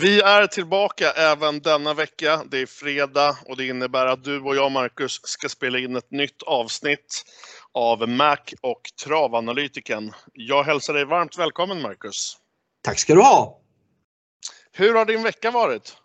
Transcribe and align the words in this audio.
Vi 0.00 0.20
är 0.20 0.46
tillbaka 0.46 1.10
även 1.10 1.60
denna 1.60 1.94
vecka. 1.94 2.42
Det 2.50 2.58
är 2.58 2.66
fredag 2.66 3.38
och 3.46 3.56
det 3.56 3.66
innebär 3.66 4.06
att 4.06 4.24
du 4.24 4.40
och 4.40 4.56
jag, 4.56 4.72
Marcus, 4.72 5.20
ska 5.22 5.48
spela 5.48 5.78
in 5.78 5.96
ett 5.96 6.10
nytt 6.10 6.42
avsnitt 6.42 7.24
av 7.72 8.08
Mac 8.08 8.36
och 8.60 8.80
travanalytiken. 9.04 10.12
Jag 10.32 10.64
hälsar 10.64 10.94
dig 10.94 11.04
varmt 11.04 11.38
välkommen, 11.38 11.82
Marcus. 11.82 12.36
Tack 12.82 12.98
ska 12.98 13.14
du 13.14 13.20
ha! 13.20 13.60
Hur 14.72 14.94
har 14.94 15.04
din 15.04 15.22
vecka 15.22 15.50
varit? 15.50 15.96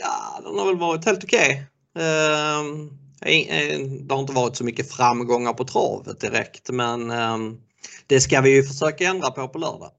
Ja, 0.00 0.40
den 0.42 0.58
har 0.58 0.66
väl 0.66 0.78
varit 0.78 1.04
helt 1.04 1.24
okej. 1.24 1.66
Ehm, 1.98 2.90
eh, 3.22 3.78
det 3.78 4.14
har 4.14 4.20
inte 4.20 4.32
varit 4.32 4.56
så 4.56 4.64
mycket 4.64 4.92
framgångar 4.92 5.52
på 5.52 5.64
travet 5.64 6.20
direkt, 6.20 6.70
men 6.70 7.10
ehm, 7.10 7.56
det 8.06 8.20
ska 8.20 8.40
vi 8.40 8.50
ju 8.50 8.62
försöka 8.62 9.04
ändra 9.04 9.30
på 9.30 9.48
på 9.48 9.58
lördag 9.58 9.90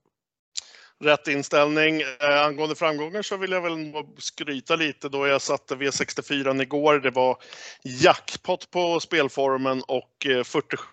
rätt 1.04 1.28
inställning. 1.28 2.02
Eh, 2.02 2.46
angående 2.46 2.76
framgångar 2.76 3.22
så 3.22 3.38
vill 3.38 3.52
jag 3.52 3.62
väl 3.62 3.94
skryta 4.18 4.76
lite 4.76 5.10
då 5.10 5.28
jag 5.28 5.42
satte 5.42 5.76
V64 5.76 6.62
igår. 6.62 7.00
Det 7.00 7.12
var 7.12 7.38
jackpot 7.84 8.72
på 8.72 9.00
spelformen 9.00 9.84
och 9.88 10.26
eh, 10.26 10.44
47 10.44 10.84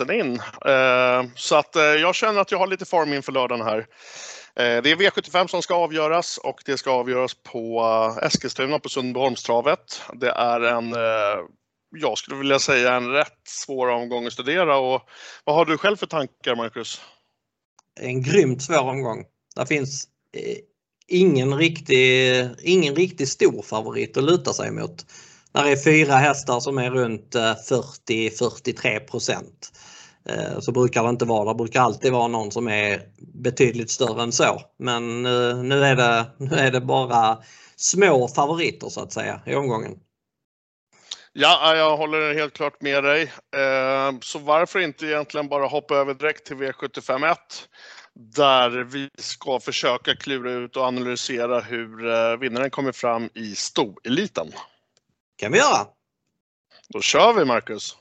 000 0.00 0.10
in. 0.10 0.34
Eh, 0.66 1.24
så 1.34 1.56
att 1.56 1.76
eh, 1.76 1.82
jag 1.82 2.14
känner 2.14 2.40
att 2.40 2.52
jag 2.52 2.58
har 2.58 2.66
lite 2.66 2.84
form 2.84 3.12
inför 3.12 3.32
lördagen 3.32 3.66
här. 3.66 3.78
Eh, 4.56 4.82
det 4.82 4.90
är 4.90 4.96
V75 4.96 5.46
som 5.46 5.62
ska 5.62 5.74
avgöras 5.74 6.38
och 6.38 6.62
det 6.66 6.78
ska 6.78 6.90
avgöras 6.90 7.34
på 7.34 7.80
eh, 7.80 8.26
Eskilstuna 8.26 8.78
på 8.78 8.88
Sundbyholmstravet. 8.88 10.02
Det 10.14 10.30
är 10.30 10.60
en 10.60 10.92
eh, 10.92 11.40
jag 11.96 12.18
skulle 12.18 12.36
vilja 12.36 12.58
säga 12.58 12.94
en 12.94 13.10
rätt 13.10 13.40
svår 13.48 13.88
omgång 13.88 14.26
att 14.26 14.32
studera. 14.32 14.76
Och 14.78 15.08
vad 15.44 15.56
har 15.56 15.64
du 15.64 15.78
själv 15.78 15.96
för 15.96 16.06
tankar, 16.06 16.56
Marcus? 16.56 17.00
En 18.00 18.22
grymt 18.22 18.62
svår 18.62 18.90
omgång. 18.90 19.24
Det 19.56 19.66
finns 19.66 20.04
eh, 20.36 20.56
ingen 21.08 21.54
riktig, 21.54 22.48
ingen 22.62 22.94
riktig 22.94 23.28
stor 23.28 23.62
favorit 23.62 24.16
att 24.16 24.24
luta 24.24 24.52
sig 24.52 24.70
mot. 24.70 25.06
Där 25.52 25.64
är 25.64 25.76
fyra 25.76 26.14
hästar 26.14 26.60
som 26.60 26.78
är 26.78 26.90
runt 26.90 27.34
eh, 27.34 27.40
40-43 27.40 28.98
procent. 28.98 29.72
Eh, 30.28 30.60
så 30.60 30.72
brukar 30.72 31.04
det 31.04 31.10
inte 31.10 31.24
vara. 31.24 31.48
Det 31.48 31.58
brukar 31.58 31.80
alltid 31.80 32.12
vara 32.12 32.28
någon 32.28 32.50
som 32.50 32.68
är 32.68 33.02
betydligt 33.34 33.90
större 33.90 34.22
än 34.22 34.32
så. 34.32 34.60
Men 34.78 35.22
nu 35.68 35.84
är 35.84 35.96
det, 35.96 36.26
nu 36.38 36.56
är 36.56 36.70
det 36.70 36.80
bara 36.80 37.38
små 37.76 38.28
favoriter 38.28 38.88
så 38.88 39.00
att 39.00 39.12
säga 39.12 39.40
i 39.46 39.54
omgången. 39.54 39.92
Ja, 41.32 41.76
jag 41.76 41.96
håller 41.96 42.34
helt 42.34 42.54
klart 42.54 42.82
med 42.82 43.04
dig. 43.04 43.32
Så 44.22 44.38
varför 44.38 44.78
inte 44.78 45.06
egentligen 45.06 45.48
bara 45.48 45.66
hoppa 45.66 45.94
över 45.94 46.14
direkt 46.14 46.46
till 46.46 46.56
V751 46.56 47.36
där 48.14 48.70
vi 48.70 49.08
ska 49.18 49.60
försöka 49.60 50.16
klura 50.16 50.52
ut 50.52 50.76
och 50.76 50.84
analysera 50.84 51.60
hur 51.60 52.06
eh, 52.06 52.36
vinnaren 52.36 52.70
kommer 52.70 52.92
fram 52.92 53.28
i 53.34 53.54
stoeliten. 53.54 54.52
kan 55.36 55.52
vi 55.52 55.58
göra. 55.58 55.86
Då 56.88 57.00
kör 57.00 57.32
vi 57.32 57.44
Marcus! 57.44 57.96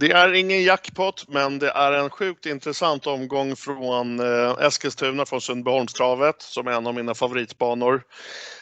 Det 0.00 0.10
är 0.10 0.32
ingen 0.32 0.62
jackpot, 0.62 1.24
men 1.28 1.58
det 1.58 1.70
är 1.70 1.92
en 1.92 2.10
sjukt 2.10 2.46
intressant 2.46 3.06
omgång 3.06 3.56
från 3.56 4.20
eh, 4.20 4.56
Eskilstuna 4.60 5.26
från 5.26 5.40
Sundbyholmstravet 5.40 6.42
som 6.42 6.66
är 6.66 6.72
en 6.72 6.86
av 6.86 6.94
mina 6.94 7.14
favoritbanor. 7.14 8.02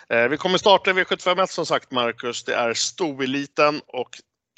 Eh, 0.09 0.29
vi 0.29 0.37
kommer 0.37 0.59
starta 0.59 0.93
V751 0.93 1.47
som 1.47 1.67
sagt 1.67 1.91
Marcus. 1.91 2.45
Det 2.45 2.55
är 2.55 2.75
stoeliten 2.75 3.81
och 3.87 4.09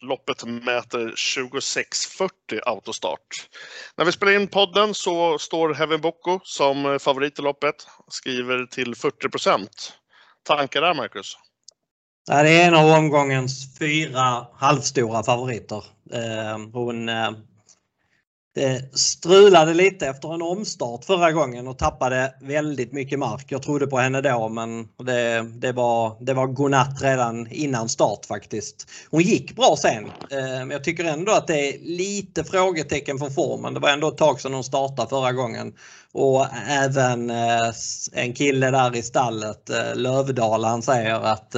loppet 0.03 0.45
mäter 0.45 1.15
26.40 1.17 2.31
autostart. 2.67 3.49
När 3.97 4.05
vi 4.05 4.13
spelar 4.13 4.33
in 4.33 4.49
podden 4.49 4.95
så 4.95 5.39
står 5.39 5.75
Heaven 5.75 6.01
Boko 6.01 6.41
som 6.43 6.99
favorit 7.01 7.39
i 7.39 7.43
loppet. 7.43 7.87
Skriver 8.09 8.67
till 8.67 8.95
40 8.95 9.29
procent. 9.29 9.93
Tankar 10.43 10.81
där 10.81 10.95
Marcus? 10.95 11.37
Det 12.27 12.33
är 12.33 12.69
en 12.69 12.75
av 12.75 12.87
omgångens 12.87 13.79
fyra 13.79 14.47
halvstora 14.55 15.23
favoriter. 15.23 15.85
Ehm, 16.13 16.73
hon 16.73 17.09
eh, 17.09 17.31
strulade 18.95 19.75
lite 19.75 20.07
efter 20.07 20.35
en 20.35 20.43
omstart 20.43 21.05
förra 21.05 21.33
gången 21.33 21.69
och 21.69 21.79
tappade 21.79 22.35
väldigt 22.41 22.93
mycket 22.93 23.19
mark. 23.19 23.45
Jag 23.49 23.63
trodde 23.63 23.87
på 23.87 23.99
henne 23.99 24.21
då 24.21 24.49
men 24.49 24.89
det, 25.05 25.43
det, 25.43 25.73
var, 25.73 26.17
det 26.21 26.35
var 26.35 26.47
godnatt 26.47 27.03
redan 27.03 27.47
innan 27.51 27.89
start 27.89 28.27
faktiskt. 28.27 28.87
Hon 29.11 29.23
gick 29.23 29.57
bra 29.57 29.77
sen 29.79 30.11
men 30.31 30.71
jag 30.71 30.85
tycker 30.85 31.05
ändå 31.05 31.33
att 31.33 31.47
det 31.47 31.69
är 31.69 31.79
lite 31.79 32.45
frågetecken 32.45 33.19
för 33.19 33.31
formen. 33.31 33.75
Det 33.75 33.81
var 33.81 33.91
ändå 33.91 34.09
ett 34.09 34.19
tag 34.19 34.41
sedan 34.41 34.55
hon 34.55 34.65
startade 34.65 35.09
förra 35.09 35.33
gången. 35.33 35.73
Och 36.13 36.47
även 36.69 37.31
eh, 37.31 37.73
en 38.13 38.33
kille 38.35 38.71
där 38.71 38.97
i 38.97 39.03
stallet, 39.03 39.71
eh, 39.71 39.95
Lövdal, 39.95 40.65
han 40.65 40.83
säger 40.83 41.15
att 41.15 41.55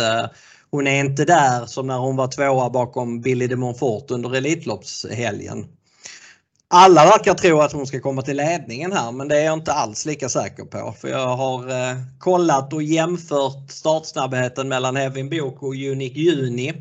hon 0.72 0.87
är 0.87 1.00
inte 1.00 1.25
där 1.25 1.66
som 1.66 1.87
när 1.87 1.99
hon 1.99 2.16
var 2.16 2.28
tvåa 2.28 2.71
bakom 2.71 3.21
Billy 3.21 3.47
de 3.47 3.56
Montfort 3.56 4.10
under 4.10 4.34
Elitloppshelgen. 4.34 5.66
Alla 6.69 7.05
verkar 7.05 7.34
tro 7.34 7.60
att 7.60 7.72
hon 7.72 7.87
ska 7.87 8.00
komma 8.00 8.22
till 8.22 8.37
ledningen 8.37 8.93
här 8.93 9.12
men 9.12 9.28
det 9.28 9.41
är 9.41 9.44
jag 9.44 9.53
inte 9.53 9.72
alls 9.72 10.06
lika 10.06 10.28
säker 10.28 10.65
på. 10.65 10.94
För 11.00 11.09
jag 11.09 11.37
har 11.37 11.71
eh, 11.71 11.97
kollat 12.19 12.72
och 12.72 12.82
jämfört 12.82 13.71
startsnabbheten 13.71 14.69
mellan 14.69 14.97
Hevin 14.97 15.31
Bok 15.31 15.62
och 15.62 15.75
Unique 15.75 16.21
Juni. 16.21 16.72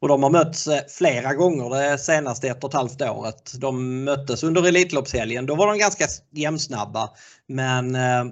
Och 0.00 0.08
de 0.08 0.22
har 0.22 0.30
mötts 0.30 0.66
eh, 0.66 0.80
flera 0.88 1.34
gånger 1.34 1.70
det 1.70 1.98
senaste 1.98 2.48
ett 2.48 2.64
och 2.64 2.70
ett 2.70 2.74
halvt 2.74 3.02
året. 3.02 3.52
De 3.58 4.04
möttes 4.04 4.42
under 4.42 4.68
Elitloppshelgen. 4.68 5.46
Då 5.46 5.54
var 5.54 5.66
de 5.66 5.78
ganska 5.78 6.04
jämnsnabba. 6.32 7.10
Men 7.48 7.94
eh, 7.94 8.24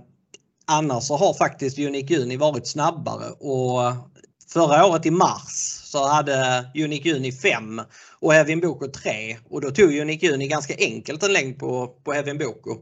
annars 0.66 1.04
så 1.04 1.16
har 1.16 1.34
faktiskt 1.34 1.78
Unique 1.78 2.14
Juni 2.14 2.36
varit 2.36 2.66
snabbare 2.66 3.30
och 3.30 4.13
Förra 4.54 4.86
året 4.86 5.06
i 5.06 5.10
mars 5.10 5.80
så 5.84 6.06
hade 6.06 6.66
Unique 6.74 7.14
Uni 7.14 7.32
5 7.32 7.80
och 8.20 8.32
Hevin 8.32 8.60
Boko 8.60 8.88
3 8.88 9.36
och 9.50 9.60
då 9.60 9.70
tog 9.70 9.96
Unique 9.96 10.32
Uni 10.32 10.48
ganska 10.48 10.74
enkelt 10.78 11.22
en 11.22 11.32
längd 11.32 11.58
på, 11.58 11.86
på 12.04 12.12
Hevin 12.12 12.38
Boko. 12.38 12.76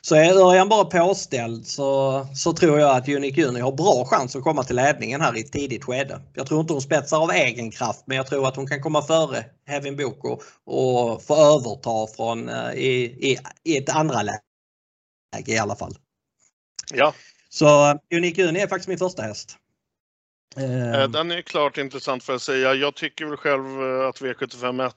Så 0.00 0.14
är 0.14 0.32
Örjan 0.32 0.68
bara 0.68 0.84
påställd 0.84 1.66
så, 1.66 2.26
så 2.34 2.52
tror 2.52 2.80
jag 2.80 2.96
att 2.96 3.08
Unique 3.08 3.44
Uni 3.46 3.60
har 3.60 3.72
bra 3.72 4.04
chans 4.06 4.36
att 4.36 4.42
komma 4.42 4.62
till 4.62 4.76
ledningen 4.76 5.20
här 5.20 5.36
i 5.36 5.40
ett 5.40 5.52
tidigt 5.52 5.84
skede. 5.84 6.20
Jag 6.34 6.46
tror 6.46 6.60
inte 6.60 6.72
hon 6.72 6.82
spetsar 6.82 7.22
av 7.22 7.30
egen 7.30 7.70
kraft 7.70 8.02
men 8.06 8.16
jag 8.16 8.26
tror 8.26 8.48
att 8.48 8.56
hon 8.56 8.66
kan 8.66 8.82
komma 8.82 9.02
före 9.02 9.44
Hevin 9.66 9.96
Boko 9.96 10.40
och 10.64 11.22
få 11.22 11.36
överta 11.36 12.06
från 12.16 12.48
eh, 12.48 12.72
i, 12.72 13.04
i, 13.32 13.38
i 13.64 13.76
ett 13.78 13.88
andra 13.88 14.22
läge 14.22 14.40
i 15.46 15.58
alla 15.58 15.76
fall. 15.76 15.94
Ja. 16.92 17.14
Så 17.48 17.98
Unique 18.14 18.48
Uni 18.48 18.60
är 18.60 18.68
faktiskt 18.68 18.88
min 18.88 18.98
första 18.98 19.22
häst. 19.22 19.58
Eh, 20.56 21.00
eh, 21.02 21.08
den 21.08 21.30
är 21.30 21.42
klart 21.42 21.78
intressant 21.78 22.24
för 22.24 22.34
att 22.34 22.42
säga. 22.42 22.74
Jag 22.74 22.94
tycker 22.94 23.26
väl 23.26 23.36
själv 23.36 23.64
eh, 23.64 24.08
att 24.08 24.20
V751 24.20 24.92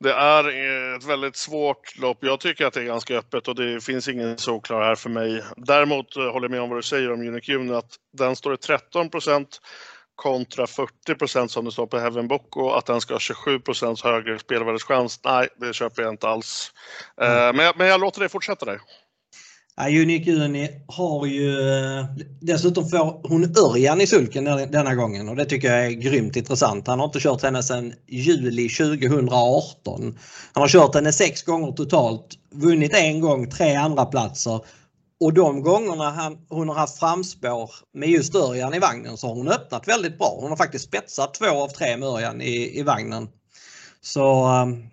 det 0.00 0.12
är 0.12 0.96
ett 0.96 1.04
väldigt 1.04 1.36
svårt 1.36 1.98
lopp. 1.98 2.18
Jag 2.20 2.40
tycker 2.40 2.66
att 2.66 2.74
det 2.74 2.80
är 2.80 2.84
ganska 2.84 3.18
öppet 3.18 3.48
och 3.48 3.54
det 3.54 3.84
finns 3.84 4.08
ingen 4.08 4.38
solklar 4.38 4.82
här 4.82 4.94
för 4.94 5.10
mig. 5.10 5.42
Däremot 5.56 6.14
håller 6.14 6.44
jag 6.44 6.50
med 6.50 6.60
om 6.60 6.68
vad 6.68 6.78
du 6.78 6.82
säger 6.82 7.12
om 7.12 7.20
Unicune 7.20 7.78
att 7.78 7.96
den 8.12 8.36
står 8.36 8.54
i 8.54 8.56
13% 8.56 9.46
kontra 10.14 10.66
40% 10.66 11.48
som 11.48 11.64
det 11.64 11.72
står 11.72 11.86
på 11.86 11.98
Heaven 11.98 12.28
Book 12.28 12.56
och 12.56 12.78
att 12.78 12.86
den 12.86 13.00
ska 13.00 13.14
ha 13.14 13.18
27% 13.18 14.04
högre 14.04 14.38
spelvärdeschans. 14.38 15.20
Nej, 15.24 15.48
det 15.56 15.74
köper 15.74 16.02
jag 16.02 16.12
inte 16.12 16.28
alls. 16.28 16.72
Mm. 17.20 17.56
Men, 17.56 17.66
jag, 17.66 17.78
men 17.78 17.86
jag 17.86 18.00
låter 18.00 18.20
dig 18.20 18.28
fortsätta 18.28 18.66
där. 18.66 18.80
Ja, 19.80 19.88
Unique 19.88 20.32
Uni 20.32 20.68
har 20.86 21.26
ju 21.26 21.70
eh, 21.70 22.04
dessutom 22.40 22.88
får 22.88 23.28
hon 23.28 23.44
Örjan 23.44 24.00
i 24.00 24.06
sulken 24.06 24.44
denna 24.44 24.94
gången 24.94 25.28
och 25.28 25.36
det 25.36 25.44
tycker 25.44 25.74
jag 25.74 25.86
är 25.86 25.90
grymt 25.90 26.36
intressant. 26.36 26.86
Han 26.86 26.98
har 26.98 27.06
inte 27.06 27.20
kört 27.20 27.42
henne 27.42 27.62
sedan 27.62 27.92
juli 28.06 28.68
2018. 28.68 30.18
Han 30.52 30.60
har 30.60 30.68
kört 30.68 30.94
henne 30.94 31.12
sex 31.12 31.42
gånger 31.42 31.72
totalt, 31.72 32.26
vunnit 32.54 32.94
en 32.94 33.20
gång, 33.20 33.50
tre 33.50 33.74
andra 33.74 34.04
platser 34.04 34.60
och 35.20 35.32
de 35.32 35.62
gångerna 35.62 36.10
han, 36.10 36.38
hon 36.48 36.68
har 36.68 36.76
haft 36.76 36.98
framspår 36.98 37.70
med 37.94 38.08
just 38.08 38.34
Örjan 38.34 38.74
i 38.74 38.78
vagnen 38.78 39.16
så 39.16 39.26
har 39.26 39.34
hon 39.34 39.48
öppnat 39.48 39.88
väldigt 39.88 40.18
bra. 40.18 40.38
Hon 40.40 40.50
har 40.50 40.56
faktiskt 40.56 40.84
spetsat 40.84 41.34
två 41.34 41.62
av 41.62 41.68
tre 41.68 41.96
med 41.96 42.08
Örjan 42.08 42.40
i, 42.40 42.78
i 42.78 42.82
vagnen. 42.82 43.28
Så 44.00 44.44
ehm, 44.44 44.84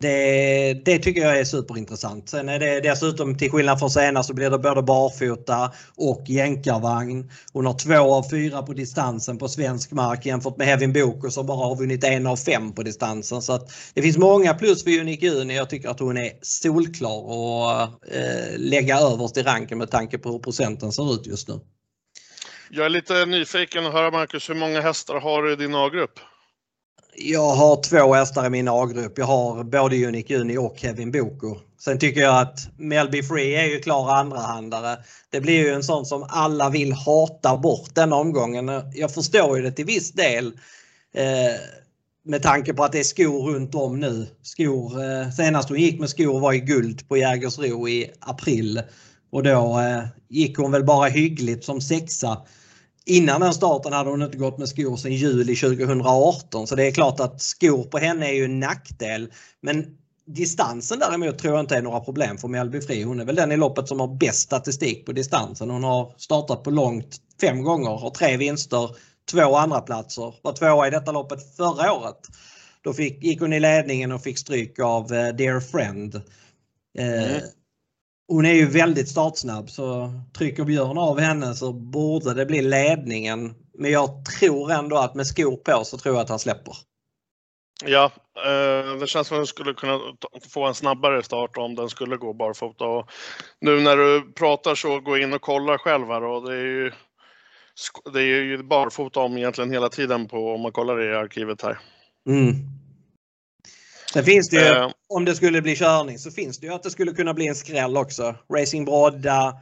det, 0.00 0.74
det, 0.84 0.98
tycker 0.98 1.20
jag 1.20 1.38
är 1.38 1.44
superintressant. 1.44 2.28
Sen 2.28 2.48
är 2.48 2.58
det 2.58 2.80
dessutom 2.80 3.38
till 3.38 3.50
skillnad 3.50 3.78
från 3.78 3.90
senast 3.90 4.28
så 4.28 4.34
blir 4.34 4.50
det 4.50 4.58
både 4.58 4.82
barfota 4.82 5.72
och 5.96 6.24
jänkarvagn. 6.28 7.30
Hon 7.52 7.66
har 7.66 7.78
två 7.78 8.14
av 8.14 8.30
fyra 8.30 8.62
på 8.62 8.72
distansen 8.72 9.38
på 9.38 9.48
svensk 9.48 9.92
mark 9.92 10.26
jämfört 10.26 10.56
med 10.56 10.66
Hevin 10.66 10.92
Boko 10.92 11.30
som 11.30 11.46
bara 11.46 11.66
har 11.66 11.76
vunnit 11.76 12.04
en 12.04 12.26
av 12.26 12.36
fem 12.36 12.72
på 12.72 12.82
distansen. 12.82 13.42
Så 13.42 13.52
att 13.52 13.72
det 13.94 14.02
finns 14.02 14.18
många 14.18 14.54
plus 14.54 14.84
för 14.84 15.00
Unique 15.00 15.26
Juni. 15.26 15.56
Jag 15.56 15.70
tycker 15.70 15.88
att 15.88 16.00
hon 16.00 16.16
är 16.16 16.32
solklar 16.42 17.24
och 17.24 17.80
eh, 18.14 18.56
lägga 18.56 18.98
överst 18.98 19.36
i 19.36 19.42
ranken 19.42 19.78
med 19.78 19.90
tanke 19.90 20.18
på 20.18 20.30
hur 20.30 20.38
procenten 20.38 20.92
ser 20.92 21.14
ut 21.14 21.26
just 21.26 21.48
nu. 21.48 21.60
Jag 22.70 22.86
är 22.86 22.90
lite 22.90 23.26
nyfiken 23.26 23.86
att 23.86 23.92
höra 23.92 24.10
Marcus, 24.10 24.50
hur 24.50 24.54
många 24.54 24.80
hästar 24.80 25.20
har 25.20 25.42
du 25.42 25.52
i 25.52 25.56
din 25.56 25.74
A-grupp? 25.74 26.20
Jag 27.16 27.54
har 27.54 27.82
två 27.82 28.14
hästar 28.14 28.46
i 28.46 28.50
min 28.50 28.68
A-grupp. 28.68 29.18
Jag 29.18 29.26
har 29.26 29.64
både 29.64 30.06
Unique 30.06 30.36
Uni 30.36 30.58
och 30.58 30.74
Kevin 30.78 31.12
Boko. 31.12 31.56
Sen 31.80 31.98
tycker 31.98 32.20
jag 32.20 32.40
att 32.40 32.58
Melby 32.76 33.22
Free 33.22 33.54
är 33.54 33.64
ju 33.64 33.80
klar 33.80 34.14
andrahandare. 34.14 34.96
Det 35.30 35.40
blir 35.40 35.54
ju 35.54 35.68
en 35.68 35.82
sån 35.82 36.06
som 36.06 36.26
alla 36.28 36.70
vill 36.70 36.92
hata 36.92 37.56
bort 37.56 37.94
den 37.94 38.12
omgången. 38.12 38.70
Jag 38.94 39.14
förstår 39.14 39.56
ju 39.56 39.62
det 39.62 39.72
till 39.72 39.84
viss 39.84 40.12
del. 40.12 40.46
Eh, 41.14 41.54
med 42.24 42.42
tanke 42.42 42.74
på 42.74 42.84
att 42.84 42.92
det 42.92 42.98
är 42.98 43.04
skor 43.04 43.52
runt 43.52 43.74
om 43.74 44.00
nu. 44.00 44.26
Skor, 44.42 45.04
eh, 45.04 45.30
senast 45.30 45.68
hon 45.68 45.78
gick 45.78 46.00
med 46.00 46.08
skor 46.08 46.40
var 46.40 46.52
i 46.52 46.60
guld 46.60 47.08
på 47.08 47.16
Jägersro 47.16 47.88
i 47.88 48.10
april. 48.20 48.82
Och 49.32 49.42
då 49.42 49.80
eh, 49.80 50.04
gick 50.28 50.58
hon 50.58 50.72
väl 50.72 50.84
bara 50.84 51.08
hyggligt 51.08 51.64
som 51.64 51.80
sexa. 51.80 52.38
Innan 53.06 53.40
den 53.40 53.54
starten 53.54 53.92
hade 53.92 54.10
hon 54.10 54.22
inte 54.22 54.38
gått 54.38 54.58
med 54.58 54.68
skor 54.68 54.96
sedan 54.96 55.12
juli 55.12 55.56
2018 55.56 56.66
så 56.66 56.74
det 56.74 56.86
är 56.86 56.90
klart 56.90 57.20
att 57.20 57.42
skor 57.42 57.84
på 57.84 57.98
henne 57.98 58.28
är 58.28 58.32
ju 58.32 58.44
en 58.44 58.60
nackdel. 58.60 59.32
Men 59.60 59.86
distansen 60.26 60.98
däremot 60.98 61.38
tror 61.38 61.54
jag 61.54 61.62
inte 61.62 61.76
är 61.76 61.82
några 61.82 62.00
problem 62.00 62.38
för 62.38 62.48
Mjällby 62.48 62.80
Fri. 62.80 63.02
Hon 63.02 63.20
är 63.20 63.24
väl 63.24 63.36
den 63.36 63.52
i 63.52 63.56
loppet 63.56 63.88
som 63.88 64.00
har 64.00 64.16
bäst 64.16 64.40
statistik 64.40 65.06
på 65.06 65.12
distansen. 65.12 65.70
Hon 65.70 65.84
har 65.84 66.14
startat 66.16 66.62
på 66.62 66.70
långt 66.70 67.16
fem 67.40 67.62
gånger, 67.62 67.90
har 67.90 68.10
tre 68.10 68.36
vinster, 68.36 68.96
två 69.30 69.56
andra 69.56 69.80
platser. 69.80 70.34
Var 70.42 70.52
tvåa 70.52 70.86
i 70.86 70.90
detta 70.90 71.12
loppet 71.12 71.56
förra 71.56 71.92
året. 71.92 72.20
Då 72.82 72.92
fick, 72.92 73.24
gick 73.24 73.40
hon 73.40 73.52
i 73.52 73.60
ledningen 73.60 74.12
och 74.12 74.22
fick 74.22 74.38
stryk 74.38 74.78
av 74.78 75.12
eh, 75.12 75.28
Dear 75.28 75.60
Friend. 75.60 76.14
Eh, 76.98 77.24
mm. 77.24 77.42
Hon 78.28 78.46
är 78.46 78.52
ju 78.52 78.66
väldigt 78.66 79.08
startsnabb 79.08 79.70
så 79.70 80.12
trycker 80.38 80.64
Björn 80.64 80.98
av 80.98 81.20
henne 81.20 81.54
så 81.54 81.72
borde 81.72 82.34
det 82.34 82.46
bli 82.46 82.62
ledningen. 82.62 83.54
Men 83.78 83.90
jag 83.90 84.24
tror 84.24 84.72
ändå 84.72 84.96
att 84.96 85.14
med 85.14 85.26
skor 85.26 85.56
på 85.56 85.84
så 85.84 85.98
tror 85.98 86.14
jag 86.14 86.22
att 86.22 86.28
han 86.28 86.38
släpper. 86.38 86.74
Ja, 87.84 88.10
eh, 88.44 88.96
det 89.00 89.06
känns 89.06 89.28
som 89.28 89.36
att 89.36 89.38
den 89.38 89.46
skulle 89.46 89.74
kunna 89.74 90.00
få 90.50 90.66
en 90.66 90.74
snabbare 90.74 91.22
start 91.22 91.56
om 91.56 91.74
den 91.74 91.88
skulle 91.88 92.16
gå 92.16 92.32
barfota. 92.32 92.84
Och 92.84 93.10
nu 93.60 93.80
när 93.80 93.96
du 93.96 94.32
pratar 94.32 94.74
så 94.74 95.00
gå 95.00 95.18
in 95.18 95.32
och 95.32 95.40
kolla 95.40 95.78
själv 95.78 96.06
här 96.06 96.24
och 96.24 96.48
det 96.48 96.56
är 96.56 96.66
ju, 96.66 96.92
det 98.12 98.20
är 98.20 98.42
ju 98.42 98.62
barfota 98.62 99.20
om 99.20 99.36
egentligen 99.36 99.70
hela 99.70 99.88
tiden 99.88 100.28
på 100.28 100.54
om 100.54 100.60
man 100.60 100.72
kollar 100.72 101.02
i 101.02 101.14
arkivet 101.16 101.62
här. 101.62 101.78
Mm. 102.28 102.54
Sen 104.14 104.24
finns 104.24 104.48
det 104.48 104.56
ju, 104.56 104.74
uh, 104.74 104.90
om 105.08 105.24
det 105.24 105.34
skulle 105.34 105.62
bli 105.62 105.76
körning, 105.76 106.18
så 106.18 106.30
finns 106.30 106.58
det 106.58 106.66
ju 106.66 106.72
att 106.72 106.82
det 106.82 106.90
skulle 106.90 107.12
kunna 107.12 107.34
bli 107.34 107.46
en 107.46 107.54
skräll 107.54 107.96
också. 107.96 108.34
Racing 108.52 108.84
Brodda 108.84 109.54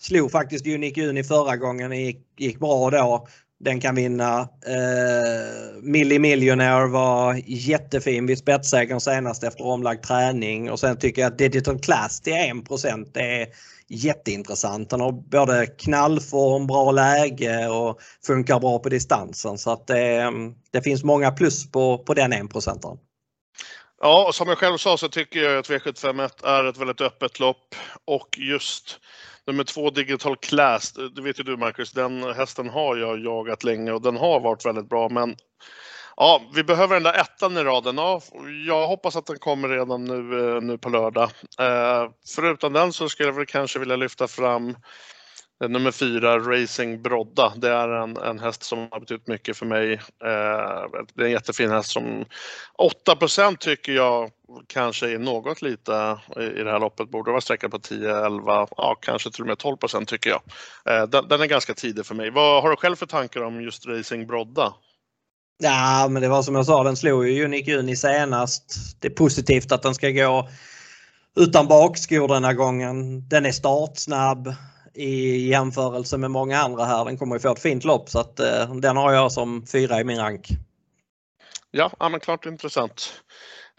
slog 0.00 0.30
faktiskt 0.30 0.66
Unique 0.66 1.08
Uni 1.08 1.24
förra 1.24 1.56
gången, 1.56 1.90
det 1.90 1.96
gick, 1.96 2.26
gick 2.38 2.58
bra 2.58 2.90
då. 2.90 3.26
Den 3.60 3.80
kan 3.80 3.94
vinna. 3.94 4.40
Eh, 4.66 5.82
Milli 5.82 6.18
Millionaire 6.18 6.86
var 6.86 7.42
jättefin 7.46 8.26
vid 8.26 8.38
spetsägaren 8.38 9.00
senast 9.00 9.44
efter 9.44 9.66
omlagd 9.66 10.02
träning 10.02 10.70
och 10.70 10.80
sen 10.80 10.98
tycker 10.98 11.22
jag 11.22 11.32
att 11.32 11.38
Digital 11.38 11.78
Class 11.78 12.20
till 12.20 12.32
1% 12.32 13.18
är 13.18 13.46
jätteintressant. 13.88 14.90
Han 14.90 15.00
har 15.00 15.12
både 15.12 15.66
knallform, 15.66 16.66
bra 16.66 16.90
läge 16.90 17.68
och 17.68 18.00
funkar 18.26 18.60
bra 18.60 18.78
på 18.78 18.88
distansen 18.88 19.58
så 19.58 19.70
att 19.70 19.86
det, 19.86 20.32
det 20.70 20.82
finns 20.82 21.04
många 21.04 21.30
plus 21.30 21.70
på, 21.70 21.98
på 21.98 22.14
den 22.14 22.32
1 22.32 22.50
procentaren. 22.50 22.98
Ja, 24.00 24.30
som 24.32 24.48
jag 24.48 24.58
själv 24.58 24.76
sa 24.76 24.96
så 24.96 25.08
tycker 25.08 25.42
jag 25.42 25.58
att 25.58 25.70
V751 25.70 26.46
är 26.46 26.64
ett 26.64 26.76
väldigt 26.76 27.00
öppet 27.00 27.40
lopp 27.40 27.74
och 28.04 28.38
just 28.38 29.00
nummer 29.46 29.64
två 29.64 29.90
Digital 29.90 30.36
Class, 30.36 30.92
det 30.92 31.22
vet 31.22 31.38
ju 31.38 31.42
du 31.42 31.56
Marcus, 31.56 31.92
den 31.92 32.22
hästen 32.22 32.68
har 32.68 32.96
jag 32.96 33.18
jagat 33.18 33.64
länge 33.64 33.92
och 33.92 34.02
den 34.02 34.16
har 34.16 34.40
varit 34.40 34.66
väldigt 34.66 34.88
bra 34.88 35.08
men 35.08 35.36
Ja, 36.20 36.42
vi 36.54 36.64
behöver 36.64 36.94
den 36.94 37.02
där 37.02 37.20
ettan 37.20 37.56
i 37.56 37.62
raden. 37.62 37.96
Ja, 37.96 38.20
jag 38.66 38.86
hoppas 38.86 39.16
att 39.16 39.26
den 39.26 39.38
kommer 39.38 39.68
redan 39.68 40.04
nu, 40.04 40.54
eh, 40.56 40.62
nu 40.62 40.78
på 40.78 40.88
lördag. 40.88 41.30
Eh, 41.58 42.10
förutom 42.34 42.72
den 42.72 42.92
så 42.92 43.08
skulle 43.08 43.28
jag 43.28 43.34
väl 43.34 43.46
kanske 43.46 43.78
vilja 43.78 43.96
lyfta 43.96 44.28
fram 44.28 44.76
Eh, 45.64 45.68
nummer 45.68 45.90
fyra, 45.90 46.38
Racing 46.38 47.02
Brodda. 47.02 47.52
Det 47.56 47.70
är 47.70 47.88
en, 47.88 48.16
en 48.16 48.38
häst 48.38 48.62
som 48.62 48.88
har 48.90 49.00
betytt 49.00 49.26
mycket 49.26 49.56
för 49.56 49.66
mig. 49.66 49.92
Eh, 49.92 51.00
det 51.14 51.22
är 51.22 51.24
en 51.24 51.30
jättefin 51.30 51.70
häst 51.70 51.90
som 51.90 52.24
8% 53.06 53.56
tycker 53.56 53.92
jag 53.92 54.30
kanske 54.66 55.10
är 55.10 55.18
något 55.18 55.62
lite 55.62 56.18
i 56.36 56.62
det 56.62 56.70
här 56.70 56.80
loppet. 56.80 57.10
Borde 57.10 57.30
vara 57.30 57.40
sträckad 57.40 57.70
på 57.70 57.78
10, 57.78 58.26
11, 58.26 58.66
ja 58.76 58.96
kanske 59.00 59.30
till 59.30 59.42
och 59.42 59.46
med 59.46 59.58
12 59.58 59.76
tycker 60.06 60.30
jag. 60.30 60.40
Eh, 60.84 61.08
den, 61.08 61.28
den, 61.28 61.40
är 61.40 61.46
ganska 61.46 61.74
tidig 61.74 62.06
för 62.06 62.14
mig. 62.14 62.30
Vad 62.30 62.62
har 62.62 62.70
du 62.70 62.76
själv 62.76 62.96
för 62.96 63.06
tankar 63.06 63.40
om 63.40 63.62
just 63.62 63.86
Racing 63.86 64.26
Brodda? 64.26 64.74
Ja, 65.62 66.06
men 66.10 66.22
det 66.22 66.28
var 66.28 66.42
som 66.42 66.54
jag 66.54 66.66
sa, 66.66 66.84
den 66.84 66.96
slog 66.96 67.28
ju 67.28 67.44
Unique 67.44 67.70
Juni 67.70 67.96
senast. 67.96 68.64
Det 69.00 69.08
är 69.08 69.12
positivt 69.12 69.72
att 69.72 69.82
den 69.82 69.94
ska 69.94 70.10
gå 70.10 70.48
utan 71.36 71.68
bakskor 71.68 72.28
denna 72.28 72.54
gången. 72.54 73.28
Den 73.28 73.46
är 73.46 73.52
startsnabb 73.52 74.54
i 74.98 75.48
jämförelse 75.48 76.18
med 76.18 76.30
många 76.30 76.58
andra 76.58 76.84
här. 76.84 77.04
Den 77.04 77.18
kommer 77.18 77.36
ju 77.36 77.40
få 77.40 77.52
ett 77.52 77.62
fint 77.62 77.84
lopp 77.84 78.08
så 78.08 78.18
att 78.18 78.40
eh, 78.40 78.74
den 78.74 78.96
har 78.96 79.12
jag 79.12 79.32
som 79.32 79.66
fyra 79.66 80.00
i 80.00 80.04
min 80.04 80.18
rank. 80.18 80.48
Ja, 81.70 81.92
ja 81.98 82.08
men 82.08 82.20
klart 82.20 82.46
intressant. 82.46 83.22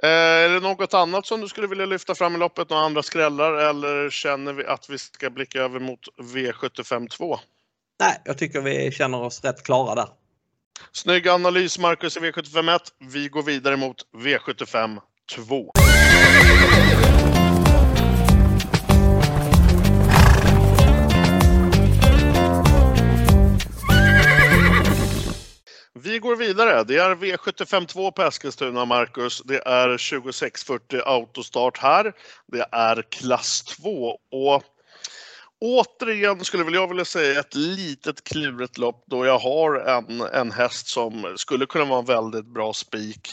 Eh, 0.04 0.10
är 0.10 0.50
det 0.50 0.60
något 0.60 0.94
annat 0.94 1.26
som 1.26 1.42
du 1.42 1.48
skulle 1.48 1.68
vilja 1.68 1.86
lyfta 1.86 2.16
fram 2.16 2.36
i 2.36 2.38
loppet? 2.38 2.70
Några 2.70 2.84
andra 2.84 3.04
skrällar 3.04 3.54
eller 3.54 4.10
känner 4.10 4.54
vi 4.54 4.66
att 4.66 4.90
vi 4.90 4.98
ska 4.98 5.30
blicka 5.30 5.60
över 5.60 5.80
mot 5.80 6.00
V75 6.22 7.08
2? 7.08 7.40
Nej, 8.00 8.22
jag 8.26 8.38
tycker 8.38 8.62
vi 8.62 8.92
känner 8.92 9.22
oss 9.22 9.44
rätt 9.44 9.64
klara 9.64 9.96
där. 9.96 10.08
Snygg 10.92 11.28
analys 11.28 11.80
Marcus 11.80 12.18
i 12.18 12.20
V75 12.20 12.76
1. 12.76 12.82
Vi 13.14 13.28
går 13.28 13.44
vidare 13.44 13.78
mot 13.78 13.98
V75 14.14 15.00
2. 15.36 15.72
Vi 26.10 26.20
går 26.20 26.36
vidare. 26.36 26.84
Det 26.84 26.98
är 26.98 27.16
V752 27.16 28.12
på 28.12 28.22
Eskilstuna, 28.22 28.86
Marcus. 28.86 29.42
Det 29.46 29.68
är 29.68 29.88
2640 29.88 31.02
autostart 31.06 31.78
här. 31.78 32.14
Det 32.48 32.66
är 32.72 33.02
klass 33.02 33.64
2 33.64 34.18
och 34.32 34.64
återigen 35.60 36.46
skulle 36.46 36.64
väl 36.64 36.74
jag 36.74 36.88
vilja 36.88 37.06
säga 37.06 37.40
ett 37.40 37.56
litet 37.56 38.24
klurigt 38.24 38.78
lopp 38.78 39.04
då 39.08 39.26
jag 39.26 39.40
har 39.40 39.76
en, 39.76 40.22
en 40.22 40.52
häst 40.52 40.88
som 40.88 41.34
skulle 41.38 41.66
kunna 41.66 41.86
vara 41.86 42.00
en 42.00 42.06
väldigt 42.06 42.46
bra 42.46 42.74
spik. 42.74 43.30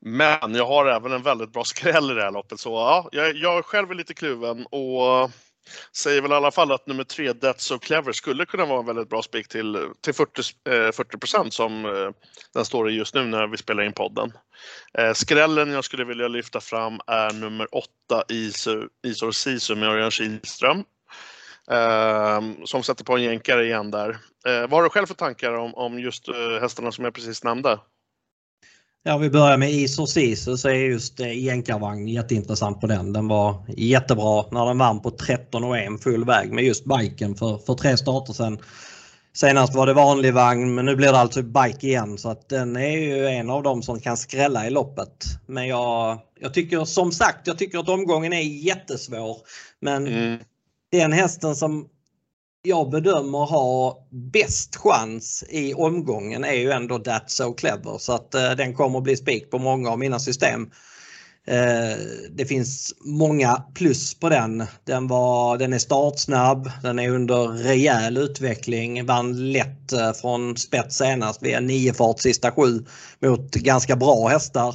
Men 0.00 0.54
jag 0.54 0.66
har 0.66 0.86
även 0.86 1.12
en 1.12 1.22
väldigt 1.22 1.52
bra 1.52 1.64
skräll 1.64 2.10
i 2.10 2.14
det 2.14 2.22
här 2.22 2.30
loppet 2.30 2.60
så 2.60 2.70
ja, 2.70 3.08
jag, 3.12 3.36
jag 3.36 3.64
själv 3.64 3.90
är 3.90 3.94
lite 3.94 4.14
kluven 4.14 4.66
och 4.66 5.30
säger 5.96 6.22
väl 6.22 6.30
i 6.30 6.34
alla 6.34 6.50
fall 6.50 6.72
att 6.72 6.86
nummer 6.86 7.04
tre, 7.04 7.32
That's 7.32 7.58
So 7.58 7.78
Clever, 7.78 8.12
skulle 8.12 8.46
kunna 8.46 8.66
vara 8.66 8.80
en 8.80 8.86
väldigt 8.86 9.08
bra 9.08 9.22
spik 9.22 9.48
till, 9.48 9.88
till 10.00 10.14
40, 10.14 10.42
eh, 11.44 11.48
som 11.50 11.84
eh, 11.84 12.10
den 12.54 12.64
står 12.64 12.90
i 12.90 12.94
just 12.94 13.14
nu 13.14 13.24
när 13.24 13.46
vi 13.46 13.56
spelar 13.56 13.82
in 13.82 13.92
podden. 13.92 14.32
Eh, 14.98 15.12
skrällen 15.12 15.70
jag 15.70 15.84
skulle 15.84 16.04
vilja 16.04 16.28
lyfta 16.28 16.60
fram 16.60 17.00
är 17.06 17.32
nummer 17.32 17.74
åtta, 17.74 18.24
Isor 18.28 19.32
Sisu 19.32 19.74
med 19.74 19.88
Örjan 19.88 20.10
Kihlström. 20.10 20.84
Eh, 21.70 22.40
som 22.64 22.82
sätter 22.82 23.04
på 23.04 23.16
en 23.16 23.22
jänkare 23.22 23.64
igen 23.64 23.90
där. 23.90 24.10
Eh, 24.46 24.60
vad 24.60 24.70
har 24.70 24.82
du 24.82 24.88
själv 24.88 25.06
för 25.06 25.14
tankar 25.14 25.52
om, 25.52 25.74
om 25.74 25.98
just 25.98 26.28
eh, 26.28 26.60
hästarna 26.60 26.92
som 26.92 27.04
jag 27.04 27.14
precis 27.14 27.44
nämnde? 27.44 27.78
Ja, 29.08 29.18
vi 29.18 29.30
börjar 29.30 29.56
med 29.56 29.72
Isor 29.72 30.06
Sisu 30.06 30.56
så 30.56 30.68
är 30.68 30.74
just 30.74 31.20
eh, 31.20 31.44
jänkarvagn 31.44 32.08
jätteintressant 32.08 32.80
på 32.80 32.86
den. 32.86 33.12
Den 33.12 33.28
var 33.28 33.64
jättebra 33.76 34.44
när 34.50 34.66
den 34.66 34.78
vann 34.78 35.02
på 35.02 35.10
13 35.10 35.64
och 35.64 35.78
1 35.78 36.02
full 36.02 36.24
väg 36.24 36.52
med 36.52 36.64
just 36.64 36.84
biken 36.84 37.34
för, 37.34 37.58
för 37.58 37.74
tre 37.74 37.96
starter 37.96 38.32
sedan. 38.32 38.58
Senast 39.34 39.74
var 39.74 39.86
det 39.86 39.92
vanlig 39.92 40.34
vagn 40.34 40.74
men 40.74 40.84
nu 40.84 40.96
blir 40.96 41.12
det 41.12 41.18
alltså 41.18 41.42
bike 41.42 41.86
igen 41.86 42.18
så 42.18 42.28
att 42.28 42.48
den 42.48 42.76
är 42.76 42.98
ju 42.98 43.26
en 43.26 43.50
av 43.50 43.62
dem 43.62 43.82
som 43.82 44.00
kan 44.00 44.16
skrälla 44.16 44.66
i 44.66 44.70
loppet. 44.70 45.24
Men 45.46 45.66
jag, 45.68 46.18
jag 46.40 46.54
tycker 46.54 46.84
som 46.84 47.12
sagt, 47.12 47.46
jag 47.46 47.58
tycker 47.58 47.78
att 47.78 47.88
omgången 47.88 48.32
är 48.32 48.42
jättesvår. 48.42 49.36
Men 49.80 50.06
mm. 50.06 50.38
den 50.92 51.12
hästen 51.12 51.56
som 51.56 51.88
jag 52.66 52.90
bedömer 52.90 53.38
ha 53.38 53.98
bäst 54.10 54.76
chans 54.76 55.44
i 55.48 55.74
omgången 55.74 56.44
är 56.44 56.54
ju 56.54 56.70
ändå 56.70 56.98
That's 56.98 57.28
So 57.28 57.52
Clever 57.52 57.98
så 57.98 58.12
att 58.12 58.34
eh, 58.34 58.50
den 58.50 58.74
kommer 58.74 58.98
att 58.98 59.04
bli 59.04 59.16
spik 59.16 59.50
på 59.50 59.58
många 59.58 59.90
av 59.90 59.98
mina 59.98 60.18
system. 60.18 60.70
Eh, 61.46 61.98
det 62.30 62.46
finns 62.46 62.94
många 63.00 63.62
plus 63.74 64.14
på 64.14 64.28
den. 64.28 64.64
Den, 64.84 65.08
var, 65.08 65.58
den 65.58 65.72
är 65.72 65.78
startsnabb, 65.78 66.70
den 66.82 66.98
är 66.98 67.10
under 67.10 67.48
rejäl 67.48 68.16
utveckling, 68.16 69.06
vann 69.06 69.52
lätt 69.52 69.92
eh, 69.92 70.12
från 70.12 70.56
spets 70.56 70.96
senast 70.96 71.42
via 71.42 71.60
9 71.60 71.92
fart 71.92 72.20
sista 72.20 72.52
sju 72.52 72.84
mot 73.22 73.54
ganska 73.54 73.96
bra 73.96 74.28
hästar. 74.28 74.74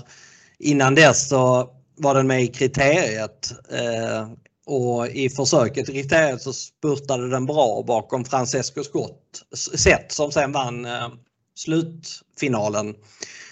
Innan 0.59 0.95
dess 0.95 1.29
så 1.29 1.69
var 1.97 2.15
den 2.15 2.27
med 2.27 2.43
i 2.43 2.47
kriteriet. 2.47 3.53
Eh, 3.71 4.27
och 4.71 5.07
i 5.07 5.29
försöket 5.29 5.89
i 5.89 6.09
så 6.39 6.53
spurtade 6.53 7.29
den 7.29 7.45
bra 7.45 7.83
bakom 7.87 8.25
Francesco 8.25 8.83
Scott, 8.83 9.41
Sett 9.75 10.11
som 10.11 10.31
sen 10.31 10.51
vann 10.51 10.85
eh, 10.85 11.09
slutfinalen. 11.55 12.95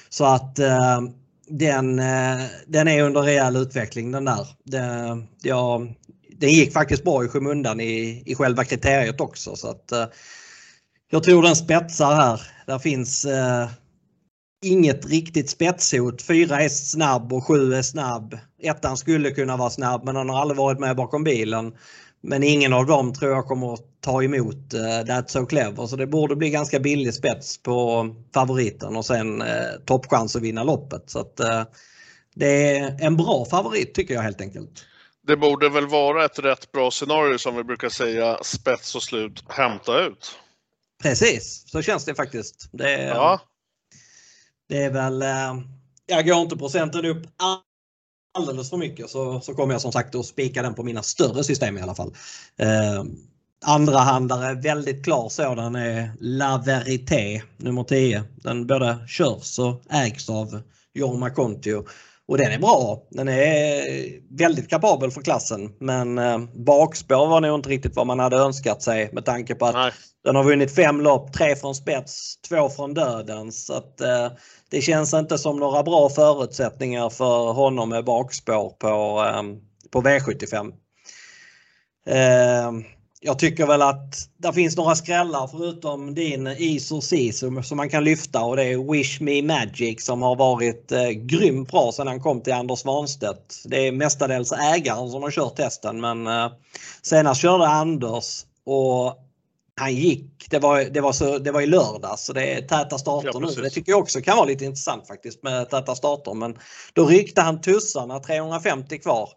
Så 0.09 0.25
att 0.25 0.59
eh, 0.59 1.01
den, 1.47 1.99
eh, 1.99 2.41
den 2.67 2.87
är 2.87 3.03
under 3.03 3.21
rejäl 3.21 3.55
utveckling 3.55 4.11
den 4.11 4.25
där. 4.25 4.47
Det, 4.63 5.17
ja, 5.41 5.81
den 6.37 6.49
gick 6.49 6.73
faktiskt 6.73 7.03
bra 7.03 7.25
i 7.25 7.27
skymundan 7.27 7.79
i, 7.79 8.23
i 8.25 8.35
själva 8.35 8.63
kriteriet 8.63 9.21
också. 9.21 9.55
Så 9.55 9.69
att, 9.69 9.91
eh, 9.91 10.05
jag 11.11 11.23
tror 11.23 11.43
den 11.43 11.55
spetsar 11.55 12.15
här. 12.15 12.41
Där 12.65 12.79
finns 12.79 13.25
eh, 13.25 13.69
inget 14.61 15.05
riktigt 15.05 15.49
spetshot. 15.49 16.21
Fyra 16.21 16.61
är 16.61 16.69
snabb 16.69 17.33
och 17.33 17.47
sju 17.47 17.73
är 17.73 17.81
snabb. 17.81 18.37
Ettan 18.61 18.97
skulle 18.97 19.31
kunna 19.31 19.57
vara 19.57 19.69
snabb 19.69 20.05
men 20.05 20.15
han 20.15 20.29
har 20.29 20.41
aldrig 20.41 20.57
varit 20.57 20.79
med 20.79 20.95
bakom 20.95 21.23
bilen. 21.23 21.73
Men 22.21 22.43
ingen 22.43 22.73
av 22.73 22.85
dem 22.85 23.13
tror 23.13 23.31
jag 23.31 23.45
kommer 23.45 23.73
att 23.73 24.01
ta 24.01 24.23
emot 24.23 24.73
uh, 24.73 24.79
That's 24.79 25.27
So 25.27 25.45
Clever. 25.45 25.87
Så 25.87 25.95
det 25.95 26.07
borde 26.07 26.35
bli 26.35 26.49
ganska 26.49 26.79
billig 26.79 27.13
spets 27.13 27.63
på 27.63 28.07
favoriten 28.33 28.95
och 28.95 29.05
sen 29.05 29.41
uh, 29.41 29.47
toppchans 29.85 30.35
att 30.35 30.41
vinna 30.41 30.63
loppet. 30.63 31.09
Så 31.09 31.19
att, 31.19 31.39
uh, 31.39 31.63
det 32.35 32.77
är 32.77 32.97
en 32.99 33.17
bra 33.17 33.45
favorit 33.45 33.93
tycker 33.93 34.13
jag 34.13 34.21
helt 34.21 34.41
enkelt. 34.41 34.85
Det 35.27 35.37
borde 35.37 35.69
väl 35.69 35.87
vara 35.87 36.25
ett 36.25 36.39
rätt 36.39 36.71
bra 36.71 36.91
scenario 36.91 37.37
som 37.37 37.55
vi 37.55 37.63
brukar 37.63 37.89
säga, 37.89 38.37
spets 38.43 38.95
och 38.95 39.03
slut, 39.03 39.43
hämta 39.49 39.99
ut. 40.05 40.39
Precis, 41.03 41.63
så 41.67 41.81
känns 41.81 42.05
det 42.05 42.15
faktiskt. 42.15 42.69
Det, 42.71 43.03
ja 43.03 43.39
det 44.69 44.83
är 44.83 44.89
väl, 44.89 45.21
eh, 45.21 45.61
jag 46.05 46.27
går 46.27 46.41
inte 46.41 46.57
procenten 46.57 47.05
upp 47.05 47.25
alldeles 48.37 48.69
för 48.69 48.77
mycket 48.77 49.09
så, 49.09 49.41
så 49.41 49.53
kommer 49.53 49.73
jag 49.73 49.81
som 49.81 49.91
sagt 49.91 50.15
att 50.15 50.25
spika 50.25 50.61
den 50.61 50.73
på 50.73 50.83
mina 50.83 51.03
större 51.03 51.43
system 51.43 51.77
i 51.77 51.81
alla 51.81 51.95
fall. 51.95 52.13
Eh, 52.57 53.03
Andrahandare, 53.65 54.53
väldigt 54.53 55.03
klar 55.03 55.29
sådan 55.29 55.75
är 55.75 56.11
La 56.19 56.63
Verité 56.65 57.41
nummer 57.57 57.83
10. 57.83 58.23
Den 58.35 58.67
både 58.67 58.97
körs 59.07 59.59
och 59.59 59.81
ägs 59.89 60.29
av 60.29 60.61
Jorma 60.93 61.29
Kontio. 61.29 61.85
Och 62.29 62.37
den 62.37 62.51
är 62.51 62.59
bra. 62.59 63.03
Den 63.09 63.27
är 63.27 64.37
väldigt 64.37 64.69
kapabel 64.69 65.11
för 65.11 65.21
klassen 65.21 65.71
men 65.79 66.17
eh, 66.17 66.37
bakspår 66.65 67.27
var 67.27 67.41
nog 67.41 67.55
inte 67.55 67.69
riktigt 67.69 67.95
vad 67.95 68.07
man 68.07 68.19
hade 68.19 68.37
önskat 68.37 68.81
sig 68.81 69.09
med 69.13 69.25
tanke 69.25 69.55
på 69.55 69.65
att 69.65 69.75
Nej. 69.75 69.91
den 70.23 70.35
har 70.35 70.43
vunnit 70.43 70.75
fem 70.75 71.01
lopp, 71.01 71.33
tre 71.33 71.55
från 71.55 71.75
spets, 71.75 72.41
två 72.49 72.69
från 72.69 72.93
döden. 72.93 73.51
Så 73.51 73.73
att, 73.73 74.01
eh, 74.01 74.27
det 74.69 74.81
känns 74.81 75.13
inte 75.13 75.37
som 75.37 75.59
några 75.59 75.83
bra 75.83 76.09
förutsättningar 76.09 77.09
för 77.09 77.51
honom 77.53 77.89
med 77.89 78.05
bakspår 78.05 78.69
på, 78.69 79.25
eh, 79.25 79.43
på 79.91 80.01
V75. 80.01 80.73
Jag 83.21 83.39
tycker 83.39 83.67
väl 83.67 83.81
att 83.81 84.15
det 84.37 84.53
finns 84.53 84.77
några 84.77 84.95
skrällar 84.95 85.47
förutom 85.47 86.15
din 86.15 86.47
Isor 86.47 87.01
Sisu 87.01 87.63
som 87.63 87.77
man 87.77 87.89
kan 87.89 88.03
lyfta 88.03 88.43
och 88.43 88.55
det 88.55 88.63
är 88.63 88.91
Wish 88.91 89.21
Me 89.21 89.41
Magic 89.41 90.05
som 90.05 90.21
har 90.21 90.35
varit 90.35 90.91
eh, 90.91 91.09
grymt 91.09 91.71
bra 91.71 91.91
sedan 91.91 92.07
han 92.07 92.21
kom 92.21 92.41
till 92.41 92.53
Anders 92.53 92.79
Svanstedt. 92.79 93.63
Det 93.65 93.87
är 93.87 93.91
mestadels 93.91 94.51
ägaren 94.51 95.09
som 95.09 95.23
har 95.23 95.31
kört 95.31 95.55
testen 95.55 96.01
men 96.01 96.27
eh, 96.27 96.51
senast 97.01 97.41
körde 97.41 97.67
Anders 97.67 98.45
och 98.65 99.17
han 99.75 99.95
gick, 99.95 100.47
det 100.49 100.59
var, 100.59 100.83
det 100.83 101.01
var, 101.01 101.11
så, 101.11 101.37
det 101.37 101.51
var 101.51 101.61
i 101.61 101.67
lördags 101.67 102.25
så 102.25 102.33
det 102.33 102.53
är 102.53 102.61
täta 102.61 102.97
starter 102.97 103.31
ja, 103.33 103.39
nu. 103.39 103.61
Det 103.61 103.69
tycker 103.69 103.91
jag 103.91 103.99
också 103.99 104.21
kan 104.21 104.37
vara 104.37 104.47
lite 104.47 104.65
intressant 104.65 105.07
faktiskt 105.07 105.43
med 105.43 105.69
täta 105.69 105.95
starter 105.95 106.33
men 106.33 106.57
då 106.93 107.05
ryckte 107.05 107.41
han 107.41 107.61
tussarna 107.61 108.19
350 108.19 108.97
kvar. 108.99 109.29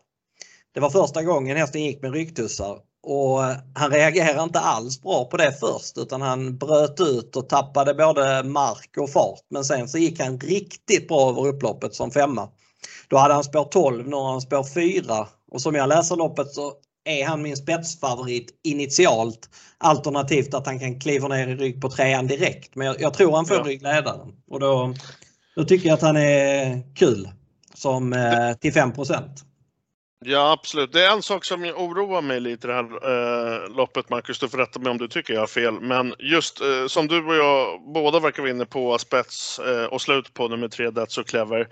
Det 0.75 0.81
var 0.81 0.91
första 0.91 1.23
gången 1.23 1.57
hästen 1.57 1.83
gick 1.83 2.03
med 2.03 2.13
rycktussar 2.13 2.79
och 3.03 3.41
han 3.75 3.91
reagerade 3.91 4.43
inte 4.43 4.61
alls 4.61 5.03
bra 5.03 5.25
på 5.25 5.37
det 5.37 5.53
först 5.61 5.99
utan 5.99 6.23
han 6.23 6.59
bröt 6.59 7.01
ut 7.01 7.37
och 7.37 7.49
tappade 7.49 7.95
både 7.95 8.43
mark 8.43 8.97
och 8.99 9.11
fart. 9.11 9.41
Men 9.51 9.65
sen 9.65 9.89
så 9.89 9.99
gick 9.99 10.21
han 10.21 10.39
riktigt 10.39 11.09
bra 11.09 11.31
över 11.31 11.47
upploppet 11.47 11.95
som 11.95 12.11
femma. 12.11 12.49
Då 13.09 13.17
hade 13.17 13.35
han 13.35 13.45
spår 13.45 13.65
12, 13.65 14.09
nu 14.09 14.17
har 14.17 14.31
han 14.31 14.41
spår 14.41 14.65
4 14.75 15.29
och 15.51 15.63
som 15.63 15.75
jag 15.75 15.89
läser 15.89 16.17
loppet 16.17 16.53
så 16.53 16.73
är 17.05 17.27
han 17.27 17.43
min 17.43 17.57
spetsfavorit 17.57 18.61
initialt. 18.65 19.49
Alternativt 19.79 20.55
att 20.55 20.67
han 20.67 20.79
kan 20.79 21.01
kliva 21.01 21.29
ner 21.29 21.49
i 21.49 21.57
rygg 21.57 21.81
på 21.81 21.91
trean 21.91 22.27
direkt. 22.27 22.75
Men 22.75 22.87
jag, 22.87 23.01
jag 23.01 23.15
tror 23.15 23.37
han 23.37 23.47
får 23.47 23.57
ja. 23.57 23.63
ryggledaren. 23.63 24.33
Och 24.51 24.61
då, 24.61 24.95
då 25.57 25.65
tycker 25.65 25.89
jag 25.89 25.95
att 25.95 26.03
han 26.03 26.17
är 26.17 26.83
kul 26.95 27.29
som 27.75 28.13
eh, 28.13 28.53
till 28.61 28.73
5 28.73 28.93
Ja, 30.25 30.53
absolut. 30.53 30.93
Det 30.93 31.07
är 31.07 31.13
en 31.13 31.23
sak 31.23 31.45
som 31.45 31.65
oroar 31.65 32.23
mig 32.23 32.41
lite 32.41 32.67
i 32.67 32.71
det 32.71 32.75
här 32.75 32.85
eh, 32.85 33.77
loppet, 33.77 34.11
Marcus. 34.11 34.39
Du 34.39 34.49
får 34.49 34.59
rätta 34.59 34.79
mig 34.79 34.91
om 34.91 34.99
du 34.99 35.09
tycker 35.09 35.35
jag 35.35 35.41
har 35.41 35.47
fel. 35.47 35.81
Men 35.81 36.15
just 36.19 36.61
eh, 36.61 36.87
som 36.87 37.09
du 37.09 37.25
och 37.25 37.35
jag 37.35 37.81
båda 37.95 38.21
verkar 38.21 38.43
vara 38.43 38.51
inne 38.51 38.65
på, 38.65 38.99
spets 38.99 39.59
eh, 39.59 39.85
och 39.85 40.03
slut 40.03 40.35
på 40.35 40.49
nummer 40.49 40.69
tre, 40.69 40.91
That's 40.91 41.09
So 41.09 41.25
Clever. 41.25 41.69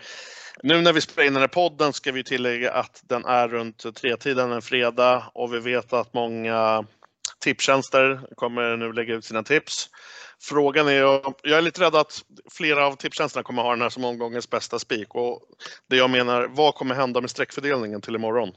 Nu 0.62 0.80
när 0.80 0.92
vi 0.92 1.00
spelar 1.00 1.26
in 1.26 1.34
den 1.34 1.40
här 1.40 1.48
podden 1.48 1.92
ska 1.92 2.12
vi 2.12 2.24
tillägga 2.24 2.72
att 2.72 3.02
den 3.04 3.24
är 3.24 3.48
runt 3.48 3.94
tretiden 3.94 4.52
en 4.52 4.62
fredag 4.62 5.22
och 5.34 5.54
vi 5.54 5.58
vet 5.58 5.92
att 5.92 6.14
många 6.14 6.84
tipstjänster 7.40 8.20
kommer 8.36 8.76
nu 8.76 8.92
lägga 8.92 9.14
ut 9.14 9.24
sina 9.24 9.42
tips. 9.42 9.88
Frågan 10.42 10.88
är, 10.88 10.92
jag 11.42 11.58
är 11.58 11.62
lite 11.62 11.80
rädd 11.80 11.94
att 11.94 12.22
flera 12.50 12.86
av 12.86 12.96
tipstjänsterna 12.96 13.42
kommer 13.42 13.62
ha 13.62 13.70
den 13.70 13.82
här 13.82 13.88
som 13.88 14.04
omgångens 14.04 14.50
bästa 14.50 14.78
spik 14.78 15.14
och 15.14 15.40
det 15.90 15.96
jag 15.96 16.10
menar, 16.10 16.48
vad 16.50 16.74
kommer 16.74 16.94
hända 16.94 17.20
med 17.20 17.30
streckfördelningen 17.30 18.00
till 18.00 18.14
imorgon? 18.14 18.50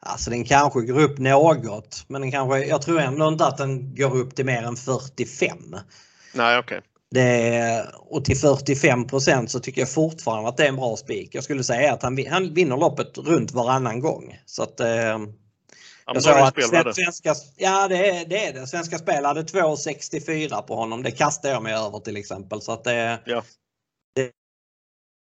Alltså 0.00 0.30
den 0.30 0.44
kanske 0.44 0.80
går 0.80 1.00
upp 1.00 1.18
något 1.18 2.04
men 2.08 2.20
den 2.20 2.30
kanske, 2.30 2.64
jag 2.64 2.82
tror 2.82 3.00
ändå 3.00 3.28
inte 3.28 3.46
att 3.46 3.56
den 3.56 3.94
går 3.94 4.16
upp 4.16 4.36
till 4.36 4.46
mer 4.46 4.62
än 4.62 4.76
45. 4.76 5.76
Nej, 6.34 6.58
okej. 6.58 6.78
Okay. 6.78 6.80
Det, 7.10 7.86
och 7.94 8.24
till 8.24 8.36
45% 8.36 9.46
så 9.46 9.60
tycker 9.60 9.80
jag 9.80 9.90
fortfarande 9.90 10.48
att 10.48 10.56
det 10.56 10.64
är 10.64 10.68
en 10.68 10.76
bra 10.76 10.96
spik. 10.96 11.34
Jag 11.34 11.44
skulle 11.44 11.64
säga 11.64 11.92
att 11.92 12.02
han, 12.02 12.26
han 12.30 12.54
vinner 12.54 12.76
loppet 12.76 13.18
runt 13.18 13.52
varannan 13.52 14.00
gång. 14.00 14.38
Så 14.46 14.62
att, 14.62 14.80
eh, 14.80 15.18
jag 16.14 16.22
sa 16.22 16.46
att 16.46 16.94
svenska, 16.94 17.34
ja 17.56 17.88
det 17.88 18.10
är, 18.10 18.26
det 18.26 18.46
är 18.46 18.52
det. 18.52 18.66
Svenska 18.66 18.98
Spel 18.98 19.24
hade 19.24 19.42
2,64 19.42 20.62
på 20.62 20.74
honom. 20.76 21.02
Det 21.02 21.10
kastar 21.10 21.48
jag 21.48 21.62
mig 21.62 21.74
över 21.74 21.98
till 21.98 22.16
exempel. 22.16 22.60
Så 22.60 22.72
att 22.72 22.84
det, 22.84 23.20
ja. 23.24 23.42
det, 24.14 24.30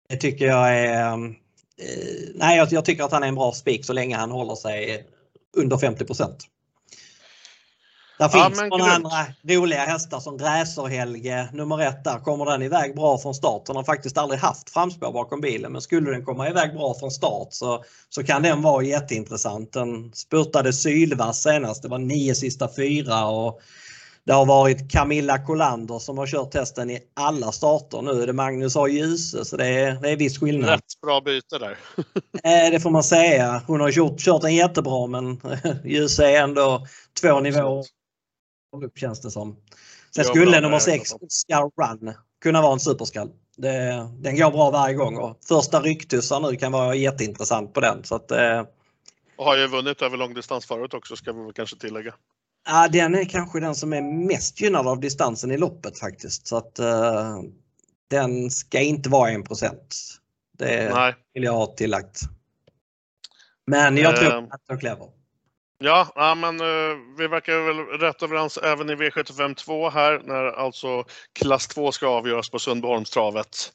det 0.09 0.17
tycker 0.17 0.47
jag 0.47 0.79
är... 0.79 1.13
Eh, 1.13 1.17
nej, 2.35 2.57
jag, 2.57 2.73
jag, 2.73 2.85
tycker 2.85 3.05
att 3.05 3.13
han 3.13 3.23
är 3.23 3.29
en 3.29 3.35
bra 3.35 3.53
spik 3.53 3.85
så 3.85 3.93
länge 3.93 4.17
han 4.17 4.31
håller 4.31 4.55
sig 4.55 5.07
under 5.57 5.79
50 5.79 6.05
det 6.05 6.15
finns 8.19 8.59
ja, 8.61 8.67
några 8.67 8.93
andra 8.93 9.27
roliga 9.49 9.81
hästar 9.81 10.21
som 10.21 10.37
Gräserhelge 10.37 11.49
nummer 11.53 11.83
ett 11.83 12.05
där. 12.05 12.19
Kommer 12.19 12.45
den 12.45 12.63
iväg 12.63 12.97
bra 12.97 13.19
från 13.19 13.35
start? 13.35 13.67
Den 13.67 13.77
har 13.77 13.85
faktiskt 13.85 14.19
aldrig 14.19 14.41
haft 14.41 14.71
framspår 14.71 15.13
bakom 15.13 15.41
bilen 15.41 15.73
men 15.73 15.81
skulle 15.81 16.11
den 16.11 16.25
komma 16.25 16.49
iväg 16.49 16.75
bra 16.75 16.95
från 16.95 17.11
start 17.11 17.49
så, 17.51 17.85
så 18.09 18.25
kan 18.25 18.43
den 18.43 18.63
vara 18.63 18.83
jätteintressant. 18.83 19.73
Den 19.73 20.13
spurtade 20.15 20.73
sylvass 20.73 21.43
senast. 21.43 21.83
Det 21.83 21.89
var 21.89 21.99
nio 21.99 22.35
sista 22.35 22.69
fyra 22.77 23.27
och 23.27 23.61
det 24.29 24.33
har 24.33 24.47
varit 24.47 24.93
Camilla 24.93 25.39
Kolander 25.39 25.99
som 25.99 26.19
har 26.19 26.27
kört 26.27 26.51
testen 26.51 26.91
i 26.91 27.01
alla 27.15 27.53
starter. 27.53 28.03
Nu 28.03 28.23
är 28.23 28.27
det 28.27 28.33
Magnus 28.33 28.77
A. 28.77 28.89
Djuse 28.89 29.45
så 29.45 29.57
det 29.57 29.67
är, 29.67 30.01
det 30.01 30.11
är 30.11 30.17
viss 30.17 30.39
skillnad. 30.39 30.71
Rätt 30.71 31.01
bra 31.03 31.21
byte 31.21 31.59
där. 31.59 31.79
Eh, 32.45 32.71
det 32.71 32.81
får 32.81 32.91
man 32.91 33.03
säga. 33.03 33.63
Hon 33.67 33.81
har 33.81 33.93
kört, 33.93 34.21
kört 34.21 34.43
den 34.43 34.55
jättebra 34.55 35.07
men 35.07 35.41
Djuse 35.85 36.31
är 36.31 36.43
ändå 36.43 36.87
två 37.21 37.41
nivåer 37.41 37.85
upp 38.73 38.99
känns 38.99 39.21
det 39.21 39.31
som. 39.31 39.57
Sen 40.15 40.25
skulle 40.25 40.61
nummer 40.61 40.79
6, 40.79 41.13
Oscar 41.21 41.71
Run, 41.77 42.15
kunna 42.43 42.63
vara 42.63 42.73
en 42.73 42.81
superskall. 42.81 43.31
Det, 43.57 44.09
den 44.19 44.37
går 44.37 44.51
bra 44.51 44.71
varje 44.71 44.95
gång 44.95 45.17
och 45.17 45.39
första 45.49 45.81
rycktussar 45.81 46.41
nu 46.41 46.57
kan 46.57 46.73
vara 46.73 46.95
jätteintressant 46.95 47.75
på 47.75 47.81
den. 47.81 48.05
Så 48.05 48.15
att, 48.15 48.31
eh, 48.31 48.63
och 49.39 49.45
har 49.45 49.57
ju 49.57 49.67
vunnit 49.67 50.03
över 50.03 50.17
långdistans 50.17 50.67
förut 50.67 50.95
också 50.95 51.17
ska 51.17 51.33
vi 51.33 51.53
kanske 51.53 51.77
tillägga. 51.77 52.15
Ja, 52.67 52.89
den 52.89 53.15
är 53.15 53.25
kanske 53.25 53.61
den 53.61 53.75
som 53.75 53.93
är 53.93 54.27
mest 54.27 54.61
gynnad 54.61 54.89
av 54.89 55.01
distansen 55.01 55.51
i 55.51 55.59
loppet 55.59 55.99
faktiskt. 55.99 56.47
Så 56.47 56.57
att 56.57 56.81
uh, 56.81 57.43
den 58.11 58.51
ska 58.51 58.81
inte 58.81 59.09
vara 59.09 59.31
1 59.31 59.45
Det 60.59 60.95
Nej. 60.95 61.15
vill 61.35 61.45
jag 61.45 61.53
ha 61.53 61.67
tillagt. 61.67 62.21
Men 63.67 63.97
jag 63.97 64.17
tror 64.17 64.37
uh, 64.37 64.45
att 64.51 64.61
den 64.69 64.79
clever. 64.79 65.18
Ja, 65.79 66.13
ja 66.15 66.35
men 66.35 66.61
uh, 66.61 66.99
vi 67.19 67.27
verkar 67.27 67.61
väl 67.61 68.01
rätt 68.01 68.23
överens 68.23 68.59
även 68.59 68.91
i 68.91 68.95
V75 68.95 69.55
2 69.55 69.91
här 69.91 70.21
när 70.25 70.45
alltså 70.45 71.05
klass 71.39 71.69
2 71.69 71.93
ska 71.93 72.09
avgöras 72.09 72.51
på 72.51 72.59
Sundbyholmstravet. 72.59 73.73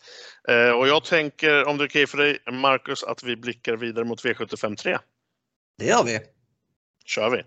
Uh, 0.51 0.71
och 0.71 0.87
jag 0.87 1.03
tänker, 1.03 1.67
om 1.67 1.77
det 1.77 1.83
är 1.83 1.87
okej 1.87 2.07
för 2.07 2.17
dig 2.17 2.37
Marcus, 2.51 3.03
att 3.03 3.23
vi 3.23 3.35
blickar 3.35 3.75
vidare 3.75 4.05
mot 4.05 4.23
V75 4.23 4.75
3. 4.75 4.97
Det 5.77 5.85
gör 5.85 6.03
vi. 6.03 6.19
kör 7.05 7.29
vi. 7.29 7.43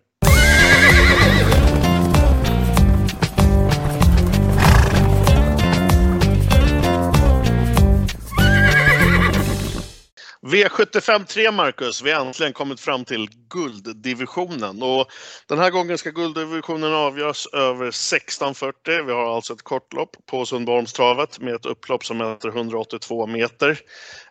V75 10.46 11.24
3 11.24 11.50
Marcus, 11.50 12.02
vi 12.02 12.12
har 12.12 12.26
äntligen 12.26 12.52
kommit 12.52 12.80
fram 12.80 13.04
till 13.04 13.28
gulddivisionen 13.50 14.82
och 14.82 15.06
den 15.46 15.58
här 15.58 15.70
gången 15.70 15.98
ska 15.98 16.10
gulddivisionen 16.10 16.92
avgöras 16.92 17.46
över 17.46 17.88
1640. 17.88 19.04
Vi 19.06 19.12
har 19.12 19.36
alltså 19.36 19.52
ett 19.52 19.62
kortlopp 19.62 20.16
på 20.26 20.46
Sundbyholmstravet 20.46 21.40
med 21.40 21.54
ett 21.54 21.66
upplopp 21.66 22.04
som 22.04 22.20
heter 22.20 22.48
182 22.48 23.26
meter. 23.26 23.70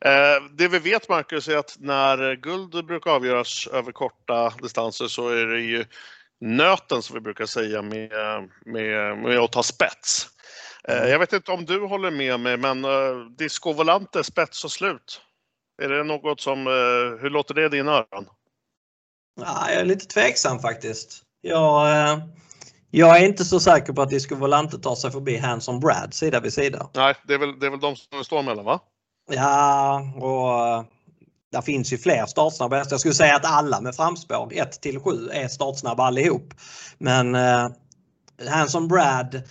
Eh, 0.01 0.43
det 0.57 0.67
vi 0.67 0.79
vet 0.79 1.09
Marcus 1.09 1.47
är 1.47 1.57
att 1.57 1.75
när 1.79 2.35
guld 2.35 2.85
brukar 2.85 3.11
avgöras 3.11 3.67
över 3.67 3.91
korta 3.91 4.49
distanser 4.61 5.07
så 5.07 5.29
är 5.29 5.45
det 5.45 5.61
ju 5.61 5.85
nöten 6.41 7.01
som 7.01 7.13
vi 7.13 7.21
brukar 7.21 7.45
säga 7.45 7.81
med, 7.81 8.11
med, 8.65 9.17
med 9.17 9.39
att 9.39 9.51
ta 9.51 9.63
spets. 9.63 10.27
Eh, 10.87 11.09
jag 11.09 11.19
vet 11.19 11.33
inte 11.33 11.51
om 11.51 11.65
du 11.65 11.79
håller 11.79 12.11
med 12.11 12.39
mig 12.39 12.57
men 12.57 12.85
eh, 12.85 13.15
Disco 13.37 13.73
Volante 13.73 14.23
spets 14.23 14.63
och 14.63 14.71
slut. 14.71 15.21
Är 15.81 15.89
det 15.89 16.03
något 16.03 16.41
som, 16.41 16.67
uh, 16.67 17.21
hur 17.21 17.29
låter 17.29 17.53
det 17.53 17.65
i 17.65 17.69
dina 17.69 17.91
öron? 17.91 18.25
Ja, 19.41 19.71
jag 19.71 19.81
är 19.81 19.85
lite 19.85 20.05
tveksam 20.05 20.59
faktiskt. 20.59 21.21
Jag, 21.41 21.85
uh, 22.17 22.23
jag 22.91 23.21
är 23.21 23.25
inte 23.25 23.45
så 23.45 23.59
säker 23.59 23.93
på 23.93 24.01
att 24.01 24.09
Disco 24.09 24.35
Volante 24.35 24.79
tar 24.79 24.95
sig 24.95 25.11
förbi 25.11 25.37
Hanson 25.37 25.79
Brad 25.79 26.13
sida 26.13 26.39
vid 26.39 26.53
sida. 26.53 26.89
Nej, 26.93 27.15
det 27.27 27.33
är 27.33 27.37
väl, 27.37 27.59
det 27.59 27.65
är 27.65 27.69
väl 27.69 27.79
de 27.79 27.95
som 27.95 28.23
står 28.23 28.43
mellan 28.43 28.65
va? 28.65 28.79
Ja, 29.31 29.99
och 30.15 30.85
där 31.51 31.61
finns 31.61 31.93
ju 31.93 31.97
fler 31.97 32.25
startsnabba 32.25 32.77
hästar. 32.77 32.93
Jag 32.93 32.99
skulle 32.99 33.13
säga 33.13 33.35
att 33.35 33.45
alla 33.45 33.81
med 33.81 33.95
framspår 33.95 34.53
1 34.53 34.81
till 34.81 34.99
7 34.99 35.29
är 35.29 35.47
startsnabba 35.47 36.03
allihop. 36.03 36.53
Men 36.97 37.35
eh, 37.35 37.69
Hanson 38.49 38.87
Brad 38.87 39.41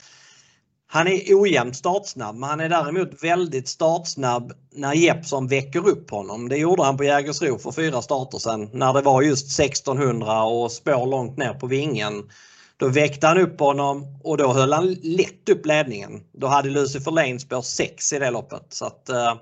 han 0.95 1.09
är 1.09 1.35
ojämnt 1.35 1.77
startsnabb 1.77 2.37
men 2.37 2.49
han 2.49 2.61
är 2.61 2.69
däremot 2.69 3.23
väldigt 3.23 3.69
startsnabb 3.69 4.53
när 4.73 4.95
Jeppson 4.95 5.49
väcker 5.49 5.89
upp 5.89 6.11
honom. 6.11 6.49
Det 6.49 6.57
gjorde 6.57 6.83
han 6.83 6.97
på 6.97 7.05
Jägersro 7.05 7.59
för 7.59 7.73
fyra 7.73 8.03
starter 8.03 8.39
sedan 8.39 8.71
när 8.73 8.93
det 8.93 9.01
var 9.01 9.23
just 9.23 9.61
1600 9.61 10.43
och 10.43 10.73
spår 10.73 11.07
långt 11.07 11.37
ner 11.37 11.55
på 11.55 11.67
vingen. 11.67 12.31
Då 12.77 12.89
väckte 12.89 13.27
han 13.27 13.39
upp 13.39 13.61
honom 13.61 14.21
och 14.25 14.37
då 14.37 14.53
höll 14.53 14.73
han 14.73 14.93
lätt 14.93 15.49
upp 15.49 15.67
ledningen. 15.67 16.21
Då 16.33 16.47
hade 16.47 16.71
Lucifer 16.71 17.11
Lane 17.11 17.39
spår 17.39 17.63
6 17.63 18.13
i 18.13 18.19
det 18.19 18.31
loppet. 18.31 18.67
Så 18.69 18.87
att, 18.87 19.09
eh, 19.09 19.37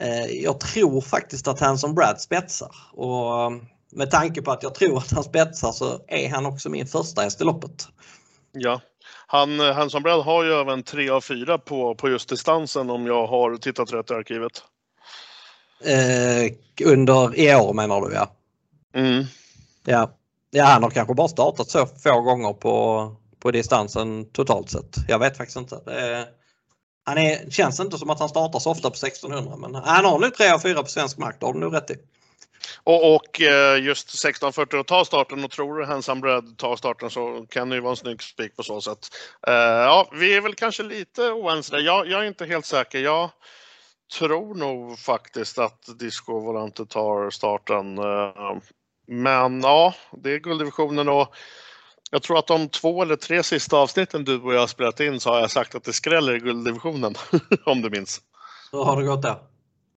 eh 0.00 0.26
jag 0.26 0.60
tror 0.60 1.00
faktiskt 1.00 1.48
att 1.48 1.60
Hanson 1.60 1.94
Brad 1.94 2.20
spetsar. 2.20 2.70
Och 2.92 3.42
eh, 3.42 3.50
med 3.92 4.10
tanke 4.10 4.42
på 4.42 4.50
att 4.50 4.62
jag 4.62 4.74
tror 4.74 4.98
att 4.98 5.12
han 5.12 5.24
spetsar 5.24 5.72
så 5.72 6.00
är 6.08 6.28
han 6.28 6.46
också 6.46 6.68
min 6.68 6.86
första 6.86 7.22
häst 7.22 7.40
i 7.40 7.44
loppet. 7.44 7.88
Ja, 8.52 8.80
han, 9.36 9.60
Hanson 9.60 10.02
Brad 10.02 10.24
har 10.24 10.44
ju 10.44 10.52
även 10.52 10.82
3 10.82 11.10
av 11.10 11.20
4 11.20 11.58
på, 11.58 11.94
på 11.94 12.08
just 12.08 12.28
distansen 12.28 12.90
om 12.90 13.06
jag 13.06 13.26
har 13.26 13.56
tittat 13.56 13.92
rätt 13.92 14.10
i 14.10 14.14
arkivet. 14.14 14.62
Eh, 15.84 16.52
under 16.88 17.38
i 17.38 17.54
år 17.54 17.72
menar 17.72 18.00
du 18.00 18.14
ja? 18.14 18.30
Mm. 18.94 19.24
Ja. 19.84 20.10
ja, 20.50 20.64
han 20.64 20.82
har 20.82 20.90
kanske 20.90 21.14
bara 21.14 21.28
startat 21.28 21.70
så 21.70 21.86
få 21.86 22.20
gånger 22.20 22.52
på, 22.52 23.16
på 23.40 23.50
distansen 23.50 24.32
totalt 24.32 24.70
sett. 24.70 24.96
Jag 25.08 25.18
vet 25.18 25.36
faktiskt 25.36 25.58
inte. 25.58 25.80
Det 25.84 26.28
han 27.06 27.18
är, 27.18 27.50
känns 27.50 27.80
inte 27.80 27.98
som 27.98 28.10
att 28.10 28.18
han 28.18 28.28
startar 28.28 28.58
så 28.58 28.70
ofta 28.70 28.90
på 28.90 28.96
1600 28.96 29.56
men 29.56 29.74
han 29.74 30.04
har 30.04 30.18
nu 30.18 30.30
3 30.30 30.50
av 30.50 30.58
4 30.58 30.82
på 30.82 30.88
svensk 30.88 31.18
mark, 31.18 31.36
det 31.40 31.46
har 31.46 31.52
du 31.52 31.60
nog 31.60 31.74
rätt 31.74 31.90
i. 31.90 31.94
Och, 32.84 33.14
och 33.14 33.40
eh, 33.40 33.84
just 33.84 34.08
1640 34.08 34.80
att 34.80 34.86
ta 34.86 35.04
starten 35.04 35.44
och 35.44 35.50
tror 35.50 35.78
du 35.78 35.84
Handsome 35.84 36.42
tar 36.56 36.76
starten 36.76 37.10
så 37.10 37.46
kan 37.50 37.68
det 37.68 37.74
ju 37.74 37.80
vara 37.80 37.90
en 37.90 37.96
snygg 37.96 38.22
spik 38.22 38.56
på 38.56 38.62
så 38.62 38.80
sätt. 38.80 39.08
Uh, 39.48 39.54
ja, 39.54 40.08
vi 40.12 40.36
är 40.36 40.40
väl 40.40 40.54
kanske 40.54 40.82
lite 40.82 41.22
oense 41.22 41.76
där. 41.76 41.82
Jag, 41.82 42.08
jag, 42.08 42.22
är 42.22 42.28
inte 42.28 42.46
helt 42.46 42.66
säker. 42.66 42.98
Jag 42.98 43.30
tror 44.18 44.54
nog 44.54 44.98
faktiskt 44.98 45.58
att 45.58 45.98
Disco 45.98 46.40
Volante 46.40 46.86
tar 46.86 47.30
starten. 47.30 47.98
Uh, 47.98 48.58
men 49.06 49.60
ja, 49.60 49.94
det 50.12 50.30
är 50.30 50.38
gulddivisionen 50.38 51.08
och 51.08 51.34
jag 52.10 52.22
tror 52.22 52.38
att 52.38 52.46
de 52.46 52.68
två 52.68 53.02
eller 53.02 53.16
tre 53.16 53.42
sista 53.42 53.76
avsnitten 53.76 54.24
du 54.24 54.40
och 54.40 54.54
jag 54.54 54.60
har 54.60 54.66
spelat 54.66 55.00
in 55.00 55.20
så 55.20 55.30
har 55.30 55.40
jag 55.40 55.50
sagt 55.50 55.74
att 55.74 55.84
det 55.84 55.92
skräller 55.92 56.34
i 56.34 56.38
gulddivisionen. 56.38 57.14
om 57.64 57.82
du 57.82 57.90
minns. 57.90 58.20
Hur 58.72 58.84
har 58.84 59.00
det 59.00 59.06
gått 59.06 59.22
där? 59.22 59.55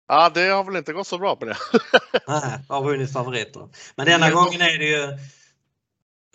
Ja, 0.07 0.31
det 0.33 0.49
har 0.49 0.63
väl 0.63 0.75
inte 0.75 0.93
gått 0.93 1.07
så 1.07 1.17
bra 1.17 1.35
på 1.35 1.45
det. 1.45 1.57
Nej, 2.27 2.59
har 2.69 2.83
vunnit 2.83 3.13
favoriter. 3.13 3.69
Men 3.95 4.05
denna 4.05 4.31
gången 4.31 4.61
är 4.61 4.77
det 4.77 4.85
ju 4.85 5.17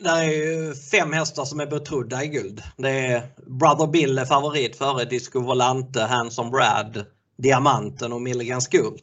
där 0.02 0.16
är 0.16 0.32
ju 0.32 0.74
fem 0.74 1.12
hästar 1.12 1.44
som 1.44 1.60
är 1.60 1.66
betrodda 1.66 2.24
i 2.24 2.28
guld. 2.28 2.62
Det 2.76 2.90
är 2.90 3.22
Brother 3.46 3.86
Bill 3.86 4.18
är 4.18 4.24
favorit 4.24 4.76
före 4.76 5.04
Disco 5.04 5.40
Volante, 5.40 6.02
Hanson 6.02 6.50
Brad, 6.50 7.04
Diamanten 7.38 8.12
och 8.12 8.22
Milligan 8.22 8.60
School. 8.60 8.98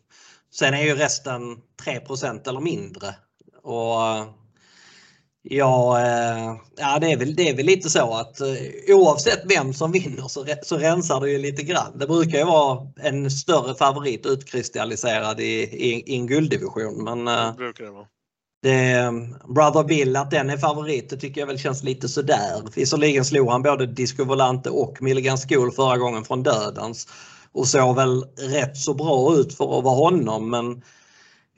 Sen 0.53 0.73
är 0.73 0.84
ju 0.84 0.95
resten 0.95 1.41
3% 1.86 2.49
eller 2.49 2.60
mindre. 2.60 3.15
Och 3.63 3.99
Ja, 5.41 5.99
eh, 6.02 6.56
ja 6.78 6.99
det, 6.99 7.12
är 7.12 7.17
väl, 7.17 7.36
det 7.36 7.49
är 7.49 7.56
väl 7.56 7.65
lite 7.65 7.89
så 7.89 8.13
att 8.13 8.41
eh, 8.41 8.47
oavsett 8.88 9.41
vem 9.45 9.73
som 9.73 9.91
vinner 9.91 10.28
så, 10.28 10.45
så 10.63 10.78
rensar 10.78 11.21
det 11.21 11.32
ju 11.32 11.38
lite 11.38 11.63
grann. 11.63 11.97
Det 11.97 12.08
brukar 12.08 12.38
ju 12.38 12.45
vara 12.45 12.88
en 13.02 13.32
större 13.32 13.75
favorit 13.75 14.25
utkristalliserad 14.25 15.39
i, 15.39 15.43
i, 15.62 16.04
i 16.13 16.15
en 16.15 16.28
gulddivision. 16.28 17.04
Men 17.04 17.28
eh, 17.28 17.52
det 17.52 17.58
brukar 17.58 17.84
det 17.86 17.91
vara. 17.91 18.06
Det, 18.62 19.12
Brother 19.56 19.84
Bill, 19.84 20.15
att 20.15 20.32
den 20.32 20.49
är 20.49 20.58
favorit, 20.58 21.10
det 21.10 21.17
tycker 21.17 21.41
jag 21.41 21.47
väl 21.47 21.60
känns 21.60 21.84
lite 21.84 22.10
sådär. 22.10 22.62
Visserligen 22.75 23.25
slog 23.25 23.49
han 23.49 23.62
både 23.62 23.86
Disco 23.86 24.23
Volante 24.23 24.69
och 24.69 25.02
Milligan 25.02 25.38
School 25.38 25.71
förra 25.71 25.97
gången 25.97 26.25
från 26.25 26.43
dödens 26.43 27.08
och 27.52 27.67
såg 27.67 27.95
väl 27.95 28.23
rätt 28.38 28.78
så 28.78 28.93
bra 28.93 29.36
ut 29.36 29.54
för 29.54 29.78
att 29.78 29.84
vara 29.84 29.95
honom 29.95 30.49
men 30.49 30.82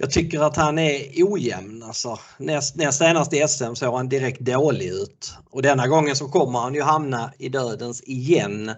jag 0.02 0.12
tycker 0.12 0.40
att 0.40 0.56
han 0.56 0.80
är 0.80 1.24
ojämn. 1.24 1.84
Alltså, 1.84 2.20
näst, 2.38 2.76
näst 2.76 2.98
senast 2.98 3.34
i 3.34 3.48
SM 3.48 3.74
såg 3.74 3.94
han 3.94 4.10
direkt 4.10 4.40
dålig 4.40 4.88
ut. 4.88 5.34
Och 5.50 5.62
denna 5.62 5.88
gången 5.88 6.16
så 6.16 6.28
kommer 6.28 6.60
han 6.60 6.74
ju 6.74 6.82
hamna 6.82 7.34
i 7.38 7.50
dödens 7.50 8.02
igen 8.04 8.72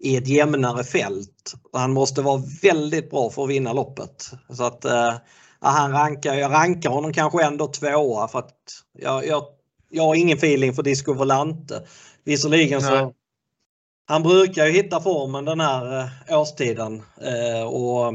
i 0.00 0.16
ett 0.16 0.28
jämnare 0.28 0.84
fält. 0.84 1.54
Han 1.72 1.92
måste 1.92 2.22
vara 2.22 2.42
väldigt 2.62 3.10
bra 3.10 3.30
för 3.30 3.42
att 3.42 3.50
vinna 3.50 3.72
loppet. 3.72 4.30
Så 4.48 4.64
att 4.64 4.84
eh, 4.84 5.14
han 5.60 5.92
rankar, 5.92 6.34
jag 6.34 6.52
rankar 6.52 6.90
honom 6.90 7.12
kanske 7.12 7.44
ändå 7.44 7.66
tvåa 7.66 8.28
för 8.28 8.38
att 8.38 8.56
jag, 8.98 9.26
jag, 9.26 9.44
jag 9.90 10.02
har 10.02 10.14
ingen 10.14 10.38
feeling 10.38 10.74
för 10.74 10.82
Disco 10.82 11.12
Volante. 11.12 11.82
Visserligen 12.24 12.82
så 12.82 13.12
han 14.06 14.22
brukar 14.22 14.66
ju 14.66 14.72
hitta 14.72 15.00
formen 15.00 15.44
den 15.44 15.60
här 15.60 16.00
eh, 16.00 16.38
årstiden 16.40 17.02
eh, 17.20 17.62
och 17.62 18.14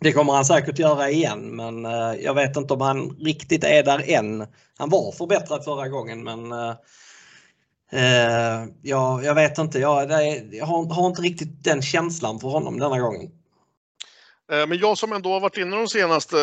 det 0.00 0.12
kommer 0.12 0.32
han 0.32 0.44
säkert 0.44 0.78
göra 0.78 1.10
igen 1.10 1.56
men 1.56 1.84
eh, 1.84 2.14
jag 2.20 2.34
vet 2.34 2.56
inte 2.56 2.74
om 2.74 2.80
han 2.80 3.10
riktigt 3.10 3.64
är 3.64 3.82
där 3.82 4.10
än. 4.10 4.46
Han 4.78 4.90
var 4.90 5.12
förbättrad 5.12 5.64
förra 5.64 5.88
gången 5.88 6.24
men 6.24 6.52
eh, 6.52 6.74
eh 7.92 8.64
jag, 8.82 9.24
jag 9.24 9.34
vet 9.34 9.58
inte. 9.58 9.78
Jag, 9.78 10.10
jag 10.52 10.66
har, 10.66 10.94
har, 10.94 11.06
inte 11.06 11.22
riktigt 11.22 11.64
den 11.64 11.82
känslan 11.82 12.40
för 12.40 12.48
honom 12.48 12.78
denna 12.78 13.00
gången. 13.00 13.30
Eh, 14.52 14.66
men 14.66 14.78
jag 14.78 14.98
som 14.98 15.12
ändå 15.12 15.32
har 15.32 15.40
varit 15.40 15.56
inne 15.56 15.76
de 15.76 15.88
senaste 15.88 16.36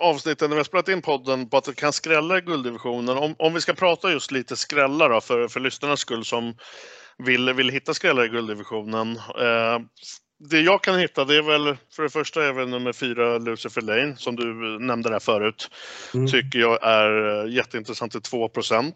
avsnitten 0.00 0.50
när 0.50 0.56
vi 0.56 0.60
har 0.60 0.64
spelat 0.64 0.88
in 0.88 1.02
podden 1.02 1.48
på 1.48 1.56
att 1.56 1.64
det 1.64 1.74
kan 1.74 1.92
skrälla 1.92 2.38
i 2.38 2.40
gulddivisionen. 2.40 3.18
Om, 3.18 3.34
om 3.38 3.54
vi 3.54 3.60
ska 3.60 3.72
prata 3.72 4.10
just 4.10 4.30
lite 4.30 4.56
skrällar 4.56 5.10
då, 5.10 5.20
för, 5.20 5.48
för 5.48 5.60
lyssnarnas 5.60 6.00
skull 6.00 6.24
som 6.24 6.54
vill, 7.18 7.52
vill 7.52 7.70
hitta 7.70 7.94
skrällar 7.94 8.24
i 8.24 8.28
gulddivisionen. 8.28 9.16
Eh, 9.16 9.78
det 10.38 10.60
jag 10.60 10.82
kan 10.82 10.98
hitta 10.98 11.24
det 11.24 11.36
är 11.36 11.42
väl 11.42 11.76
för 11.92 12.02
det 12.02 12.08
första 12.08 12.44
är 12.44 12.52
väl 12.52 12.68
nummer 12.68 12.92
fyra 12.92 13.38
Lucifer 13.38 13.80
Lane 13.80 14.16
som 14.16 14.36
du 14.36 14.44
nämnde 14.78 15.10
där 15.10 15.18
förut. 15.18 15.70
Mm. 16.14 16.26
Tycker 16.26 16.58
jag 16.58 16.78
är 16.82 17.44
eh, 17.44 17.52
jätteintressant 17.52 18.12
till 18.12 18.20
2% 18.20 18.92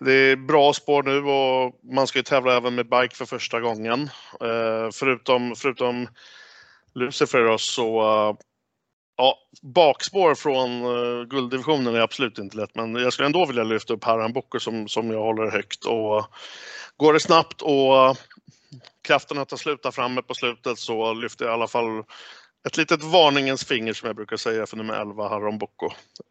Det 0.00 0.12
är 0.12 0.36
bra 0.36 0.72
spår 0.72 1.02
nu 1.02 1.18
och 1.18 1.94
man 1.94 2.06
ska 2.06 2.18
ju 2.18 2.22
tävla 2.22 2.56
även 2.56 2.74
med 2.74 2.88
bike 2.88 3.16
för 3.16 3.24
första 3.24 3.60
gången. 3.60 4.02
Eh, 4.40 4.88
förutom, 4.92 5.54
förutom 5.56 6.08
Lucifer 6.94 7.44
då, 7.44 7.58
så 7.58 8.00
uh, 8.00 8.36
ja, 9.16 9.34
bakspår 9.62 10.34
från 10.34 10.84
uh, 10.84 11.24
gulddivisionen 11.24 11.94
är 11.94 12.00
absolut 12.00 12.38
inte 12.38 12.56
lätt 12.56 12.74
men 12.74 12.94
jag 12.94 13.12
skulle 13.12 13.26
ändå 13.26 13.46
vilja 13.46 13.64
lyfta 13.64 13.94
upp 13.94 14.04
Harran 14.04 14.32
Boko 14.32 14.60
som, 14.60 14.88
som 14.88 15.10
jag 15.10 15.20
håller 15.20 15.50
högt 15.50 15.84
och 15.84 16.26
går 16.96 17.12
det 17.12 17.20
snabbt 17.20 17.62
och 17.62 18.16
kraften 19.08 19.38
att 19.38 19.48
ta 19.48 19.56
slut 19.56 19.82
där 19.82 19.90
framme 19.90 20.22
på 20.22 20.34
slutet 20.34 20.78
så 20.78 21.12
lyfter 21.12 21.44
jag 21.44 21.52
i 21.52 21.54
alla 21.54 21.68
fall 21.68 22.04
ett 22.66 22.76
litet 22.76 23.02
varningens 23.02 23.64
finger 23.64 23.92
som 23.92 24.06
jag 24.06 24.16
brukar 24.16 24.36
säga 24.36 24.66
för 24.66 24.76
nummer 24.76 24.94
11, 24.94 25.28
Haron 25.28 25.58
Bocco. 25.58 25.86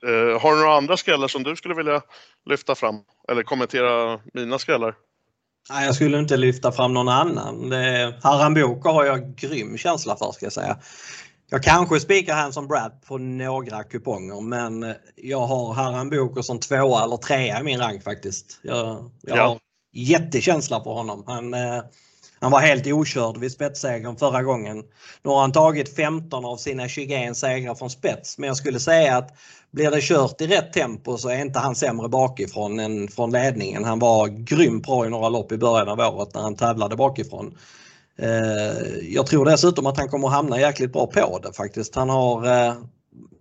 Eh, 0.06 0.42
har 0.42 0.52
du 0.52 0.62
några 0.62 0.78
andra 0.78 0.98
skrällar 0.98 1.28
som 1.28 1.44
du 1.44 1.56
skulle 1.56 1.74
vilja 1.76 2.02
lyfta 2.50 2.76
fram? 2.76 2.96
Eller 3.32 3.44
kommentera 3.44 4.20
mina 4.34 4.60
skrällar? 4.60 4.96
Nej, 5.70 5.86
jag 5.86 5.96
skulle 5.96 6.20
inte 6.20 6.38
lyfta 6.38 6.72
fram 6.72 6.94
någon 6.94 7.08
annan. 7.08 7.72
Haran 8.24 8.54
Boko 8.54 8.90
har 8.90 9.06
jag 9.06 9.36
grym 9.36 9.78
känsla 9.78 10.16
för 10.16 10.32
ska 10.32 10.46
jag 10.46 10.54
säga. 10.54 10.78
Jag 11.50 11.64
kanske 11.64 12.00
spikar 12.00 12.36
Hanson 12.36 12.68
Brad 12.68 13.02
på 13.08 13.18
några 13.18 13.84
kuponger 13.84 14.42
men 14.42 14.96
jag 15.16 15.48
har 15.48 15.74
Haran 15.74 16.10
Boko 16.10 16.44
som 16.44 16.60
tvåa 16.60 17.04
eller 17.04 17.18
trea 17.18 17.60
i 17.60 17.64
min 17.64 17.80
rank 17.80 18.04
faktiskt. 18.04 18.60
Jag, 18.62 19.12
jag 19.22 19.38
ja. 19.38 19.48
har 19.48 19.60
jättekänsla 19.94 20.84
för 20.84 20.92
honom. 20.92 21.24
Han, 21.28 21.54
eh, 21.54 21.84
han 22.40 22.52
var 22.52 22.60
helt 22.60 22.88
okörd 22.88 23.38
vid 23.38 23.52
spetssegern 23.52 24.16
förra 24.16 24.44
gången. 24.44 24.84
Nu 25.24 25.30
har 25.30 25.42
han 25.42 25.52
tagit 25.52 25.96
15 25.96 26.46
av 26.46 26.58
sina 26.58 26.88
21 26.88 27.38
segrar 27.38 27.76
från 27.76 27.90
spets 27.90 28.38
men 28.38 28.48
jag 28.48 28.58
skulle 28.58 28.80
säga 28.80 29.18
att 29.18 29.38
blir 29.72 29.92
det 29.92 30.02
kört 30.02 30.42
i 30.42 30.48
rätt 30.48 30.74
tempo 30.74 31.18
så 31.18 31.30
är 31.30 31.42
inte 31.42 31.60
han 31.60 31.76
sämre 31.76 32.10
bakifrån 32.10 32.80
än 32.80 33.08
från 33.08 33.32
ledningen. 33.32 33.84
Han 33.84 34.00
var 34.00 34.28
grymt 34.28 34.86
bra 34.86 35.06
i 35.06 35.10
några 35.10 35.30
lopp 35.30 35.52
i 35.52 35.58
början 35.58 35.90
av 35.90 36.00
året 36.00 36.36
när 36.36 36.42
han 36.42 36.56
tävlade 36.56 36.96
bakifrån. 36.96 37.58
Eh, 38.20 39.00
jag 39.10 39.28
tror 39.28 39.46
dessutom 39.46 39.86
att 39.86 39.98
han 39.98 40.10
kommer 40.10 40.28
hamna 40.28 40.60
jäkligt 40.60 40.94
bra 40.94 41.08
på 41.08 41.40
det 41.44 41.54
faktiskt. 41.54 41.96
Han 41.96 42.10
har 42.10 42.46
eh, 42.46 42.74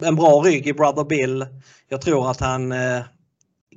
en 0.02 0.16
bra 0.16 0.40
rygg 0.40 0.66
i 0.66 0.72
Brother 0.72 1.04
Bill. 1.04 1.46
Jag 1.88 2.00
tror 2.00 2.30
att 2.30 2.40
han 2.40 2.72
eh, 2.72 3.02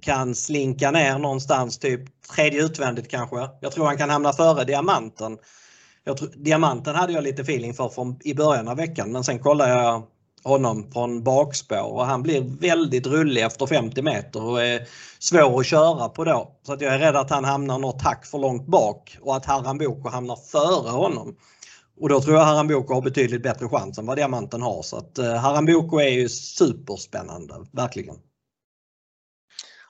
kan 0.02 0.36
slinka 0.36 0.92
ner 0.92 1.20
någonstans, 1.20 1.78
typ 1.78 2.02
tredje 2.36 2.66
utvändigt 2.66 3.12
kanske. 3.12 3.50
Jag 3.62 3.72
tror 3.72 3.86
han 3.86 3.98
kan 3.98 4.10
hamna 4.10 4.34
före 4.34 4.64
Diamanten. 4.64 5.38
Jag 6.04 6.18
tror, 6.18 6.30
diamanten 6.36 6.96
hade 6.96 7.14
jag 7.14 7.24
lite 7.24 7.42
feeling 7.42 7.74
för 7.74 7.90
från, 7.90 8.20
i 8.24 8.34
början 8.34 8.68
av 8.68 8.78
veckan 8.78 9.12
men 9.12 9.24
sen 9.24 9.40
kollade 9.40 9.72
jag 9.72 10.04
honom 10.44 10.92
från 10.92 11.24
bakspår 11.24 11.94
och 11.94 12.06
han 12.06 12.24
blir 12.24 12.42
väldigt 12.42 13.08
rullig 13.08 13.42
efter 13.42 13.66
50 13.66 14.02
meter 14.02 14.44
och 14.44 14.64
är 14.64 14.88
svår 15.20 15.60
att 15.60 15.66
köra 15.66 16.10
på 16.10 16.24
då. 16.24 16.52
Så 16.66 16.74
att 16.74 16.82
jag 16.82 16.94
är 16.94 17.00
rädd 17.00 17.16
att 17.16 17.30
han 17.30 17.46
hamnar 17.46 17.80
något 17.80 18.02
hack 18.02 18.26
för 18.26 18.38
långt 18.38 18.68
bak 18.68 19.18
och 19.22 19.36
att 19.36 19.46
Haramboko 19.46 20.10
hamnar 20.10 20.36
före 20.36 20.90
honom. 20.90 21.36
Och 22.02 22.10
då 22.10 22.22
tror 22.22 22.38
jag 22.38 22.46
Haramboko 22.46 22.94
har 22.94 23.02
betydligt 23.02 23.44
bättre 23.44 23.70
chans 23.70 23.98
än 23.98 24.06
vad 24.06 24.18
Diamanten 24.18 24.62
har. 24.62 24.82
Så 24.82 24.98
att 24.98 25.18
eh, 25.18 25.36
Haramboko 25.36 26.00
är 26.00 26.10
ju 26.10 26.30
superspännande, 26.30 27.56
verkligen. 27.72 28.16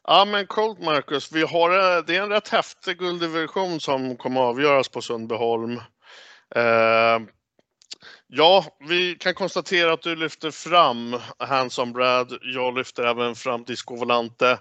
Ja 0.03 0.25
men 0.25 0.47
coolt 0.47 0.79
Marcus. 0.79 1.31
Vi 1.31 1.41
har, 1.41 1.97
eh, 1.97 2.03
det 2.07 2.15
är 2.15 2.21
en 2.21 2.29
rätt 2.29 2.49
häftig 2.49 2.97
gulddivision 2.97 3.79
som 3.79 4.17
kommer 4.17 4.41
avgöras 4.41 4.89
på 4.89 5.01
Sundbyholm. 5.01 5.81
Eh, 6.55 7.19
ja, 8.27 8.65
vi 8.87 9.15
kan 9.15 9.33
konstatera 9.33 9.93
att 9.93 10.01
du 10.01 10.15
lyfter 10.15 10.51
fram 10.51 11.15
Hanson 11.39 11.93
Brad. 11.93 12.37
Jag 12.41 12.77
lyfter 12.77 13.03
även 13.03 13.35
fram 13.35 13.63
Disco 13.63 13.95
Volante. 13.95 14.59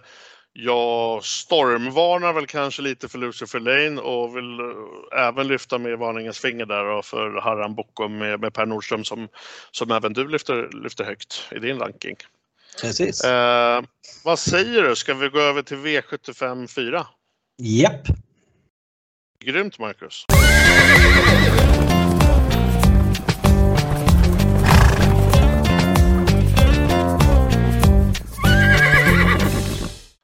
Jag 0.53 1.25
stormvarnar 1.25 2.33
väl 2.33 2.47
kanske 2.47 2.83
lite 2.83 3.09
för 3.09 3.19
Lucifer 3.19 3.61
Lane 3.61 4.01
och 4.01 4.37
vill 4.37 4.61
eh, 4.61 5.29
även 5.29 5.49
lyfta 5.49 5.79
med 5.79 5.99
varningens 5.99 6.39
finger 6.39 6.67
där 6.67 7.03
för 7.03 7.41
Harran 7.41 7.75
Bokum 7.75 8.19
med, 8.19 8.41
med 8.41 8.55
Per 8.55 8.67
Nordström 8.67 9.05
som, 9.05 9.29
som 9.71 9.91
även 9.91 10.13
du 10.13 10.29
lyfter, 10.29 10.71
lyfter 10.83 11.05
högt 11.05 11.49
i 11.53 11.59
din 11.59 11.79
ranking. 11.79 12.17
Precis. 12.81 13.25
Eh, 13.25 13.83
vad 14.25 14.39
säger 14.39 14.83
du, 14.83 14.97
ska 14.97 15.15
vi 15.15 15.29
gå 15.29 15.41
över 15.41 15.63
till 15.63 15.77
V75 15.77 16.67
4? 16.67 17.07
Japp. 17.63 18.03
Grymt 19.45 19.79
Marcus. 19.79 20.25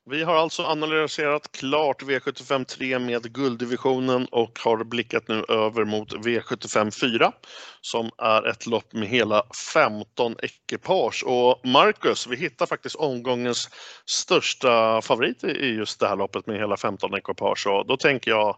Vi 0.07 0.23
har 0.23 0.35
alltså 0.37 0.62
analyserat 0.62 1.53
klart 1.53 2.03
V75 2.03 2.64
3 2.64 2.99
med 2.99 3.33
gulddivisionen 3.33 4.27
och 4.27 4.59
har 4.64 4.85
blickat 4.85 5.29
nu 5.29 5.45
över 5.49 5.85
mot 5.85 6.12
V75 6.12 7.01
4 7.01 7.33
som 7.81 8.11
är 8.19 8.49
ett 8.49 8.67
lopp 8.67 8.93
med 8.93 9.09
hela 9.09 9.43
15 9.75 10.37
ekipage. 10.43 11.25
Och 11.27 11.67
Marcus, 11.67 12.27
vi 12.27 12.37
hittar 12.37 12.67
faktiskt 12.67 12.97
omgångens 12.97 13.71
största 14.07 15.03
favorit 15.03 15.45
i 15.45 15.67
just 15.67 16.01
det 16.01 16.09
här 16.09 16.17
loppet 16.17 16.47
med 16.47 16.59
hela 16.59 16.77
15 16.77 17.14
ekipage 17.14 17.67
och 17.67 17.87
då 17.87 17.97
tänker 17.97 18.31
jag 18.31 18.57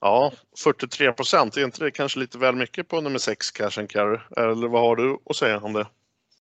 Ja, 0.00 0.32
43 0.64 1.12
procent, 1.12 1.56
är 1.56 1.64
inte 1.64 1.84
det 1.84 1.90
kanske 1.90 2.18
lite 2.18 2.38
väl 2.38 2.54
mycket 2.56 2.88
på 2.88 3.00
nummer 3.00 3.18
6 3.18 3.50
Cash 3.50 3.78
and 3.78 3.90
Carry? 3.90 4.18
Eller 4.36 4.68
vad 4.68 4.82
har 4.82 4.96
du 4.96 5.18
att 5.30 5.36
säga 5.36 5.58
om 5.58 5.72
det? 5.72 5.86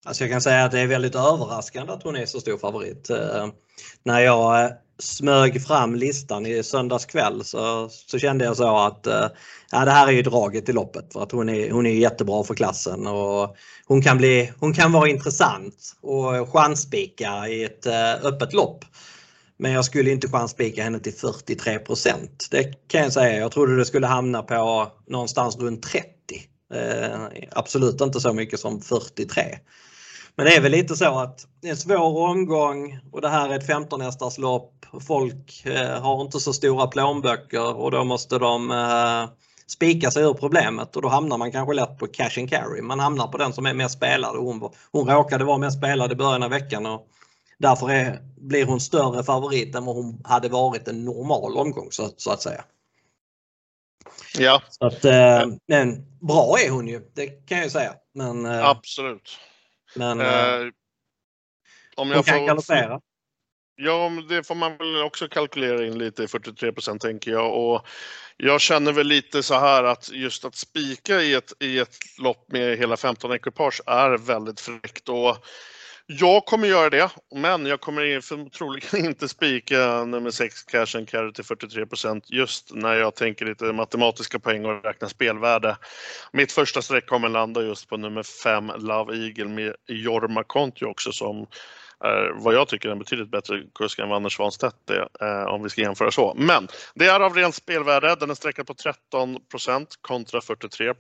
Alltså 0.04 0.24
jag 0.24 0.30
kan 0.30 0.40
säga 0.40 0.64
att 0.64 0.72
det 0.72 0.80
är 0.80 0.86
väldigt 0.86 1.14
överraskande 1.14 1.92
att 1.92 2.02
hon 2.02 2.16
är 2.16 2.26
så 2.26 2.40
stor 2.40 2.58
favorit. 2.58 3.10
Eh, 3.10 3.48
när 4.02 4.20
jag 4.20 4.64
eh, 4.64 4.70
smög 4.98 5.66
fram 5.66 5.94
listan 5.94 6.46
i 6.46 6.62
söndags 6.62 7.04
kväll 7.06 7.44
så, 7.44 7.88
så 7.88 8.18
kände 8.18 8.44
jag 8.44 8.56
så 8.56 8.76
att 8.76 9.06
eh, 9.06 9.26
ja, 9.70 9.84
det 9.84 9.90
här 9.90 10.06
är 10.06 10.12
ju 10.12 10.22
draget 10.22 10.68
i 10.68 10.72
loppet 10.72 11.12
för 11.12 11.22
att 11.22 11.32
hon 11.32 11.48
är, 11.48 11.70
hon 11.70 11.86
är 11.86 11.90
jättebra 11.90 12.44
för 12.44 12.54
klassen 12.54 13.06
och 13.06 13.56
hon 13.86 14.02
kan, 14.02 14.18
bli, 14.18 14.52
hon 14.60 14.74
kan 14.74 14.92
vara 14.92 15.08
intressant 15.08 15.96
och 16.00 16.52
chansspika 16.52 17.48
i 17.48 17.64
ett 17.64 17.86
eh, 17.86 18.14
öppet 18.24 18.52
lopp. 18.52 18.84
Men 19.56 19.72
jag 19.72 19.84
skulle 19.84 20.10
inte 20.10 20.28
chansspika 20.28 20.82
henne 20.82 21.00
till 21.00 21.12
43% 21.12 22.28
Det 22.50 22.88
kan 22.88 23.02
jag 23.02 23.12
säga. 23.12 23.38
Jag 23.38 23.52
trodde 23.52 23.76
det 23.76 23.84
skulle 23.84 24.06
hamna 24.06 24.42
på 24.42 24.92
någonstans 25.06 25.56
runt 25.56 25.82
30. 25.82 26.08
Eh, 26.74 27.20
absolut 27.50 28.00
inte 28.00 28.20
så 28.20 28.32
mycket 28.32 28.60
som 28.60 28.80
43. 28.80 29.42
Men 30.36 30.46
det 30.46 30.56
är 30.56 30.60
väl 30.60 30.72
lite 30.72 30.96
så 30.96 31.18
att 31.18 31.46
det 31.60 31.68
är 31.68 31.70
en 31.70 31.76
svår 31.76 32.28
omgång 32.28 32.98
och 33.12 33.20
det 33.20 33.28
här 33.28 33.48
är 33.48 33.56
ett 33.56 33.66
15 33.66 34.00
hästars 34.00 34.38
lopp. 34.38 34.86
Folk 35.06 35.66
eh, 35.66 36.02
har 36.02 36.20
inte 36.20 36.40
så 36.40 36.52
stora 36.52 36.86
plånböcker 36.86 37.76
och 37.76 37.90
då 37.90 38.04
måste 38.04 38.38
de 38.38 38.70
eh, 38.70 39.30
spika 39.66 40.10
sig 40.10 40.22
ur 40.22 40.34
problemet 40.34 40.96
och 40.96 41.02
då 41.02 41.08
hamnar 41.08 41.38
man 41.38 41.52
kanske 41.52 41.74
lätt 41.74 41.98
på 41.98 42.06
cash 42.06 42.38
and 42.38 42.50
carry. 42.50 42.82
Man 42.82 43.00
hamnar 43.00 43.28
på 43.28 43.38
den 43.38 43.52
som 43.52 43.66
är 43.66 43.74
mest 43.74 43.96
spelad 43.96 44.36
och 44.36 44.44
hon, 44.44 44.70
hon 44.92 45.08
råkade 45.08 45.44
vara 45.44 45.58
mest 45.58 45.78
spelad 45.78 46.12
i 46.12 46.14
början 46.14 46.42
av 46.42 46.50
veckan 46.50 46.86
och 46.86 47.08
därför 47.58 47.90
är, 47.90 48.18
blir 48.36 48.64
hon 48.64 48.80
större 48.80 49.24
favorit 49.24 49.74
än 49.74 49.84
vad 49.84 49.96
hon 49.96 50.20
hade 50.24 50.48
varit 50.48 50.88
en 50.88 51.04
normal 51.04 51.56
omgång 51.56 51.88
så, 51.90 52.10
så 52.16 52.30
att 52.30 52.42
säga. 52.42 52.64
Ja. 54.38 54.62
Så 54.70 54.86
att, 54.86 55.04
eh, 55.04 55.46
men 55.68 56.18
bra 56.20 56.56
är 56.66 56.70
hon 56.70 56.88
ju, 56.88 57.00
det 57.14 57.26
kan 57.26 57.58
jag 57.58 57.70
säga. 57.70 57.94
Men, 58.14 58.46
eh, 58.46 58.68
Absolut. 58.68 59.38
Men 59.94 60.20
eh, 60.20 60.26
eh 60.26 60.66
om 61.96 62.10
jag 62.10 62.26
kan 62.26 62.46
galoppera. 62.46 63.00
Ja, 63.76 64.10
det 64.28 64.44
får 64.44 64.54
man 64.54 64.76
väl 64.76 65.02
också 65.02 65.28
kalkylera 65.28 65.86
in 65.86 65.98
lite 65.98 66.22
i 66.22 66.26
43% 66.26 66.98
tänker 66.98 67.30
jag. 67.30 67.54
Och 67.54 67.86
jag 68.36 68.60
känner 68.60 68.92
väl 68.92 69.06
lite 69.06 69.42
så 69.42 69.54
här 69.54 69.84
att 69.84 70.10
just 70.12 70.44
att 70.44 70.54
spika 70.54 71.20
i 71.22 71.34
ett, 71.34 71.52
i 71.60 71.78
ett 71.78 71.96
lopp 72.18 72.52
med 72.52 72.78
hela 72.78 72.96
15 72.96 73.32
ekipage 73.32 73.80
är 73.86 74.18
väldigt 74.18 74.60
fräckt. 74.60 75.08
Och 75.08 75.46
jag 76.06 76.44
kommer 76.44 76.68
göra 76.68 76.90
det, 76.90 77.10
men 77.34 77.66
jag 77.66 77.80
kommer 77.80 78.50
troligen 78.50 79.06
inte 79.06 79.28
spika 79.28 80.04
nummer 80.04 80.30
6 80.30 80.62
Cash 80.62 80.96
and 80.96 81.08
Carry 81.08 81.32
till 81.32 81.44
43% 81.44 82.22
just 82.26 82.74
när 82.74 82.94
jag 82.94 83.14
tänker 83.14 83.46
lite 83.46 83.64
matematiska 83.64 84.38
poäng 84.38 84.64
och 84.64 84.84
räknar 84.84 85.08
spelvärde. 85.08 85.76
Mitt 86.32 86.52
första 86.52 86.82
streck 86.82 87.06
kommer 87.06 87.28
landa 87.28 87.62
just 87.62 87.88
på 87.88 87.96
nummer 87.96 88.22
5 88.22 88.72
Love 88.78 89.16
Eagle 89.16 89.48
med 89.48 89.74
Jorma 89.88 90.44
Kontio 90.44 90.86
också 90.86 91.12
som 91.12 91.46
är 92.00 92.32
vad 92.34 92.54
jag 92.54 92.68
tycker 92.68 92.88
är 92.88 92.92
en 92.92 92.98
betydligt 92.98 93.30
bättre 93.30 93.62
kusk 93.74 93.98
än 93.98 94.08
vad 94.08 94.16
Anders 94.16 94.36
Svanstedt 94.36 94.90
är, 94.90 95.08
eh, 95.20 95.44
om 95.44 95.62
vi 95.62 95.70
ska 95.70 95.80
jämföra 95.80 96.10
så. 96.10 96.34
Men 96.36 96.68
det 96.94 97.06
är 97.06 97.20
av 97.20 97.34
rent 97.34 97.54
spelvärde. 97.54 98.16
Den 98.20 98.30
är 98.30 98.34
sträckad 98.34 98.66
på 98.66 98.74
13 98.74 99.38
kontra 100.00 100.40
43 100.40 100.94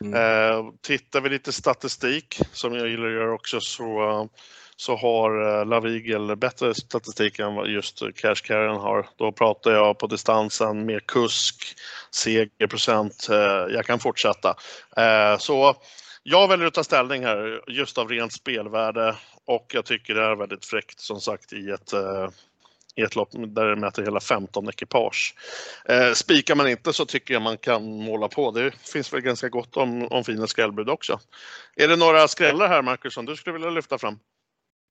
Mm. 0.00 0.14
Eh, 0.14 0.72
tittar 0.80 1.20
vi 1.20 1.28
lite 1.28 1.52
statistik, 1.52 2.40
som 2.52 2.74
jag 2.74 2.88
gillar 2.88 3.06
att 3.06 3.12
göra 3.12 3.34
också, 3.34 3.60
så, 3.60 4.28
så 4.76 4.96
har 4.96 5.60
eh, 5.60 5.66
Lavigel 5.66 6.36
bättre 6.36 6.74
statistik 6.74 7.38
än 7.38 7.54
vad 7.54 7.68
just 7.68 8.02
Cash 8.16 8.34
Carrion 8.34 8.80
har. 8.80 9.08
Då 9.16 9.32
pratar 9.32 9.70
jag 9.70 9.98
på 9.98 10.06
distansen 10.06 10.86
med 10.86 11.06
kusk, 11.06 11.74
segerprocent, 12.10 13.28
eh, 13.30 13.36
jag 13.74 13.86
kan 13.86 13.98
fortsätta. 13.98 14.56
Eh, 14.96 15.38
så 15.38 15.74
jag 16.22 16.48
väljer 16.48 16.66
att 16.66 16.74
ta 16.74 16.84
ställning 16.84 17.24
här 17.24 17.60
just 17.66 17.98
av 17.98 18.08
rent 18.08 18.32
spelvärde 18.32 19.16
och 19.44 19.66
jag 19.74 19.84
tycker 19.84 20.14
det 20.14 20.22
är 20.24 20.36
väldigt 20.36 20.64
fräckt 20.64 21.00
som 21.00 21.20
sagt 21.20 21.52
i 21.52 21.70
ett 21.70 21.92
eh, 21.92 22.28
i 22.96 23.02
ett 23.02 23.16
lopp 23.16 23.28
där 23.32 23.66
det 23.66 23.76
mäter 23.76 24.02
hela 24.02 24.20
15 24.20 24.68
ekipage. 24.68 25.34
Eh, 25.88 26.12
spikar 26.12 26.54
man 26.54 26.68
inte 26.68 26.92
så 26.92 27.04
tycker 27.04 27.34
jag 27.34 27.42
man 27.42 27.58
kan 27.58 27.84
måla 27.84 28.28
på. 28.28 28.50
Det 28.50 28.72
finns 28.92 29.12
väl 29.12 29.20
ganska 29.20 29.48
gott 29.48 29.76
om, 29.76 30.06
om 30.10 30.24
fina 30.24 30.46
skrällbud 30.46 30.88
också. 30.88 31.20
Är 31.76 31.88
det 31.88 31.96
några 31.96 32.28
skrällar 32.28 32.68
här 32.68 32.82
Marcus 32.82 33.14
som 33.14 33.26
du 33.26 33.36
skulle 33.36 33.52
vilja 33.52 33.70
lyfta 33.70 33.98
fram? 33.98 34.18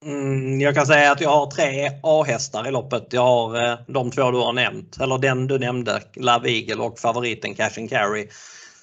Mm, 0.05 0.61
jag 0.61 0.75
kan 0.75 0.85
säga 0.85 1.11
att 1.11 1.21
jag 1.21 1.29
har 1.29 1.51
tre 1.51 1.91
A-hästar 2.03 2.67
i 2.67 2.71
loppet. 2.71 3.07
Jag 3.11 3.21
har 3.21 3.71
eh, 3.71 3.79
de 3.87 4.11
två 4.11 4.31
du 4.31 4.37
har 4.37 4.53
nämnt, 4.53 4.97
eller 5.01 5.17
den 5.17 5.47
du 5.47 5.59
nämnde, 5.59 6.01
Love 6.13 6.49
Eagle 6.49 6.83
och 6.83 6.99
favoriten 6.99 7.55
Cash 7.55 7.79
and 7.79 7.89
Carry. 7.89 8.27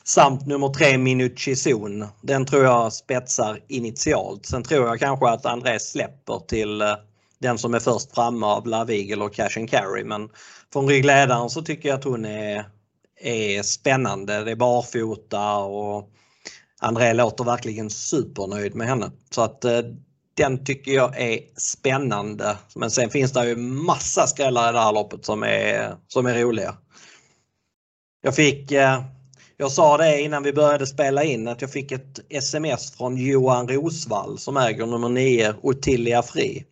Samt 0.04 0.46
nummer 0.46 0.68
tre 0.68 0.98
Minucci 0.98 1.56
Zon. 1.56 2.06
Den 2.20 2.46
tror 2.46 2.64
jag 2.64 2.92
spetsar 2.92 3.60
initialt. 3.68 4.46
Sen 4.46 4.62
tror 4.62 4.86
jag 4.86 4.98
kanske 4.98 5.28
att 5.28 5.46
André 5.46 5.80
släpper 5.80 6.38
till 6.48 6.80
eh, 6.80 6.94
den 7.40 7.58
som 7.58 7.74
är 7.74 7.80
först 7.80 8.14
framme 8.14 8.46
av 8.46 8.66
Love 8.66 8.94
Eagle 8.94 9.24
och 9.24 9.34
Cash 9.34 9.56
and 9.56 9.70
Carry. 9.70 10.04
Men 10.04 10.28
från 10.72 10.88
ryggledaren 10.88 11.50
så 11.50 11.62
tycker 11.62 11.88
jag 11.88 11.98
att 11.98 12.04
hon 12.04 12.24
är, 12.24 12.64
är 13.20 13.62
spännande. 13.62 14.44
Det 14.44 14.50
är 14.50 14.56
barfota 14.56 15.56
och 15.56 16.10
André 16.80 17.12
låter 17.12 17.44
verkligen 17.44 17.90
supernöjd 17.90 18.74
med 18.74 18.88
henne. 18.88 19.10
Så 19.30 19.42
att 19.42 19.64
eh, 19.64 19.80
den 20.34 20.64
tycker 20.64 20.92
jag 20.92 21.20
är 21.20 21.40
spännande. 21.56 22.56
Men 22.74 22.90
sen 22.90 23.10
finns 23.10 23.32
det 23.32 23.48
ju 23.48 23.56
massa 23.56 24.26
skrällar 24.26 24.70
i 24.70 24.72
det 24.72 24.80
här 24.80 24.92
loppet 24.92 25.24
som 25.24 25.42
är, 25.42 25.96
som 26.08 26.26
är 26.26 26.34
roliga. 26.34 26.74
Jag 28.22 28.36
fick, 28.36 28.72
eh, 28.72 29.02
jag 29.56 29.72
sa 29.72 29.96
det 29.96 30.20
innan 30.20 30.42
vi 30.42 30.52
började 30.52 30.86
spela 30.86 31.24
in 31.24 31.48
att 31.48 31.60
jag 31.60 31.72
fick 31.72 31.92
ett 31.92 32.20
sms 32.28 32.96
från 32.96 33.16
Johan 33.16 33.68
Rosvall 33.68 34.38
som 34.38 34.56
äger 34.56 34.86
nummer 34.86 35.08
9 35.08 35.54
Ottilia 35.62 36.22
Fri. 36.22 36.64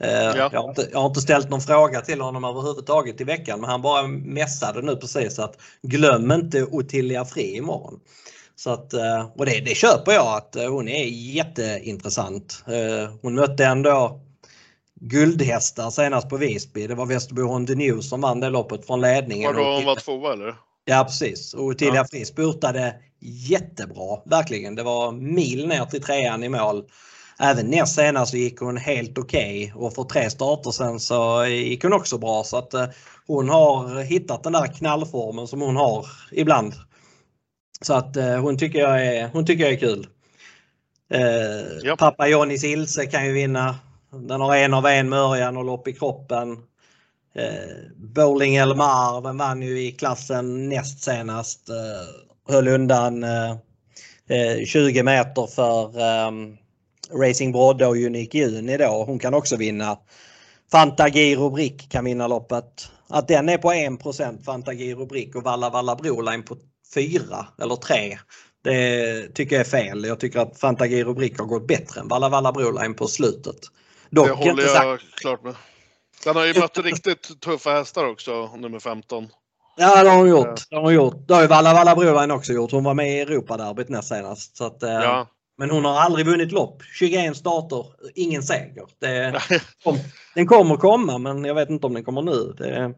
Eh, 0.00 0.10
ja. 0.10 0.48
Jag, 0.52 0.62
har 0.62 0.68
inte, 0.68 0.88
jag, 0.92 0.98
har 0.98 1.06
inte, 1.06 1.20
ställt 1.20 1.50
någon 1.50 1.60
fråga 1.60 2.00
till 2.00 2.20
honom 2.20 2.44
överhuvudtaget 2.44 3.20
i 3.20 3.24
veckan 3.24 3.60
men 3.60 3.70
han 3.70 3.82
bara 3.82 4.06
mässade 4.06 4.82
nu 4.82 4.96
precis 4.96 5.38
att 5.38 5.56
glöm 5.82 6.32
inte 6.32 6.64
Ottilia 6.64 7.24
Fri 7.24 7.56
imorgon. 7.56 8.00
Så 8.56 8.70
att, 8.70 8.92
eh, 8.92 9.26
och 9.36 9.46
det, 9.46 9.60
det 9.60 9.74
köper 9.74 10.12
jag 10.12 10.36
att 10.36 10.56
hon 10.68 10.88
är 10.88 11.04
jätteintressant. 11.04 12.64
Hon 13.22 13.34
mötte 13.34 13.66
ändå 13.66 14.20
guldhästar 15.00 15.90
senast 15.90 16.28
på 16.28 16.36
Visby. 16.36 16.86
Det 16.86 16.94
var 16.94 17.06
Västerbo 17.06 17.42
Honda 17.42 17.74
News 17.74 18.08
som 18.08 18.20
vann 18.20 18.40
det 18.40 18.50
loppet 18.50 18.86
från 18.86 19.00
ledningen. 19.00 19.54
Var 19.54 19.64
då 19.64 19.74
hon 19.74 19.84
var 19.84 19.96
tvåa 19.96 20.32
eller? 20.32 20.54
Ja 20.84 21.04
precis 21.04 21.54
och 21.54 21.64
Ottilia 21.64 21.94
ja. 21.94 22.06
Friis 22.10 22.28
spurtade 22.28 22.94
jättebra, 23.20 24.20
verkligen. 24.24 24.74
Det 24.74 24.82
var 24.82 25.12
mil 25.12 25.66
ner 25.66 25.84
till 25.84 26.02
trean 26.02 26.44
i 26.44 26.48
mål. 26.48 26.84
Även 27.38 27.66
näst 27.66 27.94
senast 27.94 28.30
så 28.30 28.36
gick 28.36 28.60
hon 28.60 28.76
helt 28.76 29.18
okej 29.18 29.72
okay. 29.74 29.86
och 29.86 29.94
för 29.94 30.04
tre 30.04 30.30
starter 30.30 30.70
sen 30.70 31.00
så 31.00 31.46
gick 31.46 31.82
hon 31.82 31.92
också 31.92 32.18
bra 32.18 32.44
så 32.44 32.56
att 32.56 32.74
eh, 32.74 32.86
hon 33.26 33.48
har 33.48 34.02
hittat 34.02 34.42
den 34.42 34.52
där 34.52 34.66
knallformen 34.66 35.46
som 35.46 35.60
hon 35.60 35.76
har 35.76 36.06
ibland. 36.32 36.74
Så 37.80 37.94
att 37.94 38.16
eh, 38.16 38.36
hon 38.36 38.58
tycker 38.58 38.78
jag 38.78 39.06
är, 39.06 39.28
hon 39.28 39.46
tycker 39.46 39.64
jag 39.64 39.72
är 39.72 39.78
kul. 39.78 40.06
Eh, 41.10 41.78
ja. 41.82 41.96
Pappa 41.96 42.28
Johnnys 42.28 42.64
Ilse 42.64 43.06
kan 43.06 43.26
ju 43.26 43.32
vinna. 43.32 43.76
Den 44.12 44.40
har 44.40 44.56
en 44.56 44.74
av 44.74 44.86
en 44.86 45.08
med 45.08 45.18
Örjan 45.18 45.56
och 45.56 45.64
lopp 45.64 45.88
i 45.88 45.92
kroppen. 45.92 46.52
Eh, 47.34 47.92
Bowling 47.96 48.56
Elmar, 48.56 49.20
den 49.20 49.38
vann 49.38 49.62
ju 49.62 49.80
i 49.80 49.92
klassen 49.92 50.68
näst 50.68 51.02
senast. 51.02 51.68
Eh, 51.68 52.54
höll 52.54 52.68
undan 52.68 53.24
eh, 53.24 54.64
20 54.66 54.98
eh, 54.98 55.04
meter 55.04 55.46
för 55.46 56.00
um, 56.28 56.56
Racing 57.12 57.52
Brodde 57.52 57.86
och 57.86 57.96
Unique 57.96 58.38
Juni 58.38 58.76
då. 58.76 59.04
Hon 59.06 59.18
kan 59.18 59.34
också 59.34 59.56
vinna. 59.56 59.98
Fantagi 60.72 61.36
Rubrik 61.36 61.90
kan 61.90 62.04
vinna 62.04 62.26
loppet. 62.26 62.88
Att 63.08 63.28
den 63.28 63.48
är 63.48 63.58
på 63.58 63.72
1 63.72 64.44
Fantagi 64.44 64.94
Rubrik 64.94 65.34
och 65.34 65.42
Valla 65.42 65.70
Valla 65.70 65.96
Broline 65.96 66.42
på 66.42 66.56
4 66.94 67.46
eller 67.62 67.76
3. 67.76 68.18
Det 68.64 69.34
tycker 69.34 69.56
jag 69.56 69.66
är 69.66 69.70
fel. 69.70 70.04
Jag 70.04 70.20
tycker 70.20 70.38
att 70.38 70.58
Fantagi 70.58 71.04
Rubrik 71.04 71.38
har 71.38 71.46
gått 71.46 71.66
bättre 71.66 72.00
än 72.00 72.08
Valla 72.08 72.28
Valla 72.28 72.52
Broline 72.52 72.94
på 72.94 73.06
slutet. 73.06 73.56
Dock, 74.10 74.26
det 74.26 74.32
håller 74.32 74.62
jag 74.62 75.00
klart 75.16 75.44
med. 75.44 75.54
Den 76.24 76.36
har 76.36 76.44
ju 76.44 76.60
mött 76.60 76.78
riktigt 76.78 77.40
tuffa 77.40 77.70
hästar 77.70 78.06
också, 78.08 78.56
nummer 78.56 78.78
15. 78.78 79.28
Ja 79.76 80.04
det 80.04 80.10
har 80.10 80.18
hon 80.18 80.28
gjort. 80.28 80.70
Det 80.70 80.76
har, 80.76 80.82
hon 80.82 80.94
gjort. 80.94 81.28
det 81.28 81.34
har 81.34 81.42
ju 81.42 81.48
Valla 81.48 81.74
Valla 81.74 81.94
Broline 81.94 82.30
också 82.30 82.52
gjort. 82.52 82.70
Hon 82.72 82.84
var 82.84 82.94
med 82.94 83.08
i 83.08 83.20
Europaderbyt 83.20 83.88
näst 83.88 84.08
senast. 84.08 84.56
Så 84.56 84.64
att, 84.64 84.82
eh, 84.82 84.90
ja. 84.90 85.26
Men 85.58 85.70
hon 85.70 85.84
har 85.84 86.00
aldrig 86.00 86.26
vunnit 86.26 86.52
lopp. 86.52 86.82
21 86.98 87.36
starter, 87.36 87.86
ingen 88.14 88.42
seger. 88.42 88.84
Det, 89.00 89.40
kom, 89.84 89.98
den 90.34 90.46
kommer 90.46 90.76
komma 90.76 91.18
men 91.18 91.44
jag 91.44 91.54
vet 91.54 91.70
inte 91.70 91.86
om 91.86 91.94
den 91.94 92.04
kommer 92.04 92.22
nu. 92.22 92.54
Det, 92.58 92.94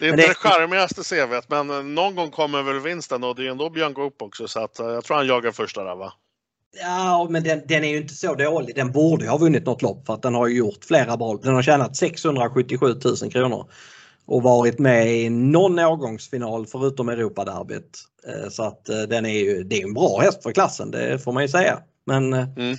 det 0.00 0.06
är 0.06 0.10
inte 0.10 0.22
det, 0.22 0.28
det 0.28 0.34
charmigaste 0.34 1.02
CVt 1.02 1.48
men 1.48 1.94
någon 1.94 2.14
gång 2.14 2.30
kommer 2.30 2.62
väl 2.62 2.80
vinsten 2.80 3.24
och 3.24 3.34
det 3.34 3.46
är 3.46 3.50
ändå 3.50 3.70
Björn 3.70 3.94
Goop 3.94 4.22
också 4.22 4.48
så 4.48 4.60
att 4.60 4.78
eh, 4.78 4.86
jag 4.86 5.04
tror 5.04 5.16
han 5.16 5.26
jagar 5.26 5.50
första 5.50 5.84
där 5.84 5.96
va? 5.96 6.12
Ja, 6.82 7.26
men 7.30 7.42
den, 7.42 7.62
den, 7.66 7.84
är 7.84 7.88
ju 7.88 7.96
inte 7.96 8.14
så 8.14 8.34
dålig. 8.34 8.74
Den 8.74 8.92
borde 8.92 9.28
ha 9.28 9.38
vunnit 9.38 9.66
något 9.66 9.82
lopp 9.82 10.06
för 10.06 10.14
att 10.14 10.22
den 10.22 10.34
har 10.34 10.48
gjort 10.48 10.84
flera 10.84 11.16
bra. 11.16 11.38
Den 11.42 11.54
har 11.54 11.62
tjänat 11.62 11.96
677 11.96 12.86
000 13.04 13.32
kronor 13.32 13.70
och 14.26 14.42
varit 14.42 14.78
med 14.78 15.14
i 15.16 15.30
någon 15.30 15.78
årgångsfinal 15.78 16.66
förutom 16.66 17.08
Europaderbyt. 17.08 18.09
Eh, 18.26 18.48
så 18.48 18.62
att 18.62 18.88
eh, 18.88 19.02
den 19.02 19.26
är 19.26 19.38
ju, 19.38 19.64
det 19.64 19.80
är 19.80 19.86
en 19.86 19.94
bra 19.94 20.20
häst 20.20 20.42
för 20.42 20.52
klassen, 20.52 20.90
det 20.90 21.18
får 21.18 21.32
man 21.32 21.42
ju 21.42 21.48
säga. 21.48 21.78
Men 22.06 22.32
eh, 22.32 22.48
mm. 22.56 22.76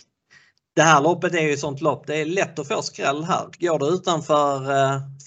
det 0.75 0.81
här 0.81 1.01
loppet 1.01 1.33
är 1.33 1.41
ju 1.41 1.53
ett 1.53 1.59
sånt 1.59 1.81
lopp, 1.81 2.07
det 2.07 2.21
är 2.21 2.25
lätt 2.25 2.59
att 2.59 2.67
få 2.67 2.81
skräll 2.81 3.23
här. 3.23 3.45
Går 3.59 3.79
det 3.79 3.85
utanför 3.85 4.61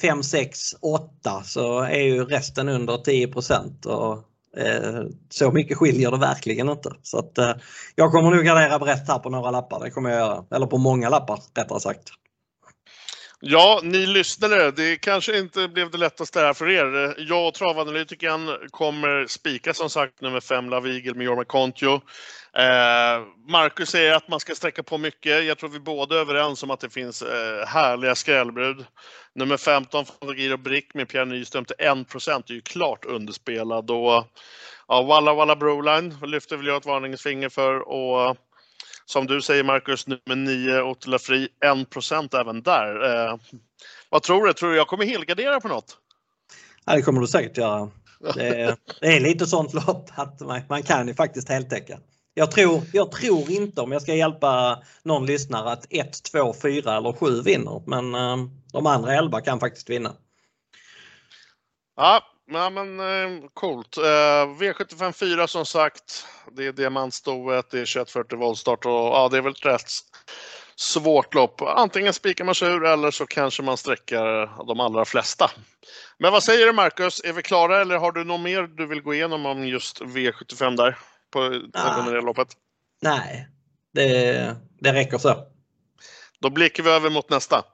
5, 0.01 0.23
6, 0.23 0.61
8 0.81 1.43
så 1.45 1.81
är 1.81 2.03
ju 2.03 2.25
resten 2.25 2.69
under 2.69 2.97
10 2.97 3.33
och 3.85 4.25
så 5.31 5.51
mycket 5.51 5.79
skiljer 5.79 6.11
det 6.11 6.19
verkligen 6.19 6.69
inte. 6.69 6.93
Så 7.03 7.19
att, 7.19 7.39
jag 7.95 8.13
kommer 8.13 8.31
nog 8.31 8.45
gardera 8.45 8.79
brett 8.79 9.09
här 9.09 9.19
på 9.19 9.31
några 9.31 9.51
lappar. 9.51 9.81
Det 9.85 9.91
kommer 9.91 10.11
jag 10.11 10.19
göra. 10.19 10.45
Eller 10.51 10.67
på 10.67 10.79
många 10.79 11.09
lappar 11.09 11.41
rättare 11.55 11.81
sagt. 11.81 12.11
Ja, 13.47 13.81
ni 13.83 14.07
lyssnare, 14.07 14.71
det 14.71 14.97
kanske 14.97 15.39
inte 15.39 15.69
blev 15.69 15.91
det 15.91 15.99
lättaste 15.99 16.41
här 16.41 16.55
för 16.55 16.69
er. 16.69 17.15
Jag 17.19 17.49
och 17.49 17.55
travanalytikern 17.55 18.71
kommer 18.71 19.27
spika 19.27 19.75
som 19.75 19.91
sagt 19.91 20.21
nummer 20.21 20.41
5 20.41 20.71
Lavigel 20.71 21.15
med 21.15 21.25
Jorma 21.25 21.45
Kontio. 21.45 21.95
Eh, 22.57 23.23
Marcus 23.49 23.91
säger 23.91 24.15
att 24.15 24.29
man 24.29 24.41
ska 24.41 24.55
sträcka 24.55 24.83
på 24.83 24.99
mycket. 24.99 25.45
Jag 25.45 25.59
tror 25.59 25.71
vi 25.71 25.81
båda 25.81 26.17
är 26.17 26.21
överens 26.21 26.63
om 26.63 26.71
att 26.71 26.81
det 26.81 26.91
finns 26.91 27.23
eh, 27.23 27.67
härliga 27.67 28.15
skrällbrud. 28.15 28.87
Nummer 29.35 29.57
15, 29.57 30.05
Fantagiro 30.05 30.57
Brick 30.57 30.95
med 30.95 31.09
Pierre 31.09 31.25
Nyström 31.25 31.65
till 31.65 31.77
1 31.79 32.09
procent, 32.09 32.51
är 32.51 32.55
ju 32.55 32.61
klart 32.61 33.05
underspelad. 33.05 33.91
Och, 33.91 34.25
ja, 34.89 35.03
Walla 35.03 35.35
Walla 35.35 35.57
Broline 35.57 36.15
lyfter 36.23 36.57
väl 36.57 36.67
jag 36.67 36.77
ett 36.77 36.87
varningens 36.87 37.23
finger 37.23 37.49
för. 37.49 37.89
Och 37.89 38.37
som 39.07 39.27
du 39.27 39.43
säger 39.43 39.65
Marcus, 39.65 40.07
nummer 40.07 40.37
9, 40.37 40.83
Ottila 40.83 41.19
Fri, 41.19 41.49
1 42.25 42.35
även 42.35 42.63
där. 42.63 43.15
Eh, 43.15 43.39
vad 44.11 44.23
tror 44.23 44.47
du? 44.47 44.53
Tror 44.53 44.71
du 44.71 44.77
jag 44.77 44.87
kommer 44.87 45.05
helgardera 45.05 45.61
på 45.61 45.69
något? 45.69 45.99
Ja, 46.85 46.95
det 46.97 47.03
kommer 47.03 47.21
du 47.21 47.27
säkert 47.27 47.57
göra. 47.57 47.91
Det 48.35 48.61
är, 48.61 48.77
det 49.01 49.17
är 49.17 49.21
lite 49.21 49.47
sånt 49.47 49.75
lopp 49.75 50.11
att 50.15 50.41
man, 50.41 50.61
man 50.69 50.83
kan 50.83 51.09
ju 51.09 51.15
faktiskt 51.15 51.49
heltäcka. 51.49 51.99
Jag 52.35 52.51
tror, 52.51 52.83
jag 52.93 53.13
tror 53.13 53.51
inte, 53.51 53.81
om 53.81 53.93
jag 53.93 54.03
ska 54.03 54.15
hjälpa 54.15 54.83
någon 55.03 55.27
lyssnare, 55.27 55.73
att 55.73 55.87
1, 55.91 56.23
2, 56.33 56.55
4 56.63 56.97
eller 56.97 57.13
7 57.13 57.43
vinner. 57.43 57.83
Men 57.87 58.15
eh, 58.15 58.37
de 58.73 58.87
andra 58.87 59.15
11 59.15 59.41
kan 59.41 59.61
faktiskt 59.61 59.91
vinna. 59.91 60.13
Ja, 61.97 62.23
Ja, 62.47 62.71
men 62.71 63.01
eh, 63.01 63.49
coolt. 63.55 63.97
Eh, 63.97 64.47
V75 64.59 65.13
4 65.13 65.47
som 65.47 65.67
sagt. 65.67 66.27
Det 66.53 66.67
är 66.67 66.73
diamantstoet, 66.73 67.71
det 67.71 67.77
är 67.77 67.87
2140 67.87 68.39
voltstart 68.39 68.87
och 68.87 68.93
ja, 68.93 69.29
det 69.31 69.37
är 69.37 69.43
väl 69.43 69.53
ett 69.53 69.67
rätt 69.67 69.91
svårt 70.77 71.35
lopp. 71.35 71.63
Antingen 71.63 72.13
spikar 72.13 72.45
man 72.45 72.55
sig 72.55 72.69
ur 72.69 72.85
eller 72.85 73.11
så 73.11 73.27
kanske 73.27 73.63
man 73.63 73.77
sträcker 73.77 74.65
de 74.67 74.81
allra 74.81 75.05
flesta. 75.05 75.51
Men 76.19 76.33
vad 76.33 76.43
säger 76.43 76.67
du 76.67 76.73
Marcus? 76.73 77.21
Är 77.25 77.33
vi 77.33 77.43
klara 77.43 77.81
eller 77.81 77.97
har 77.97 78.13
du 78.13 78.25
något 78.25 78.41
mer 78.41 78.63
du 78.63 78.87
vill 78.87 79.03
gå 79.03 79.15
igenom 79.15 79.47
om 79.47 79.67
just 79.67 80.01
V75 80.01 80.77
där? 80.77 80.99
På 81.33 81.49
det 82.11 82.21
loppet? 82.21 82.49
Nej, 83.03 83.49
det, 83.95 84.57
det 84.81 84.93
räcker 84.93 85.19
så. 85.19 85.47
Då 86.41 86.51
blickar 86.51 86.83
vi 86.83 86.91
över 86.91 87.11
mot 87.11 87.31
nästa. 87.31 87.65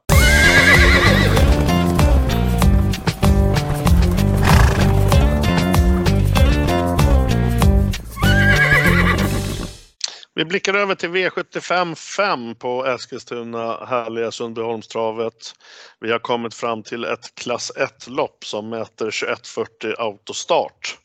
Vi 10.41 10.45
blickar 10.45 10.75
över 10.75 10.95
till 10.95 11.09
V75 11.09 11.95
5 11.95 12.55
på 12.55 12.87
Eskilstuna, 12.87 13.85
härliga 13.85 14.31
Sundbyholmstravet. 14.31 15.55
Vi 15.99 16.13
har 16.13 16.19
kommit 16.19 16.55
fram 16.55 16.83
till 16.83 17.05
ett 17.05 17.35
klass 17.35 17.73
1-lopp 17.77 18.45
som 18.45 18.69
mäter 18.69 19.11
2140 19.11 19.95
autostart. 19.99 20.99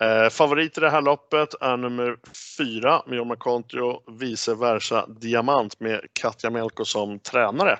Eh, 0.00 0.28
favorit 0.28 0.78
i 0.78 0.80
det 0.80 0.90
här 0.90 1.02
loppet 1.02 1.54
är 1.60 1.76
nummer 1.76 2.16
4, 2.58 3.02
Mioma 3.06 3.36
Contrio, 3.36 4.18
vice 4.18 4.54
versa 4.54 5.06
Diamant 5.06 5.80
med 5.80 6.00
Katja 6.12 6.50
Melko 6.50 6.84
som 6.84 7.18
tränare. 7.18 7.78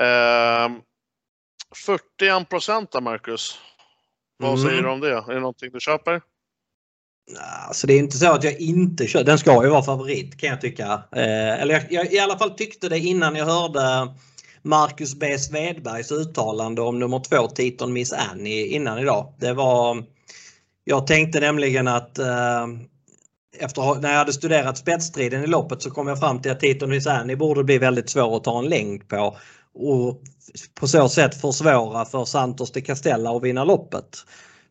Eh, 0.00 0.68
41 1.86 2.48
procent 2.48 3.02
Marcus. 3.02 3.58
Vad 4.38 4.58
mm. 4.58 4.62
säger 4.62 4.82
du 4.82 4.88
om 4.88 5.00
det? 5.00 5.12
Är 5.12 5.34
det 5.34 5.40
någonting 5.40 5.70
du 5.72 5.80
köper? 5.80 6.20
Alltså 7.66 7.86
det 7.86 7.94
är 7.94 7.98
inte 7.98 8.18
så 8.18 8.32
att 8.32 8.44
jag 8.44 8.60
inte 8.60 9.06
kör. 9.06 9.24
Den 9.24 9.38
ska 9.38 9.64
ju 9.64 9.70
vara 9.70 9.82
favorit 9.82 10.36
kan 10.40 10.48
jag 10.48 10.60
tycka. 10.60 11.02
Eh, 11.12 11.60
eller 11.60 11.74
jag, 11.74 11.82
jag, 11.90 12.12
i 12.12 12.18
alla 12.18 12.38
fall 12.38 12.50
tyckte 12.50 12.88
det 12.88 12.98
innan 12.98 13.36
jag 13.36 13.46
hörde 13.46 14.14
Marcus 14.62 15.14
B 15.14 15.38
Svedbergs 15.38 16.12
uttalande 16.12 16.82
om 16.82 16.98
nummer 16.98 17.20
två 17.20 17.48
Titon 17.48 17.92
Miss 17.92 18.12
Annie 18.12 18.66
innan 18.66 18.98
idag. 18.98 19.34
Det 19.38 19.52
var... 19.52 20.04
Jag 20.84 21.06
tänkte 21.06 21.40
nämligen 21.40 21.88
att 21.88 22.18
eh, 22.18 22.66
efter 23.58 24.00
när 24.00 24.10
jag 24.10 24.18
hade 24.18 24.32
studerat 24.32 24.78
spetsstriden 24.78 25.44
i 25.44 25.46
loppet 25.46 25.82
så 25.82 25.90
kom 25.90 26.08
jag 26.08 26.18
fram 26.18 26.42
till 26.42 26.50
att 26.50 26.60
Titon 26.60 26.90
Miss 26.90 27.06
Annie 27.06 27.36
borde 27.36 27.64
bli 27.64 27.78
väldigt 27.78 28.10
svår 28.10 28.36
att 28.36 28.44
ta 28.44 28.58
en 28.58 28.68
längd 28.68 29.08
på. 29.08 29.36
Och 29.74 30.22
på 30.74 30.88
så 30.88 31.08
sätt 31.08 31.40
försvåra 31.40 32.04
för 32.04 32.24
Santos 32.24 32.72
de 32.72 32.80
Castella 32.80 33.30
att 33.30 33.42
vinna 33.42 33.64
loppet. 33.64 34.24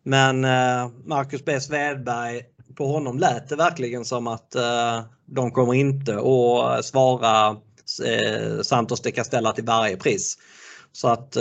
Men 0.08 0.46
eh, 0.46 0.90
Marcus 1.06 1.46
B 1.46 1.60
Svedberg, 1.60 2.42
på 2.76 2.88
honom 2.88 3.20
lät 3.20 3.50
det 3.50 3.56
verkligen 3.56 4.06
som 4.06 4.28
att 4.28 4.56
eh, 4.56 5.02
de 5.26 5.52
kommer 5.52 5.74
inte 5.74 6.18
att 6.20 6.86
svara 6.86 7.50
eh, 8.06 8.62
Santos 8.62 9.02
de 9.02 9.12
Castella 9.12 9.52
till 9.52 9.64
varje 9.64 9.98
pris. 9.98 10.38
Så 10.92 11.08
att 11.08 11.38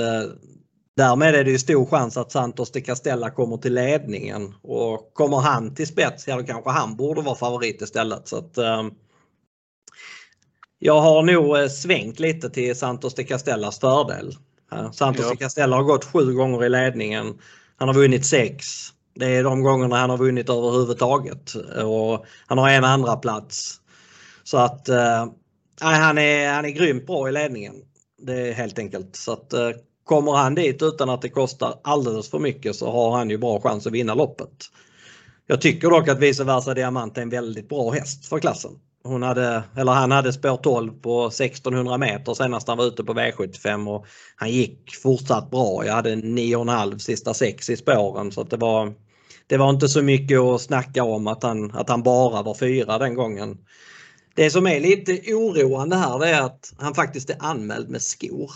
Därmed 0.96 1.34
är 1.34 1.44
det 1.44 1.50
ju 1.50 1.58
stor 1.58 1.86
chans 1.86 2.16
att 2.16 2.32
Santos 2.32 2.70
de 2.70 2.80
Castella 2.80 3.30
kommer 3.30 3.56
till 3.56 3.74
ledningen 3.74 4.54
och 4.62 5.14
kommer 5.14 5.36
han 5.36 5.74
till 5.74 5.86
spets, 5.86 6.28
ja 6.28 6.36
då 6.36 6.42
kanske 6.42 6.70
han 6.70 6.96
borde 6.96 7.22
vara 7.22 7.34
favorit 7.34 7.82
istället. 7.82 8.28
Så 8.28 8.38
att, 8.38 8.58
eh, 8.58 8.82
jag 10.78 11.00
har 11.00 11.22
nog 11.22 11.70
svängt 11.70 12.20
lite 12.20 12.50
till 12.50 12.76
Santos 12.76 13.14
de 13.14 13.24
Castellas 13.24 13.78
fördel. 13.78 14.36
Santos 14.92 15.24
ja. 15.24 15.30
de 15.30 15.36
Castella 15.36 15.76
har 15.76 15.82
gått 15.82 16.04
sju 16.04 16.34
gånger 16.34 16.64
i 16.64 16.68
ledningen. 16.68 17.38
Han 17.76 17.88
har 17.88 17.94
vunnit 17.94 18.26
sex. 18.26 18.66
Det 19.14 19.26
är 19.26 19.44
de 19.44 19.62
gångerna 19.62 19.96
han 19.96 20.10
har 20.10 20.18
vunnit 20.18 20.50
överhuvudtaget 20.50 21.54
och 21.84 22.26
han 22.46 22.58
har 22.58 22.70
en 22.70 22.84
andra 22.84 23.16
plats. 23.16 23.80
Så 24.44 24.58
att 24.58 24.88
eh, 24.88 25.26
han, 25.80 26.18
är, 26.18 26.52
han 26.52 26.64
är 26.64 26.70
grymt 26.70 27.06
bra 27.06 27.28
i 27.28 27.32
ledningen. 27.32 27.74
Det 28.22 28.48
är 28.48 28.52
helt 28.52 28.78
enkelt. 28.78 29.16
Så 29.16 29.32
att 29.32 29.52
eh, 29.52 29.70
kommer 30.04 30.32
han 30.32 30.54
dit 30.54 30.82
utan 30.82 31.10
att 31.10 31.22
det 31.22 31.28
kostar 31.28 31.74
alldeles 31.84 32.30
för 32.30 32.38
mycket 32.38 32.76
så 32.76 32.90
har 32.90 33.16
han 33.16 33.30
ju 33.30 33.38
bra 33.38 33.60
chans 33.60 33.86
att 33.86 33.92
vinna 33.92 34.14
loppet. 34.14 34.70
Jag 35.46 35.60
tycker 35.60 35.90
dock 35.90 36.08
att 36.08 36.18
Vice 36.18 36.44
Versa 36.44 36.74
Diamant 36.74 37.18
är 37.18 37.22
en 37.22 37.30
väldigt 37.30 37.68
bra 37.68 37.90
häst 37.90 38.26
för 38.26 38.38
klassen. 38.38 38.70
Hon 39.06 39.22
hade, 39.22 39.62
eller 39.76 39.92
han 39.92 40.10
hade 40.10 40.32
spår 40.32 40.56
12 40.56 40.92
på 40.92 41.26
1600 41.26 41.98
meter 41.98 42.34
senast 42.34 42.68
han 42.68 42.78
var 42.78 42.84
ute 42.84 43.04
på 43.04 43.14
V75 43.14 43.88
och 43.94 44.06
han 44.36 44.50
gick 44.50 44.96
fortsatt 45.02 45.50
bra. 45.50 45.86
Jag 45.86 45.94
hade 45.94 46.14
9,5 46.14 46.98
sista 46.98 47.34
sex 47.34 47.70
i 47.70 47.76
spåren 47.76 48.32
så 48.32 48.40
att 48.40 48.50
det 48.50 48.56
var 48.56 48.94
det 49.46 49.56
var 49.56 49.70
inte 49.70 49.88
så 49.88 50.02
mycket 50.02 50.40
att 50.40 50.60
snacka 50.60 51.04
om 51.04 51.26
att 51.26 51.42
han, 51.42 51.70
att 51.70 51.88
han 51.88 52.02
bara 52.02 52.42
var 52.42 52.54
fyra 52.54 52.98
den 52.98 53.14
gången. 53.14 53.58
Det 54.34 54.50
som 54.50 54.66
är 54.66 54.80
lite 54.80 55.12
oroande 55.34 55.96
här 55.96 56.24
är 56.24 56.40
att 56.40 56.72
han 56.78 56.94
faktiskt 56.94 57.30
är 57.30 57.36
anmäld 57.38 57.90
med 57.90 58.02
skor. 58.02 58.50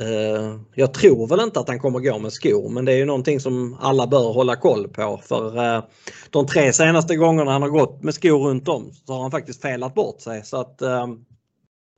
Eh, 0.00 0.60
jag 0.74 0.94
tror 0.94 1.26
väl 1.26 1.40
inte 1.40 1.60
att 1.60 1.68
han 1.68 1.78
kommer 1.78 2.00
gå 2.00 2.18
med 2.18 2.32
skor 2.32 2.68
men 2.68 2.84
det 2.84 2.92
är 2.92 2.96
ju 2.96 3.04
någonting 3.04 3.40
som 3.40 3.76
alla 3.80 4.06
bör 4.06 4.32
hålla 4.32 4.56
koll 4.56 4.88
på 4.88 5.20
för 5.24 5.76
eh, 5.76 5.84
de 6.30 6.46
tre 6.46 6.72
senaste 6.72 7.16
gångerna 7.16 7.52
han 7.52 7.62
har 7.62 7.68
gått 7.68 8.02
med 8.02 8.14
skor 8.14 8.48
runt 8.48 8.68
om 8.68 8.92
så 9.06 9.12
har 9.12 9.22
han 9.22 9.30
faktiskt 9.30 9.62
felat 9.62 9.94
bort 9.94 10.20
sig 10.20 10.44
så 10.44 10.56
att 10.56 10.82
eh, 10.82 11.06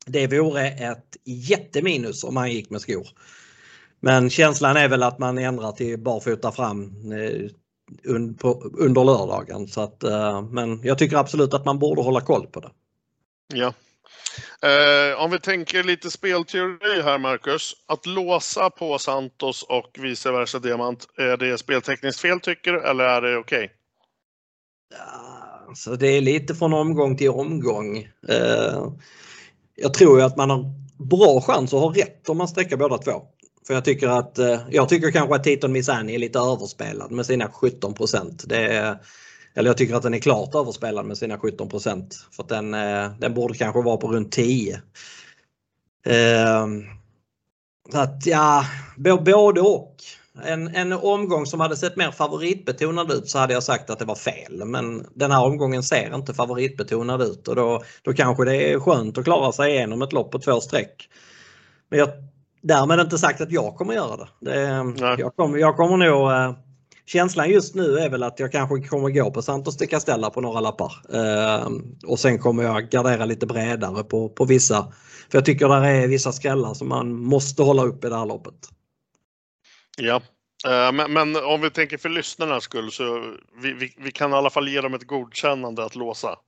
det 0.06 0.26
vore 0.26 0.68
ett 0.68 1.16
jätteminus 1.24 2.24
om 2.24 2.36
han 2.36 2.52
gick 2.52 2.70
med 2.70 2.80
skor. 2.80 3.08
Men 4.00 4.30
känslan 4.30 4.76
är 4.76 4.88
väl 4.88 5.02
att 5.02 5.18
man 5.18 5.38
ändrar 5.38 5.72
till 5.72 5.98
barfota 5.98 6.52
fram 6.52 6.92
under 8.78 9.04
lördagen. 9.04 9.68
Så 9.68 9.80
att, 9.80 10.04
men 10.50 10.80
jag 10.82 10.98
tycker 10.98 11.16
absolut 11.16 11.54
att 11.54 11.64
man 11.64 11.78
borde 11.78 12.02
hålla 12.02 12.20
koll 12.20 12.46
på 12.46 12.60
det. 12.60 12.70
Ja, 13.54 13.72
Eh, 14.62 15.22
om 15.22 15.30
vi 15.30 15.40
tänker 15.40 15.82
lite 15.82 16.10
spelteori 16.10 17.02
här 17.02 17.18
Marcus. 17.18 17.72
Att 17.86 18.06
låsa 18.06 18.70
på 18.70 18.98
Santos 18.98 19.62
och 19.62 19.98
vice 19.98 20.32
versa 20.32 20.58
Diamant. 20.58 21.06
Är 21.16 21.36
det 21.36 21.58
speltekniskt 21.58 22.20
fel 22.20 22.40
tycker 22.40 22.72
du 22.72 22.80
eller 22.80 23.04
är 23.04 23.22
det 23.22 23.36
okej? 23.36 23.64
Okay? 23.64 23.68
Ja, 24.98 25.74
så 25.74 25.96
det 25.96 26.08
är 26.08 26.20
lite 26.20 26.54
från 26.54 26.72
omgång 26.72 27.16
till 27.16 27.30
omgång. 27.30 27.96
Eh, 28.28 28.88
jag 29.74 29.94
tror 29.94 30.18
ju 30.18 30.24
att 30.24 30.36
man 30.36 30.50
har 30.50 30.64
bra 30.98 31.40
chans 31.40 31.74
att 31.74 31.80
ha 31.80 31.94
rätt 31.94 32.28
om 32.28 32.38
man 32.38 32.48
sträcker 32.48 32.76
båda 32.76 32.98
två. 32.98 33.22
För 33.66 33.74
jag 33.74 33.84
tycker 33.84 34.08
att, 34.08 34.38
eh, 34.38 34.60
jag 34.70 34.88
tycker 34.88 35.10
kanske 35.10 35.34
att 35.34 35.44
Titon 35.44 35.72
Misani 35.72 36.14
är 36.14 36.18
lite 36.18 36.38
överspelad 36.38 37.10
med 37.10 37.26
sina 37.26 37.48
17 37.50 37.94
Det 38.44 38.98
eller 39.56 39.70
jag 39.70 39.76
tycker 39.76 39.94
att 39.94 40.02
den 40.02 40.14
är 40.14 40.18
klart 40.18 40.54
överspelad 40.54 41.06
med 41.06 41.18
sina 41.18 41.36
17% 41.36 42.14
För 42.32 42.42
att 42.42 42.48
den, 42.48 42.74
eh, 42.74 43.10
den 43.18 43.34
borde 43.34 43.54
kanske 43.54 43.82
vara 43.82 43.96
på 43.96 44.08
runt 44.08 44.32
10. 44.32 44.80
Ehm, 46.06 46.82
så 47.92 47.98
att 47.98 48.26
ja, 48.26 48.64
både 48.96 49.60
och. 49.60 49.96
En, 50.44 50.68
en 50.68 50.92
omgång 50.92 51.46
som 51.46 51.60
hade 51.60 51.76
sett 51.76 51.96
mer 51.96 52.10
favoritbetonad 52.10 53.12
ut 53.12 53.28
så 53.28 53.38
hade 53.38 53.54
jag 53.54 53.62
sagt 53.62 53.90
att 53.90 53.98
det 53.98 54.04
var 54.04 54.14
fel. 54.14 54.64
Men 54.64 55.06
den 55.14 55.30
här 55.30 55.44
omgången 55.44 55.82
ser 55.82 56.14
inte 56.14 56.34
favoritbetonad 56.34 57.22
ut 57.22 57.48
och 57.48 57.56
då, 57.56 57.82
då 58.02 58.12
kanske 58.12 58.44
det 58.44 58.72
är 58.72 58.80
skönt 58.80 59.18
att 59.18 59.24
klara 59.24 59.52
sig 59.52 59.70
igenom 59.70 60.02
ett 60.02 60.12
lopp 60.12 60.30
på 60.30 60.38
två 60.38 60.60
streck. 60.60 61.08
Men 61.90 61.98
jag, 61.98 62.08
därmed 62.62 63.00
inte 63.00 63.18
sagt 63.18 63.40
att 63.40 63.52
jag 63.52 63.76
kommer 63.76 63.94
göra 63.94 64.16
det. 64.16 64.28
det 64.40 65.18
jag, 65.18 65.36
kommer, 65.36 65.58
jag 65.58 65.76
kommer 65.76 65.96
nog 65.96 66.30
eh, 66.32 66.65
känslan 67.06 67.50
just 67.50 67.74
nu 67.74 67.98
är 67.98 68.10
väl 68.10 68.22
att 68.22 68.40
jag 68.40 68.52
kanske 68.52 68.88
kommer 68.88 69.10
gå 69.10 69.30
på 69.30 69.42
Santos 69.42 69.76
de 69.76 69.86
Castella 69.86 70.30
på 70.30 70.40
några 70.40 70.60
lappar. 70.60 70.92
Eh, 71.12 71.68
och 72.06 72.18
sen 72.18 72.38
kommer 72.38 72.62
jag 72.62 72.90
gardera 72.90 73.24
lite 73.24 73.46
bredare 73.46 74.04
på, 74.04 74.28
på 74.28 74.44
vissa. 74.44 74.92
För 75.30 75.38
jag 75.38 75.44
tycker 75.44 75.68
där 75.68 75.84
är 75.84 76.08
vissa 76.08 76.32
skrällar 76.32 76.74
som 76.74 76.88
man 76.88 77.12
måste 77.12 77.62
hålla 77.62 77.84
upp 77.84 78.04
i 78.04 78.08
det 78.08 78.16
här 78.16 78.26
loppet. 78.26 78.68
Ja, 79.98 80.22
eh, 80.66 80.92
men, 80.92 81.12
men, 81.12 81.36
om 81.36 81.60
vi 81.60 81.70
tänker 81.70 81.98
för 81.98 82.08
lyssnarnas 82.08 82.64
skull 82.64 82.92
så 82.92 83.34
vi, 83.62 83.72
vi, 83.72 83.94
vi, 83.98 84.12
kan 84.12 84.30
i 84.30 84.34
alla 84.34 84.50
fall 84.50 84.68
ge 84.68 84.80
dem 84.80 84.94
ett 84.94 85.06
godkännande 85.06 85.84
att 85.84 85.96
låsa. 85.96 86.38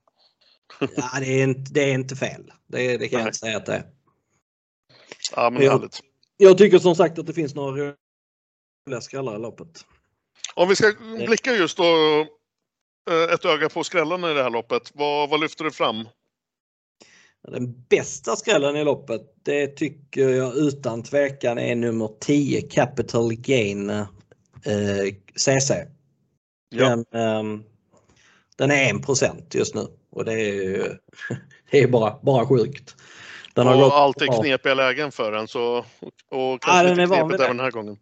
ja, 0.79 1.19
det 1.19 1.25
är 1.25 1.43
inte, 1.43 1.73
det 1.73 1.83
är 1.83 1.93
inte 1.93 2.15
fel. 2.15 2.51
Det, 2.67 2.97
det 2.97 3.07
kan 3.07 3.17
Nej. 3.17 3.21
jag 3.21 3.27
inte 3.27 3.37
säga 3.37 3.57
att 3.57 3.65
det 3.65 3.73
är. 3.73 3.83
Ja, 5.35 5.49
men 5.49 5.63
jag, 5.63 5.89
jag 6.37 6.57
tycker 6.57 6.79
som 6.79 6.95
sagt 6.95 7.19
att 7.19 7.27
det 7.27 7.33
finns 7.33 7.55
några 7.55 7.93
roliga 8.87 9.01
skrällar 9.01 9.35
i 9.35 9.39
loppet. 9.39 9.85
Om 10.53 10.69
vi 10.69 10.75
ska 10.75 10.93
blicka 11.27 11.55
just 11.55 11.77
då 11.77 11.83
eh, 13.09 13.33
ett 13.33 13.45
öga 13.45 13.69
på 13.69 13.83
skrällarna 13.83 14.31
i 14.31 14.33
det 14.33 14.43
här 14.43 14.49
loppet. 14.49 14.91
Vad, 14.93 15.29
vad 15.29 15.41
lyfter 15.41 15.63
du 15.63 15.71
fram? 15.71 16.07
Den 17.47 17.83
bästa 17.89 18.35
skrällen 18.35 18.75
i 18.75 18.83
loppet 18.83 19.21
det 19.43 19.67
tycker 19.67 20.29
jag 20.29 20.55
utan 20.55 21.03
tvekan 21.03 21.57
är 21.57 21.75
nummer 21.75 22.09
10 22.19 22.61
Capital 22.61 23.33
Gain 23.33 23.89
eh, 23.89 24.05
CC. 25.35 25.71
Ja. 26.69 26.89
Den, 26.89 26.99
eh, 26.99 27.61
den 28.57 28.71
är 28.71 28.93
1% 28.93 29.57
just 29.57 29.75
nu 29.75 29.87
och 30.11 30.25
det 30.25 30.33
är, 30.33 30.99
det 31.71 31.79
är 31.79 31.87
bara, 31.87 32.19
bara 32.21 32.45
sjukt. 32.45 32.95
Den 33.53 33.67
och 33.67 33.73
har 33.73 33.81
gått 33.81 33.93
alltid 33.93 34.29
knepiga 34.41 34.73
lägen 34.73 35.11
för 35.11 35.31
den 35.31 35.47
så 35.47 35.85
och 36.29 36.61
kanske 36.61 36.87
ja, 36.87 36.93
lite 36.93 37.05
knepigt 37.05 37.41
även 37.41 37.57
den 37.57 37.59
här 37.59 37.71
gången. 37.71 37.97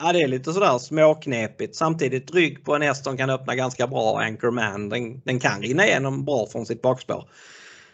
Ja, 0.00 0.12
det 0.12 0.22
är 0.22 0.28
lite 0.28 0.52
sådär 0.52 0.78
småknepigt. 0.78 1.76
Samtidigt 1.76 2.34
rygg 2.34 2.64
på 2.64 2.74
en 2.74 2.82
häst 2.82 3.04
som 3.04 3.16
kan 3.16 3.30
öppna 3.30 3.54
ganska 3.54 3.86
bra, 3.86 4.20
Anchorman. 4.20 4.88
Den, 4.88 5.20
den 5.24 5.40
kan 5.40 5.62
rinna 5.62 5.86
igenom 5.86 6.24
bra 6.24 6.46
från 6.46 6.66
sitt 6.66 6.82
bakspår. 6.82 7.28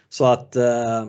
Så 0.09 0.25
att 0.25 0.55
eh, 0.55 1.05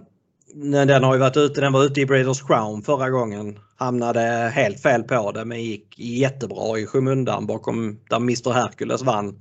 den 0.87 1.05
har 1.05 1.15
ju 1.15 1.21
varit 1.21 1.37
ute, 1.37 1.61
den 1.61 1.73
var 1.73 1.85
ute 1.85 2.01
i 2.01 2.07
Breeders 2.07 2.43
Crown 2.43 2.83
förra 2.83 3.11
gången. 3.11 3.59
Hamnade 3.77 4.53
helt 4.55 4.83
fel 4.83 5.03
på 5.03 5.33
det 5.33 5.45
men 5.45 5.63
gick 5.63 5.99
jättebra 5.99 6.79
i 6.79 6.87
skymundan 6.87 7.47
bakom 7.47 8.01
där 8.11 8.17
Mr 8.17 8.53
Hercules 8.53 9.03
vann. 9.03 9.41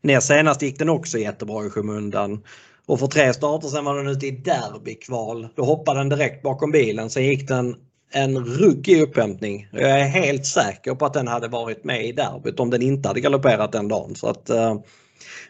Näst 0.00 0.26
senast 0.26 0.62
gick 0.62 0.78
den 0.78 0.88
också 0.88 1.18
jättebra 1.18 1.66
i 1.66 1.70
skymundan. 1.70 2.42
Och 2.86 3.00
för 3.00 3.06
tre 3.06 3.34
starter 3.34 3.68
sen 3.68 3.84
var 3.84 3.96
den 3.96 4.08
ute 4.08 4.26
i 4.26 4.30
derbykval. 4.30 5.48
Då 5.54 5.64
hoppade 5.64 6.00
den 6.00 6.08
direkt 6.08 6.42
bakom 6.42 6.70
bilen. 6.70 7.10
Sen 7.10 7.24
gick 7.24 7.48
den 7.48 7.76
en 8.10 8.44
ruggig 8.44 9.02
upphämtning. 9.02 9.68
Jag 9.72 10.00
är 10.00 10.04
helt 10.04 10.46
säker 10.46 10.94
på 10.94 11.06
att 11.06 11.14
den 11.14 11.28
hade 11.28 11.48
varit 11.48 11.84
med 11.84 12.06
i 12.06 12.12
derbyt 12.12 12.60
om 12.60 12.70
den 12.70 12.82
inte 12.82 13.08
hade 13.08 13.20
galopperat 13.20 13.72
den 13.72 13.88
dagen. 13.88 14.14
Så 14.14 14.28
att, 14.28 14.50
uh, 14.50 14.80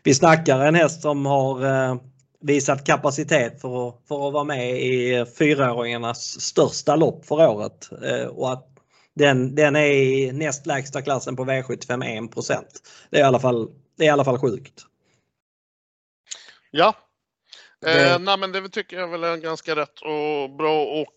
vi 0.02 0.14
snackar 0.14 0.60
en 0.60 0.74
häst 0.74 1.02
som 1.02 1.26
har 1.26 1.64
uh, 1.64 1.96
visat 2.40 2.86
kapacitet 2.86 3.60
för 3.60 3.88
att, 3.88 3.94
för 4.08 4.28
att 4.28 4.32
vara 4.32 4.44
med 4.44 4.82
i 4.82 5.24
fyraåringarnas 5.38 6.40
största 6.40 6.96
lopp 6.96 7.26
för 7.26 7.48
året. 7.48 7.88
Uh, 8.02 8.26
och 8.26 8.52
att 8.52 8.68
den, 9.14 9.54
den 9.54 9.76
är 9.76 9.86
i 9.86 10.32
näst 10.32 10.66
lägsta 10.66 11.02
klassen 11.02 11.36
på 11.36 11.44
V75 11.44 12.04
1 12.52 12.64
Det 13.10 13.16
är 13.16 13.20
i 13.20 13.24
alla 13.24 13.40
fall, 13.40 13.68
det 13.98 14.04
är 14.04 14.06
i 14.06 14.10
alla 14.10 14.24
fall 14.24 14.38
sjukt. 14.38 14.82
Ja. 16.70 16.94
Eh, 17.86 18.18
nej, 18.18 18.38
men 18.38 18.52
det 18.52 18.68
tycker 18.68 18.96
jag 18.96 19.08
väl 19.08 19.24
är 19.24 19.36
ganska 19.36 19.76
rätt 19.76 20.00
och 20.00 20.56
bra 20.56 20.82
och 20.82 21.14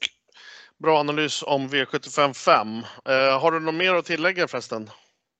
Bra 0.83 0.99
analys 0.99 1.43
om 1.47 1.67
V75 1.67 2.33
5. 2.33 2.77
Eh, 2.77 3.41
har 3.41 3.51
du 3.51 3.59
något 3.59 3.75
mer 3.75 3.95
att 3.95 4.05
tillägga 4.05 4.47
förresten? 4.47 4.89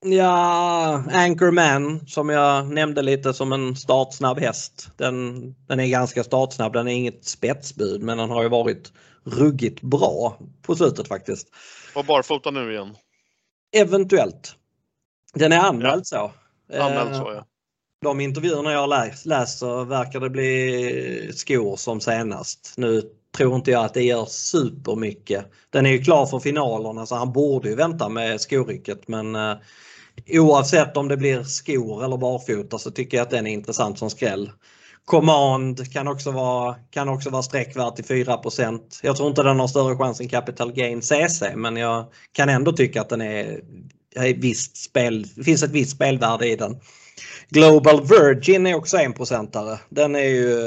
Ja, 0.06 1.04
Anchorman 1.12 2.08
som 2.08 2.30
jag 2.30 2.68
nämnde 2.68 3.02
lite 3.02 3.34
som 3.34 3.54
en 3.54 3.76
startsnabb 3.76 4.40
häst. 4.40 4.92
Den, 4.98 5.42
den 5.68 5.80
är 5.80 5.88
ganska 5.88 6.24
startsnabb, 6.24 6.74
den 6.74 6.88
är 6.88 6.92
inget 6.92 7.26
spetsbud 7.26 8.04
men 8.04 8.18
den 8.18 8.30
har 8.30 8.44
ju 8.44 8.50
varit 8.50 8.94
ruggigt 9.24 9.82
bra 9.82 10.38
på 10.62 10.76
slutet 10.76 11.08
faktiskt. 11.08 11.48
Och 11.96 12.06
barfota 12.06 12.52
nu 12.52 12.72
igen? 12.72 12.96
Eventuellt. 13.76 14.56
Den 15.34 15.52
är 15.52 15.60
anmäld 15.60 16.04
ja. 16.12 16.34
så. 16.70 16.78
Anmäld 16.78 17.16
så 17.16 17.22
ja. 17.22 17.36
Eh, 17.36 17.44
de 18.02 18.20
intervjuerna 18.20 18.72
jag 18.72 19.48
så 19.48 19.84
verkar 19.84 20.20
det 20.20 20.30
bli 20.30 21.32
skor 21.34 21.76
som 21.76 22.02
senast. 22.02 22.74
Nu 22.78 23.02
tror 23.40 23.56
inte 23.56 23.72
jag 23.72 23.86
att 23.86 23.94
det 23.94 24.04
gör 24.04 24.26
supermycket. 24.26 25.46
Den 25.70 25.86
är 25.86 25.90
ju 25.90 26.04
klar 26.04 26.26
för 26.26 26.40
finalerna 26.40 27.06
så 27.06 27.16
han 27.16 27.32
borde 27.32 27.70
ju 27.70 27.76
vänta 27.76 28.10
med 28.10 28.42
skorycket 28.42 29.08
men 29.08 29.36
eh, 29.36 29.56
oavsett 30.28 30.98
om 30.98 31.08
det 31.08 31.18
blir 31.18 31.44
skor 31.44 32.06
eller 32.06 32.18
barfota 32.18 32.78
så 32.78 32.92
tycker 32.92 33.18
jag 33.18 33.24
att 33.24 33.30
den 33.30 33.48
är 33.48 33.52
intressant 33.52 34.00
som 34.00 34.10
skräll. 34.10 34.52
Command 35.06 35.94
kan 35.94 36.08
också 36.08 36.32
vara, 36.32 36.76
kan 36.92 37.10
också 37.10 37.30
vara 37.30 37.44
sträckvärt 37.44 37.96
till 37.96 38.06
4% 38.06 38.80
Jag 39.04 39.16
tror 39.16 39.30
inte 39.30 39.44
den 39.44 39.60
har 39.60 39.68
större 39.68 39.98
chans 39.98 40.20
än 40.20 40.30
Capital 40.30 40.72
Gain 40.72 41.02
CC 41.02 41.44
men 41.56 41.78
jag 41.78 42.06
kan 42.32 42.50
ändå 42.50 42.72
tycka 42.72 43.02
att 43.02 43.10
den 43.10 43.22
är, 43.22 43.62
är 44.16 44.34
visst 44.34 44.78
spel, 44.78 45.28
det 45.36 45.44
finns 45.44 45.64
ett 45.64 45.72
visst 45.72 45.92
spelvärde 45.92 46.48
i 46.48 46.56
den. 46.56 46.78
Global 47.50 48.02
Virgin 48.02 48.68
är 48.68 48.76
också 48.76 48.98
en 48.98 49.14
procentare. 49.14 49.80
Den 49.90 50.16
är 50.16 50.30
ju 50.30 50.58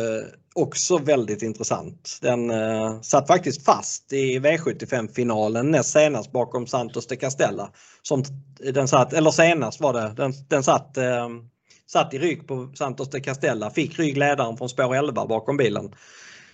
också 0.55 0.99
väldigt 0.99 1.43
intressant. 1.43 2.19
Den 2.23 2.51
uh, 2.51 3.01
satt 3.01 3.27
faktiskt 3.27 3.65
fast 3.65 4.13
i 4.13 4.39
V75-finalen 4.39 5.71
näst 5.71 5.91
senast 5.91 6.33
bakom 6.33 6.67
Santos 6.67 7.07
de 7.07 7.17
Castella. 7.17 7.71
Som 8.03 8.25
den 8.73 8.89
satt, 8.89 9.13
eller 9.13 9.31
senast 9.31 9.81
var 9.81 9.93
det, 9.93 10.15
den, 10.17 10.33
den 10.49 10.63
satt, 10.63 10.99
uh, 10.99 11.29
satt 11.87 12.15
i 12.15 12.19
rygg 12.19 12.49
på 12.49 12.73
Santos 12.75 13.11
de 13.11 13.21
Castella, 13.21 13.71
fick 13.71 13.99
ryggledaren 13.99 14.57
från 14.57 14.69
spår 14.69 14.95
11 14.95 15.27
bakom 15.27 15.57
bilen. 15.57 15.95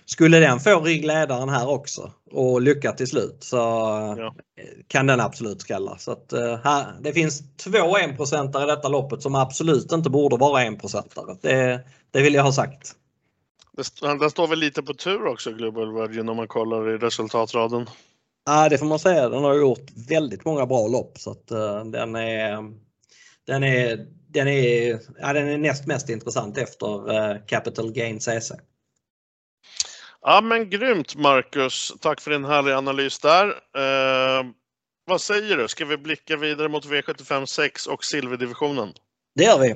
Skulle 0.05 0.39
den 0.39 0.59
få 0.59 0.79
ryggledaren 0.79 1.49
här 1.49 1.69
också 1.69 2.11
och 2.31 2.61
lycka 2.61 2.91
till 2.91 3.07
slut 3.07 3.37
så 3.39 3.55
ja. 4.17 4.35
kan 4.87 5.07
den 5.07 5.19
absolut 5.19 5.61
skrälla. 5.61 5.97
Så 5.97 6.11
att, 6.11 6.33
uh, 6.33 6.55
här, 6.63 6.85
det 7.01 7.13
finns 7.13 7.43
två 7.57 7.97
enprocentare 7.97 8.63
i 8.63 8.75
detta 8.75 8.87
loppet 8.87 9.21
som 9.21 9.35
absolut 9.35 9.91
inte 9.91 10.09
borde 10.09 10.37
vara 10.37 10.63
enprocentare. 10.63 11.37
Det, 11.41 11.81
det 12.11 12.21
vill 12.21 12.33
jag 12.33 12.43
ha 12.43 12.51
sagt. 12.51 12.95
Den 14.01 14.29
står 14.29 14.47
väl 14.47 14.59
lite 14.59 14.83
på 14.83 14.93
tur 14.93 15.25
också, 15.25 15.51
Global 15.51 15.93
Virgin, 15.93 16.29
om 16.29 16.37
man 16.37 16.47
kollar 16.47 16.89
i 16.89 16.97
resultatraden. 16.97 17.85
Ja, 18.45 18.69
det 18.69 18.77
får 18.77 18.85
man 18.85 18.99
säga. 18.99 19.29
Den 19.29 19.43
har 19.43 19.55
gjort 19.55 19.91
väldigt 20.09 20.45
många 20.45 20.65
bra 20.65 20.87
lopp 20.87 21.17
så 21.17 21.31
att 21.31 21.51
uh, 21.51 21.85
den 21.85 22.15
är 22.15 22.57
den 23.47 23.63
är, 23.63 24.05
den 24.27 24.47
är, 24.47 24.99
ja, 25.19 25.33
den 25.33 25.47
är 25.47 25.57
näst 25.57 25.87
mest 25.87 26.09
intressant 26.09 26.57
efter 26.57 27.11
uh, 27.11 27.45
Capital 27.47 27.91
Gain 27.91 28.19
CC. 28.19 28.51
Ja 30.21 30.41
men 30.41 30.69
grymt 30.69 31.15
Marcus. 31.15 31.93
Tack 32.01 32.21
för 32.21 32.31
din 32.31 32.45
härliga 32.45 32.77
analys 32.77 33.19
där. 33.19 33.47
Uh, 33.47 34.51
vad 35.05 35.21
säger 35.21 35.57
du? 35.57 35.67
Ska 35.67 35.85
vi 35.85 35.97
blicka 35.97 36.37
vidare 36.37 36.67
mot 36.67 36.85
V75 36.85 37.45
6 37.45 37.87
och 37.87 38.05
silverdivisionen? 38.05 38.93
Det 39.35 39.43
gör 39.43 39.59
vi. 39.59 39.75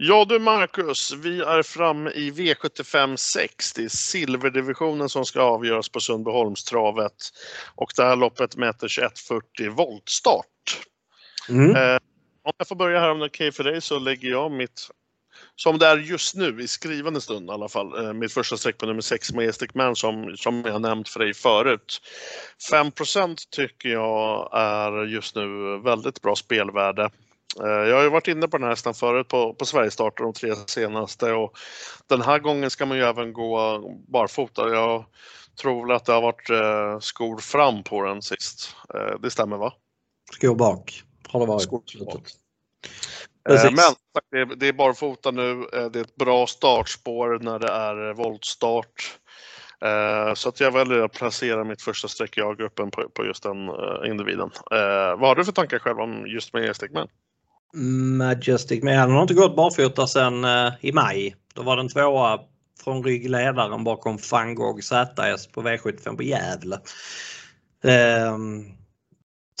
Ja 0.00 0.24
du 0.28 0.38
Marcus, 0.38 1.12
vi 1.12 1.40
är 1.40 1.62
framme 1.62 2.10
i 2.10 2.30
V75 2.30 3.16
6. 3.16 3.72
Det 3.72 3.84
är 3.84 3.88
silverdivisionen 3.88 5.08
som 5.08 5.24
ska 5.24 5.42
avgöras 5.42 5.88
på 5.88 6.00
Sundbyholmstravet. 6.00 7.12
Och 7.74 7.92
det 7.96 8.02
här 8.02 8.16
loppet 8.16 8.56
mäter 8.56 8.88
21.40 8.88 9.68
voltstart. 9.68 10.46
Mm. 11.48 11.76
Eh, 11.76 11.98
om 12.42 12.52
jag 12.58 12.68
får 12.68 12.76
börja 12.76 13.00
här 13.00 13.10
om 13.10 13.18
det 13.18 13.24
är 13.24 13.28
okej 13.28 13.48
okay 13.48 13.52
för 13.52 13.64
dig 13.64 13.80
så 13.80 13.98
lägger 13.98 14.28
jag 14.28 14.52
mitt, 14.52 14.88
som 15.56 15.78
det 15.78 15.86
är 15.86 15.96
just 15.96 16.34
nu 16.34 16.62
i 16.62 16.68
skrivande 16.68 17.20
stund 17.20 17.50
i 17.50 17.52
alla 17.52 17.68
fall, 17.68 18.04
eh, 18.04 18.12
mitt 18.12 18.32
första 18.32 18.56
streck 18.56 18.78
på 18.78 18.86
nummer 18.86 19.00
6 19.00 19.32
Majestic 19.32 19.74
Man 19.74 19.96
som, 19.96 20.36
som 20.36 20.62
jag 20.66 20.82
nämnt 20.82 21.08
för 21.08 21.20
dig 21.20 21.34
förut. 21.34 22.00
5% 22.70 23.36
tycker 23.50 23.88
jag 23.88 24.50
är 24.52 25.04
just 25.04 25.36
nu 25.36 25.78
väldigt 25.84 26.22
bra 26.22 26.36
spelvärde. 26.36 27.10
Eh, 27.64 27.88
jag 27.88 27.96
har 27.96 28.02
ju 28.02 28.08
varit 28.08 28.28
inne 28.28 28.48
på 28.48 28.56
den 28.56 28.64
här 28.64 28.70
hästen 28.70 28.94
förut 28.94 29.28
på, 29.28 29.54
på 29.54 29.64
Sverigestarter 29.64 30.24
de 30.24 30.32
tre 30.32 30.54
senaste 30.66 31.32
och 31.32 31.58
den 32.06 32.22
här 32.22 32.38
gången 32.38 32.70
ska 32.70 32.86
man 32.86 32.96
ju 32.96 33.02
även 33.02 33.32
gå 33.32 33.80
barfota. 34.08 34.68
Jag 34.68 35.04
tror 35.60 35.86
väl 35.86 35.96
att 35.96 36.04
det 36.04 36.12
har 36.12 36.22
varit 36.22 36.50
eh, 36.50 37.00
skor 37.00 37.38
fram 37.38 37.82
på 37.82 38.02
den 38.02 38.22
sist. 38.22 38.76
Eh, 38.94 39.20
det 39.20 39.30
stämmer 39.30 39.56
va? 39.56 39.72
Skor 40.32 40.54
bak 40.54 41.02
har 41.28 41.40
det 41.40 41.46
varit. 41.46 41.62
Skor 41.62 42.04
bak. 42.04 42.22
Men 44.30 44.58
det 44.58 44.68
är 44.68 44.72
barfota 44.72 45.30
nu. 45.30 45.66
Det 45.72 45.98
är 45.98 46.02
ett 46.02 46.16
bra 46.16 46.46
startspår 46.46 47.38
när 47.42 47.58
det 47.58 47.68
är 47.68 48.14
voltstart. 48.14 49.18
Så 50.34 50.48
att 50.48 50.60
jag 50.60 50.70
väljer 50.70 51.02
att 51.02 51.12
placera 51.12 51.64
mitt 51.64 51.82
första 51.82 52.08
streck 52.08 52.38
i 52.38 52.40
A-gruppen 52.40 52.90
på, 52.90 53.24
just 53.26 53.42
den 53.42 53.56
individen. 54.10 54.50
vad 55.18 55.20
har 55.20 55.34
du 55.34 55.44
för 55.44 55.52
tankar 55.52 55.78
själv 55.78 56.00
om 56.00 56.26
just 56.26 56.52
med 56.52 56.64
e-stickman? 56.64 57.08
Majestic 57.74 58.82
men 58.82 58.98
han 58.98 59.10
har 59.10 59.22
inte 59.22 59.34
gått 59.34 59.56
barfota 59.56 60.06
sedan 60.06 60.44
uh, 60.44 60.72
i 60.80 60.92
maj. 60.92 61.36
Då 61.54 61.62
var 61.62 61.76
den 61.76 61.88
tvåa 61.88 62.40
från 62.84 63.04
ryggledaren 63.04 63.84
bakom 63.84 64.18
Fangog 64.18 64.84
ZS 64.84 65.46
på 65.46 65.62
V75 65.62 66.16
på 66.16 66.22
Gävle. 66.22 66.76
Uh, 67.84 68.38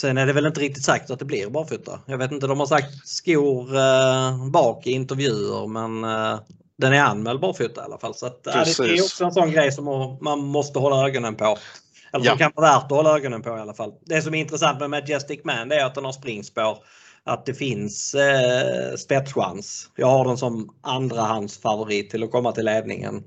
sen 0.00 0.18
är 0.18 0.26
det 0.26 0.32
väl 0.32 0.46
inte 0.46 0.60
riktigt 0.60 0.84
sagt 0.84 1.10
att 1.10 1.18
det 1.18 1.24
blir 1.24 1.50
barfota. 1.50 2.00
Jag 2.06 2.18
vet 2.18 2.32
inte, 2.32 2.46
de 2.46 2.60
har 2.60 2.66
sagt 2.66 3.08
skor 3.08 3.76
uh, 3.76 4.50
bak 4.50 4.86
i 4.86 4.92
intervjuer 4.92 5.66
men 5.66 6.04
uh, 6.04 6.40
den 6.78 6.92
är 6.92 7.00
anmäld 7.00 7.40
barfota 7.40 7.80
i 7.80 7.84
alla 7.84 7.98
fall. 7.98 8.14
Så 8.14 8.26
att, 8.26 8.44
det 8.44 8.50
är 8.50 9.02
också 9.02 9.24
en 9.24 9.32
sån 9.32 9.50
grej 9.50 9.72
som 9.72 10.18
man 10.20 10.38
måste 10.38 10.78
hålla 10.78 11.06
ögonen 11.06 11.34
på. 11.34 11.58
Eller 12.12 12.24
som 12.24 12.32
ja. 12.32 12.36
kan 12.36 12.52
vara 12.54 12.72
värt 12.72 12.84
att 12.84 12.90
hålla 12.90 13.16
ögonen 13.16 13.42
på 13.42 13.56
i 13.56 13.60
alla 13.60 13.74
fall. 13.74 13.92
Det 14.04 14.22
som 14.22 14.34
är 14.34 14.40
intressant 14.40 14.80
med 14.80 14.90
Majestic 14.90 15.40
Man 15.44 15.68
det 15.68 15.76
är 15.76 15.84
att 15.84 15.94
den 15.94 16.04
har 16.04 16.12
springspår 16.12 16.78
att 17.28 17.46
det 17.46 17.54
finns 17.54 18.14
eh, 18.14 18.96
spetschans. 18.96 19.90
Jag 19.96 20.06
har 20.06 20.24
den 20.24 20.38
som 20.38 20.74
andrahandsfavorit 20.80 22.10
till 22.10 22.22
att 22.22 22.30
komma 22.30 22.52
till 22.52 22.64
ledningen. 22.64 23.24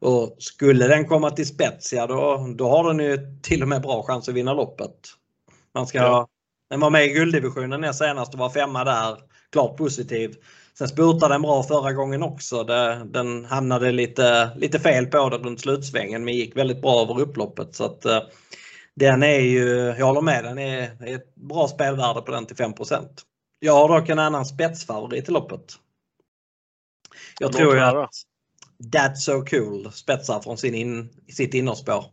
Och 0.00 0.36
skulle 0.38 0.86
den 0.86 1.08
komma 1.08 1.30
till 1.30 1.46
spets, 1.46 1.92
ja 1.92 2.06
då, 2.06 2.48
då 2.56 2.68
har 2.68 2.84
den 2.88 2.98
ju 3.06 3.18
till 3.42 3.62
och 3.62 3.68
med 3.68 3.82
bra 3.82 4.02
chans 4.02 4.28
att 4.28 4.34
vinna 4.34 4.52
loppet. 4.54 4.94
Man 5.74 5.86
ska, 5.86 5.98
ja. 5.98 6.28
Den 6.70 6.80
var 6.80 6.90
med 6.90 7.04
i 7.04 7.08
gulddivisionen 7.08 7.80
näst 7.80 7.98
senast 7.98 8.34
och 8.34 8.40
var 8.40 8.50
femma 8.50 8.84
där. 8.84 9.16
Klart 9.52 9.76
positiv. 9.76 10.34
Sen 10.78 10.88
spurtade 10.88 11.34
den 11.34 11.42
bra 11.42 11.62
förra 11.62 11.92
gången 11.92 12.22
också. 12.22 12.64
Det, 12.64 13.02
den 13.04 13.44
hamnade 13.44 13.92
lite, 13.92 14.50
lite 14.56 14.80
fel 14.80 15.06
på 15.06 15.28
det 15.28 15.36
runt 15.36 15.60
slutsvängen 15.60 16.24
men 16.24 16.34
gick 16.34 16.56
väldigt 16.56 16.82
bra 16.82 17.02
över 17.02 17.20
upploppet. 17.20 17.74
Så 17.74 17.84
att, 17.84 18.04
eh, 18.04 18.20
den 18.94 19.22
är 19.22 19.40
ju, 19.40 19.94
jag 19.98 20.06
håller 20.06 20.20
med, 20.20 20.44
den 20.44 20.58
är, 20.58 20.82
är 20.82 21.14
ett 21.14 21.34
bra 21.34 21.68
spelvärde 21.68 22.20
på 22.20 22.30
den 22.30 22.46
till 22.46 22.56
5 22.56 22.72
jag 23.60 23.72
har 23.72 24.00
dock 24.00 24.08
en 24.08 24.18
annan 24.18 24.46
spetsfavorit 24.46 25.28
i 25.28 25.32
loppet. 25.32 25.74
Jag 27.40 27.52
tror 27.52 27.74
ju 27.74 27.80
att 27.80 28.10
That's 28.92 29.14
So 29.14 29.44
Cool 29.44 29.92
spetsar 29.92 30.40
från 30.40 30.58
sin 30.58 30.74
in, 30.74 31.08
sitt 31.28 31.54
innerspår. 31.54 32.04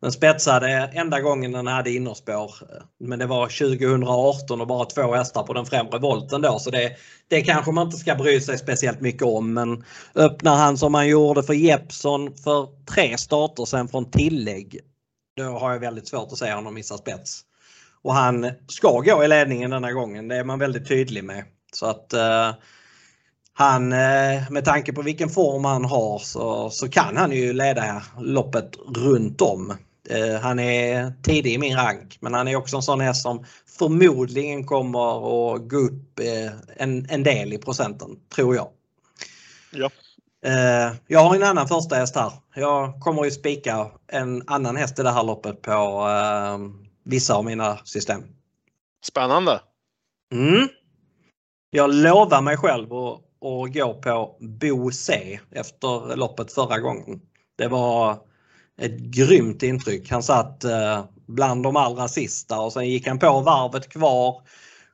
Den 0.00 0.12
spetsade 0.12 0.68
enda 0.92 1.20
gången 1.20 1.52
den 1.52 1.66
hade 1.66 1.90
innerspår. 1.90 2.54
Men 2.98 3.18
det 3.18 3.26
var 3.26 3.46
2018 3.46 4.60
och 4.60 4.66
bara 4.66 4.84
två 4.84 5.14
hästar 5.14 5.42
på 5.42 5.52
den 5.52 5.66
främre 5.66 5.98
volten 5.98 6.42
då. 6.42 6.58
Så 6.58 6.70
det, 6.70 6.96
det 7.28 7.42
kanske 7.42 7.72
man 7.72 7.86
inte 7.86 7.98
ska 7.98 8.14
bry 8.14 8.40
sig 8.40 8.58
speciellt 8.58 9.00
mycket 9.00 9.22
om. 9.22 9.54
Men 9.54 9.84
öppnar 10.14 10.56
han 10.56 10.78
som 10.78 10.94
han 10.94 11.08
gjorde 11.08 11.42
för 11.42 11.54
Jeppson 11.54 12.34
för 12.36 12.68
tre 12.86 13.18
starter 13.18 13.64
sen 13.64 13.88
från 13.88 14.10
tillägg. 14.10 14.80
Då 15.36 15.42
har 15.42 15.72
jag 15.72 15.78
väldigt 15.78 16.08
svårt 16.08 16.32
att 16.32 16.38
se 16.38 16.52
honom 16.52 16.74
missa 16.74 16.98
spets. 16.98 17.44
Och 18.02 18.14
han 18.14 18.50
ska 18.68 19.00
gå 19.00 19.24
i 19.24 19.28
ledningen 19.28 19.70
denna 19.70 19.92
gången, 19.92 20.28
det 20.28 20.36
är 20.36 20.44
man 20.44 20.58
väldigt 20.58 20.88
tydlig 20.88 21.24
med. 21.24 21.44
Så 21.72 21.86
att 21.86 22.14
uh, 22.14 22.54
han, 23.52 23.92
uh, 23.92 24.50
med 24.50 24.64
tanke 24.64 24.92
på 24.92 25.02
vilken 25.02 25.28
form 25.28 25.64
han 25.64 25.84
har 25.84 26.18
så, 26.18 26.70
så 26.70 26.88
kan 26.88 27.16
han 27.16 27.32
ju 27.32 27.52
leda 27.52 28.02
loppet 28.18 28.76
runt 28.96 29.40
om. 29.40 29.76
Uh, 30.10 30.40
han 30.40 30.58
är 30.58 31.12
tidig 31.22 31.52
i 31.52 31.58
min 31.58 31.76
rank 31.76 32.18
men 32.20 32.34
han 32.34 32.48
är 32.48 32.56
också 32.56 32.76
en 32.76 32.82
sån 32.82 33.00
häst 33.00 33.22
som 33.22 33.44
förmodligen 33.78 34.66
kommer 34.66 35.54
att 35.54 35.68
gå 35.68 35.76
upp 35.76 36.20
en, 36.76 37.06
en 37.10 37.22
del 37.22 37.52
i 37.52 37.58
procenten, 37.58 38.10
tror 38.34 38.54
jag. 38.56 38.68
Ja. 39.72 39.90
Jag 41.06 41.20
har 41.20 41.36
en 41.36 41.42
annan 41.42 41.68
första 41.68 41.96
häst 41.96 42.16
här. 42.16 42.32
Jag 42.54 43.00
kommer 43.00 43.24
ju 43.24 43.30
spika 43.30 43.86
en 44.08 44.42
annan 44.46 44.76
häst 44.76 44.98
i 44.98 45.02
det 45.02 45.10
här 45.10 45.22
loppet 45.22 45.62
på 45.62 46.06
vissa 47.04 47.34
av 47.34 47.44
mina 47.44 47.78
system. 47.84 48.22
Spännande! 49.04 49.60
Mm. 50.34 50.68
Jag 51.70 51.94
lovar 51.94 52.40
mig 52.40 52.56
själv 52.56 52.92
att, 52.92 53.20
att 53.44 53.74
gå 53.74 53.94
på 53.94 54.36
Bo 54.40 54.90
C 54.90 55.40
efter 55.50 56.16
loppet 56.16 56.52
förra 56.52 56.78
gången. 56.78 57.20
Det 57.58 57.68
var 57.68 58.18
ett 58.80 58.98
grymt 58.98 59.62
intryck. 59.62 60.10
Han 60.10 60.22
satt 60.22 60.64
eh, 60.64 61.04
bland 61.26 61.62
de 61.62 61.76
allra 61.76 62.08
sista 62.08 62.60
och 62.60 62.72
sen 62.72 62.90
gick 62.90 63.06
han 63.06 63.18
på 63.18 63.40
varvet 63.40 63.88
kvar. 63.88 64.42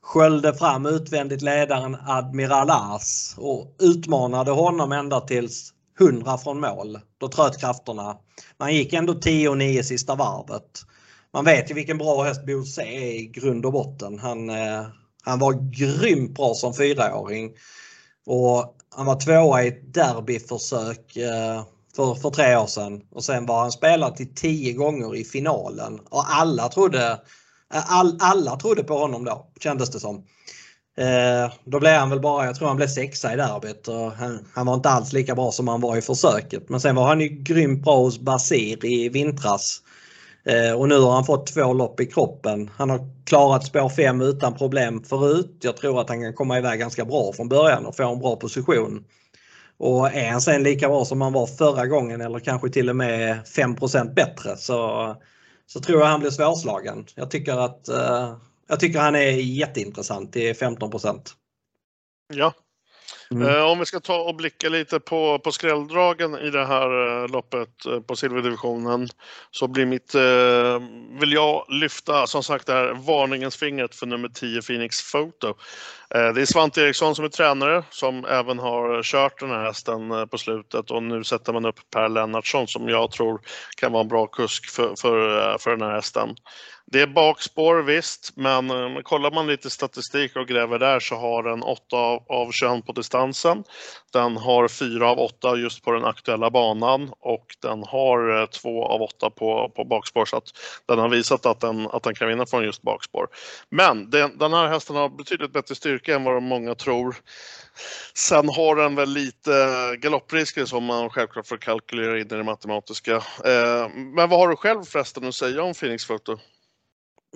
Sköljde 0.02 0.54
fram 0.54 0.86
utvändigt 0.86 1.42
ledaren 1.42 1.96
Admiral 2.06 2.70
As 2.70 3.34
och 3.38 3.76
utmanade 3.78 4.50
honom 4.50 4.92
ända 4.92 5.20
tills 5.20 5.72
100 6.00 6.38
från 6.38 6.60
mål. 6.60 6.98
Då 7.18 7.28
tröt 7.28 7.60
krafterna. 7.60 8.16
Man 8.58 8.74
gick 8.74 8.92
ändå 8.92 9.12
10-9 9.12 9.82
sista 9.82 10.14
varvet 10.14 10.84
man 11.34 11.44
vet 11.44 11.70
ju 11.70 11.74
vilken 11.74 11.98
bra 11.98 12.22
häst 12.22 12.46
Bose 12.46 12.82
är 12.82 13.14
i 13.14 13.26
grund 13.26 13.66
och 13.66 13.72
botten. 13.72 14.18
Han, 14.18 14.50
eh, 14.50 14.86
han 15.22 15.38
var 15.38 15.52
grymt 15.70 16.34
bra 16.34 16.54
som 16.54 16.74
fyraåring. 16.74 17.52
Och 18.26 18.74
han 18.96 19.06
var 19.06 19.20
tvåa 19.20 19.64
i 19.64 19.68
ett 19.68 19.94
derbyförsök 19.94 21.16
eh, 21.16 21.62
för, 21.96 22.14
för 22.14 22.30
tre 22.30 22.56
år 22.56 22.66
sedan 22.66 23.02
och 23.10 23.24
sen 23.24 23.46
var 23.46 23.60
han 23.60 23.72
spelad 23.72 24.16
till 24.16 24.34
tio 24.34 24.72
gånger 24.72 25.16
i 25.16 25.24
finalen 25.24 26.00
och 26.10 26.24
alla 26.34 26.68
trodde, 26.68 27.20
eh, 27.74 27.92
all, 27.92 28.18
alla 28.20 28.56
trodde 28.56 28.82
på 28.82 28.98
honom 28.98 29.24
då 29.24 29.46
kändes 29.60 29.90
det 29.90 30.00
som. 30.00 30.24
Eh, 30.98 31.52
då 31.64 31.80
blev 31.80 31.92
han 31.92 32.10
väl 32.10 32.20
bara, 32.20 32.46
jag 32.46 32.56
tror 32.56 32.68
han 32.68 32.76
blev 32.76 32.88
sexa 32.88 33.32
i 33.32 33.36
derbyt 33.36 33.88
och 33.88 34.12
han, 34.12 34.46
han, 34.54 34.66
var 34.66 34.74
inte 34.74 34.90
alls 34.90 35.12
lika 35.12 35.34
bra 35.34 35.52
som 35.52 35.68
han 35.68 35.80
var 35.80 35.96
i 35.96 36.02
försöket. 36.02 36.68
Men 36.68 36.80
sen 36.80 36.94
var 36.94 37.06
han 37.06 37.20
ju 37.20 37.28
grymt 37.28 37.84
bra 37.84 37.96
hos 37.96 38.18
Basir 38.18 38.84
i 38.84 39.08
vintras. 39.08 39.82
Eh, 40.48 40.72
och 40.72 40.88
nu 40.88 40.98
har 40.98 41.12
han 41.12 41.24
fått 41.24 41.46
två 41.46 41.72
lopp 41.72 42.00
i 42.00 42.06
kroppen. 42.06 42.70
Han 42.76 42.90
har 42.90 43.00
klarat 43.26 43.66
spår 43.66 43.88
5 43.88 44.20
utan 44.20 44.54
problem 44.54 45.02
förut. 45.02 45.58
Jag 45.60 45.76
tror 45.76 46.00
att 46.00 46.08
han 46.08 46.22
kan 46.22 46.34
komma 46.34 46.58
iväg 46.58 46.80
ganska 46.80 47.04
bra 47.04 47.32
från 47.32 47.48
början 47.48 47.86
och 47.86 47.96
få 47.96 48.12
en 48.12 48.18
bra 48.18 48.36
position. 48.36 49.04
Och 49.78 50.14
är 50.14 50.30
han 50.30 50.40
sen 50.40 50.62
lika 50.62 50.88
bra 50.88 51.04
som 51.04 51.20
han 51.20 51.32
var 51.32 51.46
förra 51.46 51.86
gången 51.86 52.20
eller 52.20 52.38
kanske 52.38 52.70
till 52.70 52.90
och 52.90 52.96
med 52.96 53.40
5% 53.44 54.14
bättre 54.14 54.56
så, 54.56 55.16
så 55.66 55.80
tror 55.80 56.00
jag 56.00 56.06
han 56.06 56.20
blir 56.20 56.30
svårslagen. 56.30 57.06
Jag 57.14 57.30
tycker 57.30 57.56
att 57.56 57.88
eh, 57.88 58.36
jag 58.68 58.80
tycker 58.80 59.00
han 59.00 59.14
är 59.14 59.30
jätteintressant 59.30 60.32
till 60.32 60.52
15% 60.52 61.20
Ja. 62.34 62.52
Mm. 63.30 63.48
Eh, 63.48 63.62
om 63.62 63.78
vi 63.78 63.86
ska 63.86 64.00
ta 64.00 64.20
och 64.20 64.34
blicka 64.34 64.68
lite 64.68 65.00
på, 65.00 65.38
på 65.38 65.52
skrälldragen 65.52 66.34
i 66.38 66.50
det 66.50 66.66
här 66.66 67.22
eh, 67.22 67.28
loppet 67.28 67.86
eh, 67.86 68.00
på 68.00 68.16
silverdivisionen 68.16 69.08
så 69.50 69.68
blir 69.68 69.86
mitt, 69.86 70.14
eh, 70.14 70.82
vill 71.20 71.32
jag 71.32 71.64
lyfta 71.68 72.26
som 72.26 72.42
sagt 72.42 72.66
det 72.66 72.72
här 72.72 72.94
varningens 72.94 73.56
fingret 73.56 73.94
för 73.94 74.06
nummer 74.06 74.28
10 74.28 74.62
Phoenix 74.62 75.12
Photo. 75.12 75.54
Eh, 76.14 76.32
det 76.32 76.40
är 76.40 76.46
Svante 76.46 76.80
Eriksson 76.80 77.14
som 77.14 77.24
är 77.24 77.28
tränare 77.28 77.84
som 77.90 78.24
även 78.24 78.58
har 78.58 79.02
kört 79.02 79.40
den 79.40 79.50
här 79.50 79.64
hästen 79.64 80.10
eh, 80.10 80.26
på 80.26 80.38
slutet 80.38 80.90
och 80.90 81.02
nu 81.02 81.24
sätter 81.24 81.52
man 81.52 81.66
upp 81.66 81.80
Per 81.90 82.08
Lennartsson 82.08 82.68
som 82.68 82.88
jag 82.88 83.10
tror 83.10 83.40
kan 83.76 83.92
vara 83.92 84.02
en 84.02 84.08
bra 84.08 84.26
kusk 84.26 84.70
för, 84.70 84.94
för, 85.00 85.50
eh, 85.52 85.58
för 85.58 85.70
den 85.70 85.82
här 85.82 85.94
hästen. 85.94 86.28
Det 86.92 87.00
är 87.00 87.06
bakspår 87.06 87.82
visst, 87.82 88.32
men 88.36 88.68
kollar 89.02 89.30
man 89.30 89.46
lite 89.46 89.70
statistik 89.70 90.36
och 90.36 90.48
gräver 90.48 90.78
där 90.78 91.00
så 91.00 91.14
har 91.14 91.42
den 91.42 91.62
8 91.62 91.96
av 92.28 92.52
21 92.52 92.86
på 92.86 92.92
distansen. 92.92 93.64
Den 94.12 94.36
har 94.36 94.68
fyra 94.68 95.10
av 95.10 95.18
åtta 95.18 95.56
just 95.56 95.82
på 95.82 95.92
den 95.92 96.04
aktuella 96.04 96.50
banan 96.50 97.12
och 97.20 97.56
den 97.62 97.82
har 97.82 98.40
eh, 98.40 98.46
två 98.46 98.84
av 98.84 99.02
åtta 99.02 99.30
på, 99.30 99.72
på 99.76 99.84
bakspår 99.84 100.24
så 100.24 100.36
att 100.36 100.48
den 100.86 100.98
har 100.98 101.08
visat 101.08 101.46
att 101.46 101.60
den, 101.60 101.86
att 101.86 102.02
den 102.02 102.14
kan 102.14 102.28
vinna 102.28 102.46
från 102.46 102.64
just 102.64 102.82
bakspår. 102.82 103.28
Men 103.70 104.10
den, 104.10 104.38
den 104.38 104.52
här 104.52 104.68
hästen 104.68 104.96
har 104.96 105.08
betydligt 105.08 105.52
bättre 105.52 105.74
styrka 105.74 106.14
än 106.14 106.24
vad 106.24 106.42
många 106.42 106.74
tror. 106.74 107.16
Sen 108.14 108.48
har 108.48 108.76
den 108.76 108.94
väl 108.94 109.08
lite 109.08 109.52
eh, 109.52 110.00
galopprisker 110.00 110.64
som 110.64 110.84
man 110.84 111.10
självklart 111.10 111.46
får 111.46 111.56
kalkylera 111.56 112.18
in 112.18 112.26
i 112.26 112.28
det 112.28 112.44
matematiska. 112.44 113.16
Eh, 113.44 113.88
men 113.94 114.28
vad 114.28 114.38
har 114.38 114.48
du 114.48 114.56
själv 114.56 114.84
förresten 114.84 115.28
att 115.28 115.34
säga 115.34 115.62
om 115.62 115.74
Phoenix 115.74 116.06
Photo? 116.06 116.36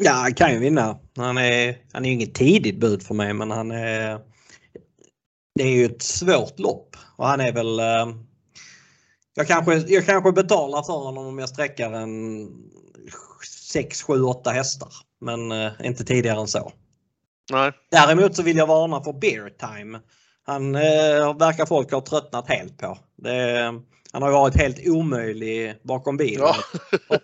Ja, 0.01 0.13
han 0.13 0.35
kan 0.35 0.53
ju 0.53 0.59
vinna. 0.59 0.99
Han 1.17 1.39
är, 1.39 1.77
han 1.93 2.05
är 2.05 2.11
inget 2.11 2.35
tidigt 2.35 2.81
bud 2.81 3.03
för 3.03 3.15
mig 3.15 3.33
men 3.33 3.51
han 3.51 3.71
är... 3.71 4.32
Det 5.55 5.63
är 5.63 5.71
ju 5.71 5.85
ett 5.85 6.03
svårt 6.03 6.59
lopp 6.59 6.97
och 7.17 7.27
han 7.27 7.41
är 7.41 7.53
väl... 7.53 7.81
Eh, 7.81 8.17
jag 9.35 9.47
kanske, 9.47 9.75
jag 9.75 10.07
kanske 10.07 10.33
betalar 10.33 10.83
för 10.83 10.93
honom 10.93 11.27
om 11.27 11.39
jag 11.39 11.49
sträcker 11.49 11.93
en 11.93 12.49
6, 13.73 14.03
7, 14.03 14.23
8 14.23 14.51
hästar. 14.51 14.89
Men 15.21 15.53
eh, 15.53 15.73
inte 15.85 16.05
tidigare 16.05 16.41
än 16.41 16.49
så. 16.49 16.73
Nej. 17.51 17.73
Däremot 17.91 18.37
så 18.37 18.43
vill 18.43 18.57
jag 18.57 18.67
varna 18.67 19.01
för 19.01 19.13
Bear 19.13 19.51
Time. 19.51 20.01
Han 20.45 20.75
eh, 20.75 21.39
verkar 21.39 21.67
folk 21.67 21.93
ha 21.93 22.01
tröttnat 22.01 22.49
helt 22.49 22.79
på. 22.79 22.99
Det, 23.17 23.65
han 24.13 24.23
har 24.23 24.31
varit 24.31 24.57
helt 24.57 24.89
omöjlig 24.89 25.75
bakom 25.83 26.17
bilen. 26.17 26.47
Ja. 26.47 27.19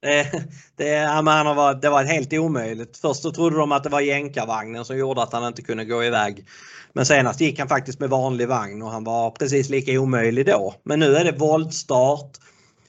Det, 0.00 0.32
det, 0.76 0.96
han 0.96 1.24
var, 1.24 1.74
det 1.74 1.90
var 1.90 2.04
helt 2.04 2.32
omöjligt. 2.32 2.96
Först 2.96 3.22
så 3.22 3.32
trodde 3.32 3.56
de 3.56 3.72
att 3.72 3.84
det 3.84 3.88
var 3.88 4.00
jänkarvagnen 4.00 4.84
som 4.84 4.98
gjorde 4.98 5.22
att 5.22 5.32
han 5.32 5.46
inte 5.46 5.62
kunde 5.62 5.84
gå 5.84 6.04
iväg. 6.04 6.46
Men 6.92 7.06
senast 7.06 7.40
gick 7.40 7.58
han 7.58 7.68
faktiskt 7.68 8.00
med 8.00 8.10
vanlig 8.10 8.48
vagn 8.48 8.82
och 8.82 8.90
han 8.90 9.04
var 9.04 9.30
precis 9.30 9.68
lika 9.68 10.00
omöjlig 10.00 10.46
då. 10.46 10.74
Men 10.82 11.00
nu 11.00 11.16
är 11.16 11.24
det 11.24 11.32
voltstart. 11.32 12.30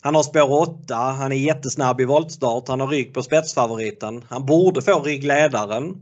Han 0.02 0.16
har 0.16 0.24
spår 0.24 0.52
8, 0.52 0.96
han 0.96 1.32
är 1.32 1.36
jättesnabb 1.36 2.02
i 2.02 2.06
voltstart, 2.06 2.68
han 2.68 2.80
har 2.80 2.88
rygg 2.88 3.14
på 3.14 3.24
spetsfavoriten. 3.24 4.24
Han 4.30 4.46
borde 4.46 4.82
få 4.82 5.00
ryggledaren. 5.00 5.96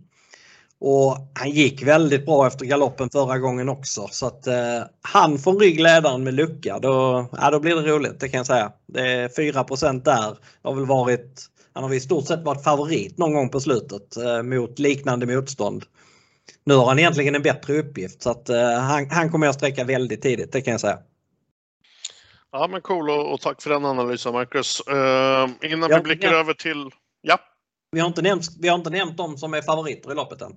Och 0.79 1.17
han 1.33 1.49
gick 1.49 1.83
väldigt 1.83 2.25
bra 2.25 2.47
efter 2.47 2.65
galoppen 2.65 3.09
förra 3.09 3.37
gången 3.37 3.69
också. 3.69 4.07
Så 4.11 4.27
att 4.27 4.47
eh, 4.47 4.83
han 5.01 5.37
från 5.37 5.59
ryggledaren 5.59 6.23
med 6.23 6.33
lucka, 6.33 6.79
då, 6.79 7.25
ja, 7.31 7.51
då 7.51 7.59
blir 7.59 7.75
det 7.75 7.91
roligt, 7.91 8.19
det 8.19 8.29
kan 8.29 8.37
jag 8.37 8.47
säga. 8.47 8.71
Det 8.87 9.01
är 9.01 9.29
4 9.29 9.63
där. 9.93 10.37
har 10.63 10.75
väl 10.75 10.85
varit, 10.85 11.45
han 11.73 11.83
har 11.83 11.93
i 11.93 11.99
stort 11.99 12.27
sett 12.27 12.43
varit 12.43 12.63
favorit 12.63 13.17
någon 13.17 13.33
gång 13.33 13.49
på 13.49 13.59
slutet 13.59 14.17
eh, 14.17 14.43
mot 14.43 14.79
liknande 14.79 15.25
motstånd. 15.25 15.83
Nu 16.63 16.75
har 16.75 16.85
han 16.85 16.99
egentligen 16.99 17.35
en 17.35 17.41
bättre 17.41 17.79
uppgift 17.79 18.21
så 18.21 18.29
att 18.29 18.49
eh, 18.49 18.69
han, 18.69 19.09
han 19.09 19.31
kommer 19.31 19.45
jag 19.45 19.55
sträcka 19.55 19.83
väldigt 19.83 20.21
tidigt, 20.21 20.51
det 20.51 20.61
kan 20.61 20.71
jag 20.71 20.81
säga. 20.81 20.99
Ja 22.51 22.67
men 22.67 22.81
cool 22.81 23.09
och, 23.09 23.33
och 23.33 23.41
tack 23.41 23.61
för 23.61 23.69
den 23.69 23.85
analysen 23.85 24.33
Marcus. 24.33 24.81
Uh, 24.89 25.71
innan 25.71 25.89
vi 25.89 25.99
blickar 25.99 26.31
ja. 26.31 26.39
över 26.39 26.53
till... 26.53 26.89
Ja. 27.21 27.39
Vi 27.91 27.99
har, 27.99 28.07
inte 28.07 28.21
nämnt, 28.21 28.45
vi 28.59 28.67
har 28.67 28.75
inte 28.75 28.89
nämnt 28.89 29.17
de 29.17 29.37
som 29.37 29.53
är 29.53 29.61
favoriter 29.61 30.11
i 30.11 30.15
loppet 30.15 30.41
än. 30.41 30.51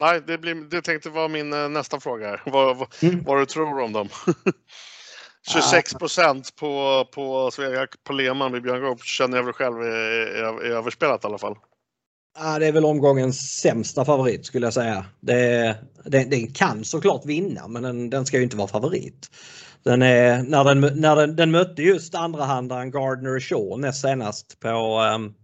Nej, 0.00 0.22
det, 0.26 0.38
blir, 0.38 0.54
det 0.54 0.82
tänkte 0.82 1.10
vara 1.10 1.28
min 1.28 1.52
eh, 1.52 1.68
nästa 1.68 2.00
fråga. 2.00 2.40
Vad, 2.46 2.76
vad, 2.76 2.88
mm. 3.02 3.24
vad 3.24 3.38
du 3.38 3.46
tror 3.46 3.80
om 3.80 3.92
dem? 3.92 4.08
26 5.48 5.94
procent 5.94 6.56
på, 6.56 7.04
på 7.14 7.50
på 8.04 8.12
Lehmann 8.12 8.52
med 8.52 8.62
Björn 8.62 8.82
Goop 8.82 9.04
känner 9.04 9.36
jag 9.36 9.44
väl 9.44 9.52
själv 9.52 9.76
är, 9.76 9.86
är, 9.86 10.64
är 10.64 10.70
överspelat 10.70 11.24
i 11.24 11.26
alla 11.26 11.38
fall. 11.38 11.56
Ja, 12.38 12.58
det 12.58 12.66
är 12.66 12.72
väl 12.72 12.84
omgångens 12.84 13.60
sämsta 13.60 14.04
favorit 14.04 14.46
skulle 14.46 14.66
jag 14.66 14.74
säga. 14.74 15.04
Det, 15.20 15.76
det, 16.04 16.24
den 16.24 16.52
kan 16.52 16.84
såklart 16.84 17.26
vinna 17.26 17.68
men 17.68 17.82
den, 17.82 18.10
den 18.10 18.26
ska 18.26 18.36
ju 18.36 18.42
inte 18.42 18.56
vara 18.56 18.68
favorit. 18.68 19.30
Den, 19.82 20.02
är, 20.02 20.42
när 20.42 20.64
den, 20.64 21.00
när 21.00 21.16
den, 21.16 21.36
den 21.36 21.50
mötte 21.50 21.82
just 21.82 22.14
andrahandaren 22.14 22.90
Gardner 22.90 23.40
Shaw 23.40 23.80
näst 23.80 24.00
senast 24.00 24.60
på 24.60 25.00
um, 25.14 25.34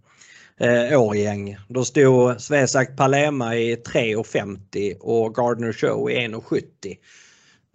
eh, 0.61 1.01
årgäng. 1.01 1.57
Då 1.69 1.85
stod 1.85 2.41
Svesak 2.41 2.97
Palema 2.97 3.57
i 3.57 3.77
3,50 3.77 4.99
och 5.01 5.35
Gardner 5.35 5.73
Show 5.73 6.11
i 6.11 6.15
1,70. 6.15 6.97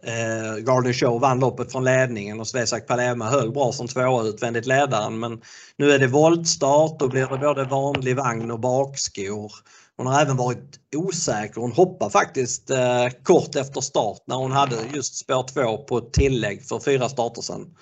Eh, 0.03 0.63
Gardner 0.63 0.93
Show 0.93 1.21
vann 1.21 1.39
loppet 1.39 1.71
från 1.71 1.83
ledningen 1.83 2.39
och 2.39 2.47
Svesak 2.47 2.87
Palema 2.87 3.29
höll 3.29 3.51
bra 3.51 3.71
som 3.71 3.87
tvåa 3.87 4.23
utvändigt 4.23 4.65
ledaren 4.65 5.19
men 5.19 5.41
nu 5.77 5.91
är 5.91 5.99
det 5.99 6.07
voltstart 6.07 7.01
och 7.01 7.09
blir 7.09 7.27
det 7.27 7.37
både 7.37 7.63
vanlig 7.63 8.15
vagn 8.15 8.51
och 8.51 8.59
bakskor. 8.59 9.51
Hon 9.97 10.07
har 10.07 10.21
även 10.21 10.37
varit 10.37 10.79
osäker. 10.95 11.61
Hon 11.61 11.71
hoppade 11.71 12.11
faktiskt 12.11 12.69
eh, 12.69 13.07
kort 13.23 13.55
efter 13.55 13.81
start 13.81 14.21
när 14.25 14.35
hon 14.35 14.51
hade 14.51 14.75
just 14.93 15.15
spår 15.15 15.43
2 15.43 15.77
på 15.77 16.01
tillägg 16.01 16.67
för 16.67 16.79
fyra 16.79 17.09
starter 17.09 17.41
sedan. 17.41 17.75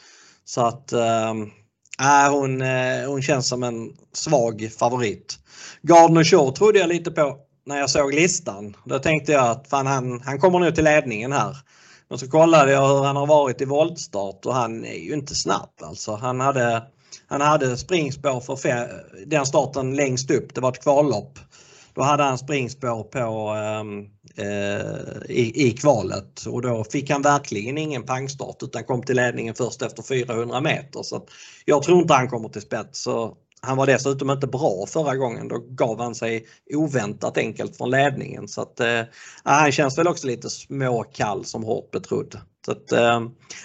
Så 0.45 0.62
att 0.62 0.91
eh, 0.91 1.34
Äh, 2.00 2.32
hon, 2.32 2.62
eh, 2.62 3.08
hon 3.08 3.22
känns 3.22 3.47
som 3.47 3.64
en 3.64 3.93
svag 4.14 4.72
favorit. 4.80 5.39
Gardner 5.82 6.24
Shore 6.24 6.56
trodde 6.56 6.80
jag 6.80 6.89
lite 6.89 7.12
på 7.12 7.38
när 7.66 7.78
jag 7.78 7.89
såg 7.89 8.14
listan. 8.14 8.76
Då 8.86 9.00
tänkte 9.00 9.32
jag 9.32 9.47
att 9.47 9.68
fan, 9.68 9.88
han, 9.88 10.22
han 10.22 10.39
kommer 10.39 10.60
nu 10.60 10.72
till 10.72 10.84
ledningen 10.84 11.32
här. 11.32 11.58
Men 12.10 12.20
så 12.20 12.30
kollade 12.30 12.72
jag 12.72 12.88
hur 12.88 13.04
han 13.04 13.16
har 13.16 13.28
varit 13.28 13.62
i 13.62 13.66
voltstart 13.66 14.45
och 14.45 14.54
han 14.54 14.86
är 14.86 14.97
ju 14.97 15.14
inte 15.14 15.36
snabb 15.36 15.70
alltså. 15.84 16.16
Han 16.16 16.39
hade, 16.39 16.84
han 17.28 17.41
hade 17.41 17.78
springspår 17.78 18.56
för 18.56 18.89
den 19.26 19.45
starten 19.45 19.95
längst 19.95 20.32
upp. 20.32 20.56
Det 20.56 20.62
var 20.62 20.72
ett 20.72 20.84
kvallopp. 20.84 21.39
Då 21.93 22.02
hade 22.02 22.24
han 22.24 22.38
springspår 22.38 23.04
på 23.04 23.54
um, 23.82 24.10
Eh, 24.40 25.22
i, 25.30 25.68
i 25.68 25.72
kvalet 25.72 26.46
och 26.46 26.62
då 26.62 26.84
fick 26.84 27.10
han 27.10 27.22
verkligen 27.22 27.78
ingen 27.78 28.04
pangstart 28.04 28.64
utan 28.64 28.84
kom 28.84 29.04
till 29.04 29.16
ledningen 29.16 29.56
först 29.56 29.82
efter 29.82 30.04
400 30.04 30.62
meter. 30.62 31.04
Så 31.04 31.28
jag 31.66 31.84
tror 31.84 32.02
inte 32.02 32.14
han 32.14 32.30
kommer 32.30 32.50
till 32.50 32.62
spets. 32.62 33.02
Så 33.02 33.38
han 33.62 33.78
var 33.78 33.86
dessutom 33.86 34.30
inte 34.30 34.48
bra 34.48 34.86
förra 34.88 35.16
gången. 35.16 35.48
Då 35.48 35.58
gav 35.58 36.02
han 36.02 36.16
sig 36.16 36.46
oväntat 36.74 37.38
enkelt 37.38 37.78
från 37.78 37.92
ledningen. 37.92 38.48
Så 38.48 38.62
att, 38.62 38.80
eh, 38.80 39.02
han 39.44 39.72
känns 39.72 39.98
väl 39.98 40.08
också 40.08 40.28
lite 40.28 40.50
småkall 40.50 41.46
som 41.46 41.64
hårt 41.64 41.92
betrodd. 41.92 42.40
Så 42.66 42.72
att, 42.72 42.92
eh, 42.92 43.22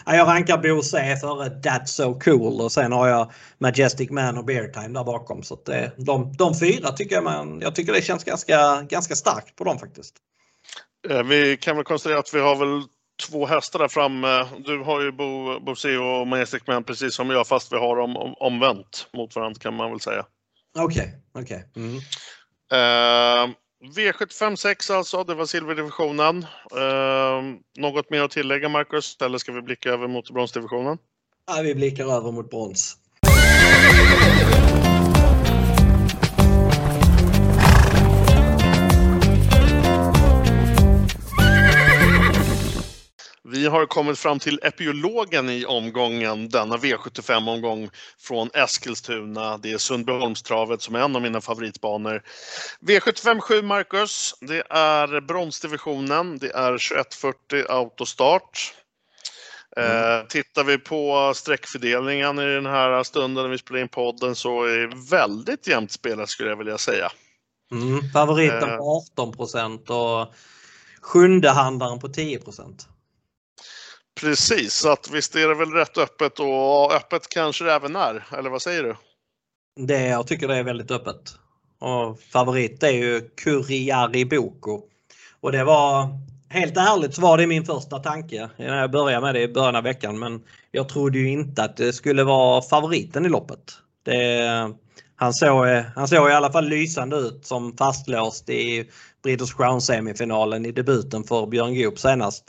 jag 0.07 0.27
rankar 0.27 0.59
Bo 0.59 0.83
C 0.83 1.16
före 1.20 1.49
That's 1.49 1.87
So 1.87 2.20
Cool 2.20 2.61
och 2.61 2.72
sen 2.72 2.93
har 2.93 3.09
jag 3.09 3.33
Majestic 3.59 4.11
Man 4.11 4.39
och 4.39 4.45
Bear 4.45 4.68
Time 4.68 4.99
där 4.99 5.05
bakom. 5.05 5.43
Så 5.43 5.55
att, 5.55 5.68
eh, 5.68 5.85
de, 5.97 6.33
de 6.33 6.55
fyra 6.55 6.89
tycker 6.93 7.14
jag, 7.14 7.25
man, 7.25 7.61
jag 7.61 7.75
tycker 7.75 7.93
det 7.93 8.03
känns 8.03 8.25
ganska, 8.25 8.83
ganska 8.83 9.14
starkt 9.14 9.57
på 9.57 9.64
dem 9.64 9.79
faktiskt. 9.79 10.14
Eh, 11.11 11.22
vi 11.22 11.57
kan 11.57 11.76
väl 11.76 11.84
konstatera 11.84 12.18
att 12.18 12.34
vi 12.34 12.40
har 12.40 12.57
väl 12.57 12.82
två 13.28 13.46
hästar 13.46 13.78
där 13.78 13.88
framme. 13.88 14.46
Du 14.59 14.78
har 14.78 15.00
ju 15.00 15.12
Bo, 15.12 15.61
Bosé 15.61 15.96
och 15.96 16.26
Majestic 16.26 16.62
Man 16.66 16.84
precis 16.84 17.14
som 17.14 17.30
jag 17.30 17.46
fast 17.46 17.72
vi 17.72 17.76
har 17.76 17.96
dem 17.96 18.16
om, 18.16 18.34
omvänt 18.34 19.09
mot 19.12 19.36
varandra 19.36 19.59
kan 19.61 19.74
man 19.74 19.90
väl 19.90 20.00
säga. 20.00 20.26
Okej, 20.78 21.18
okay, 21.32 21.42
okej. 21.42 21.68
Okay. 21.72 21.82
Mm. 21.82 21.96
Uh, 22.72 23.55
V75 23.96 24.57
6 24.57 24.90
alltså, 24.90 25.24
det 25.24 25.34
var 25.34 25.46
silverdivisionen. 25.46 26.46
Uh, 26.76 27.59
något 27.78 28.11
mer 28.11 28.22
att 28.22 28.30
tillägga 28.30 28.68
Marcus? 28.68 29.16
Eller 29.22 29.38
ska 29.38 29.52
vi 29.52 29.62
blicka 29.62 29.90
över 29.90 30.09
mot 30.09 30.30
bronsdivisionen? 30.30 30.98
Ja, 31.46 31.62
vi 31.62 31.74
blickar 31.74 32.05
över 32.05 32.32
mot 32.32 32.50
brons. 32.50 32.96
Vi 43.49 43.66
har 43.66 43.86
kommit 43.86 44.18
fram 44.18 44.38
till 44.38 44.61
epiologen 44.62 45.51
i 45.51 45.64
omgången, 45.64 46.49
denna 46.49 46.76
V75-omgång 46.76 47.90
från 48.18 48.51
Eskilstuna. 48.55 49.59
Det 49.59 49.72
är 49.72 49.78
Sundbyholmstravet 49.78 50.82
som 50.82 50.95
är 50.95 51.01
en 51.01 51.16
av 51.16 51.22
mina 51.22 51.40
favoritbanor. 51.40 52.22
V75 52.80 53.40
7, 53.40 53.62
Marcus. 53.62 54.34
Det 54.40 54.62
är 54.70 55.20
bronsdivisionen. 55.20 56.38
Det 56.38 56.51
är 56.51 56.70
2140 56.70 57.64
autostart. 57.68 58.74
Mm. 59.76 60.20
Eh, 60.20 60.26
tittar 60.26 60.64
vi 60.64 60.78
på 60.78 61.32
sträckfördelningen 61.34 62.38
i 62.38 62.55
den 62.55 62.66
här 62.66 63.03
stunden 63.03 63.45
när 63.45 63.51
vi 63.51 63.59
spelar 63.59 63.80
in 63.80 63.88
podden 63.88 64.34
så 64.34 64.64
är 64.64 64.78
det 64.78 64.97
väldigt 65.11 65.66
jämnt 65.66 65.92
spelat 65.92 66.28
skulle 66.28 66.51
jag 66.51 66.57
vilja 66.57 66.78
säga. 66.78 67.11
Mm, 67.72 68.11
favoriten 68.12 68.70
eh. 68.70 68.76
på 68.76 69.03
18 69.12 69.32
procent 69.32 69.90
och 69.90 70.34
sjunde 71.01 71.51
handlaren 71.51 71.99
på 71.99 72.09
10 72.09 72.38
procent. 72.38 72.88
Precis, 74.25 74.75
så 74.75 74.93
att 74.93 75.11
visst 75.11 75.37
är 75.37 75.49
det 75.49 75.55
väl 75.55 75.72
rätt 75.72 75.99
öppet 75.99 76.41
och 76.41 76.95
öppet 76.95 77.29
kanske 77.29 77.64
det 77.64 77.72
även 77.72 77.97
är, 77.97 78.25
eller 78.39 78.51
vad 78.51 78.62
säger 78.62 78.83
du? 78.83 78.97
Det, 79.87 80.07
jag 80.07 80.27
tycker 80.27 80.49
det 80.49 80.57
är 80.57 80.62
väldigt 80.62 80.91
öppet. 80.91 81.35
Och 81.81 82.20
favorit 82.20 82.83
är 82.83 82.91
ju 82.91 83.20
Kuriari 83.20 84.25
Boko. 84.25 84.83
Och 85.41 85.53
det 85.53 85.64
var, 85.64 86.09
helt 86.49 86.77
ärligt 86.77 87.14
så 87.14 87.20
var 87.20 87.39
det 87.39 87.47
min 87.47 87.64
första 87.64 87.99
tanke 87.99 88.51
när 88.57 88.81
jag 88.81 88.91
började 88.91 89.27
med 89.27 89.35
det 89.35 89.43
i 89.43 89.49
början 89.49 89.77
av 89.77 89.83
veckan. 89.83 90.18
Men 90.18 90.43
jag 90.70 90.89
trodde 90.89 91.18
ju 91.18 91.31
inte 91.31 91.64
att 91.64 91.77
det 91.77 91.93
skulle 91.93 92.25
vara 92.25 92.62
favoriten 92.62 93.27
i 93.27 93.29
loppet. 93.29 93.72
Det, 94.05 94.72
han, 95.16 95.33
såg, 95.33 95.66
han 95.97 96.09
såg 96.09 96.31
i 96.31 96.33
alla 96.33 96.53
fall 96.53 96.68
lysande 96.68 97.16
ut 97.16 97.47
som 97.47 97.77
fastlåst 97.77 98.49
i 98.49 98.91
Breeders 99.22 99.55
Crown 99.55 99.81
semifinalen 99.81 100.66
i 100.66 100.72
debuten 100.72 101.25
för 101.25 101.47
Björn 101.47 101.75
Goop 101.75 101.99
senast. 101.99 102.45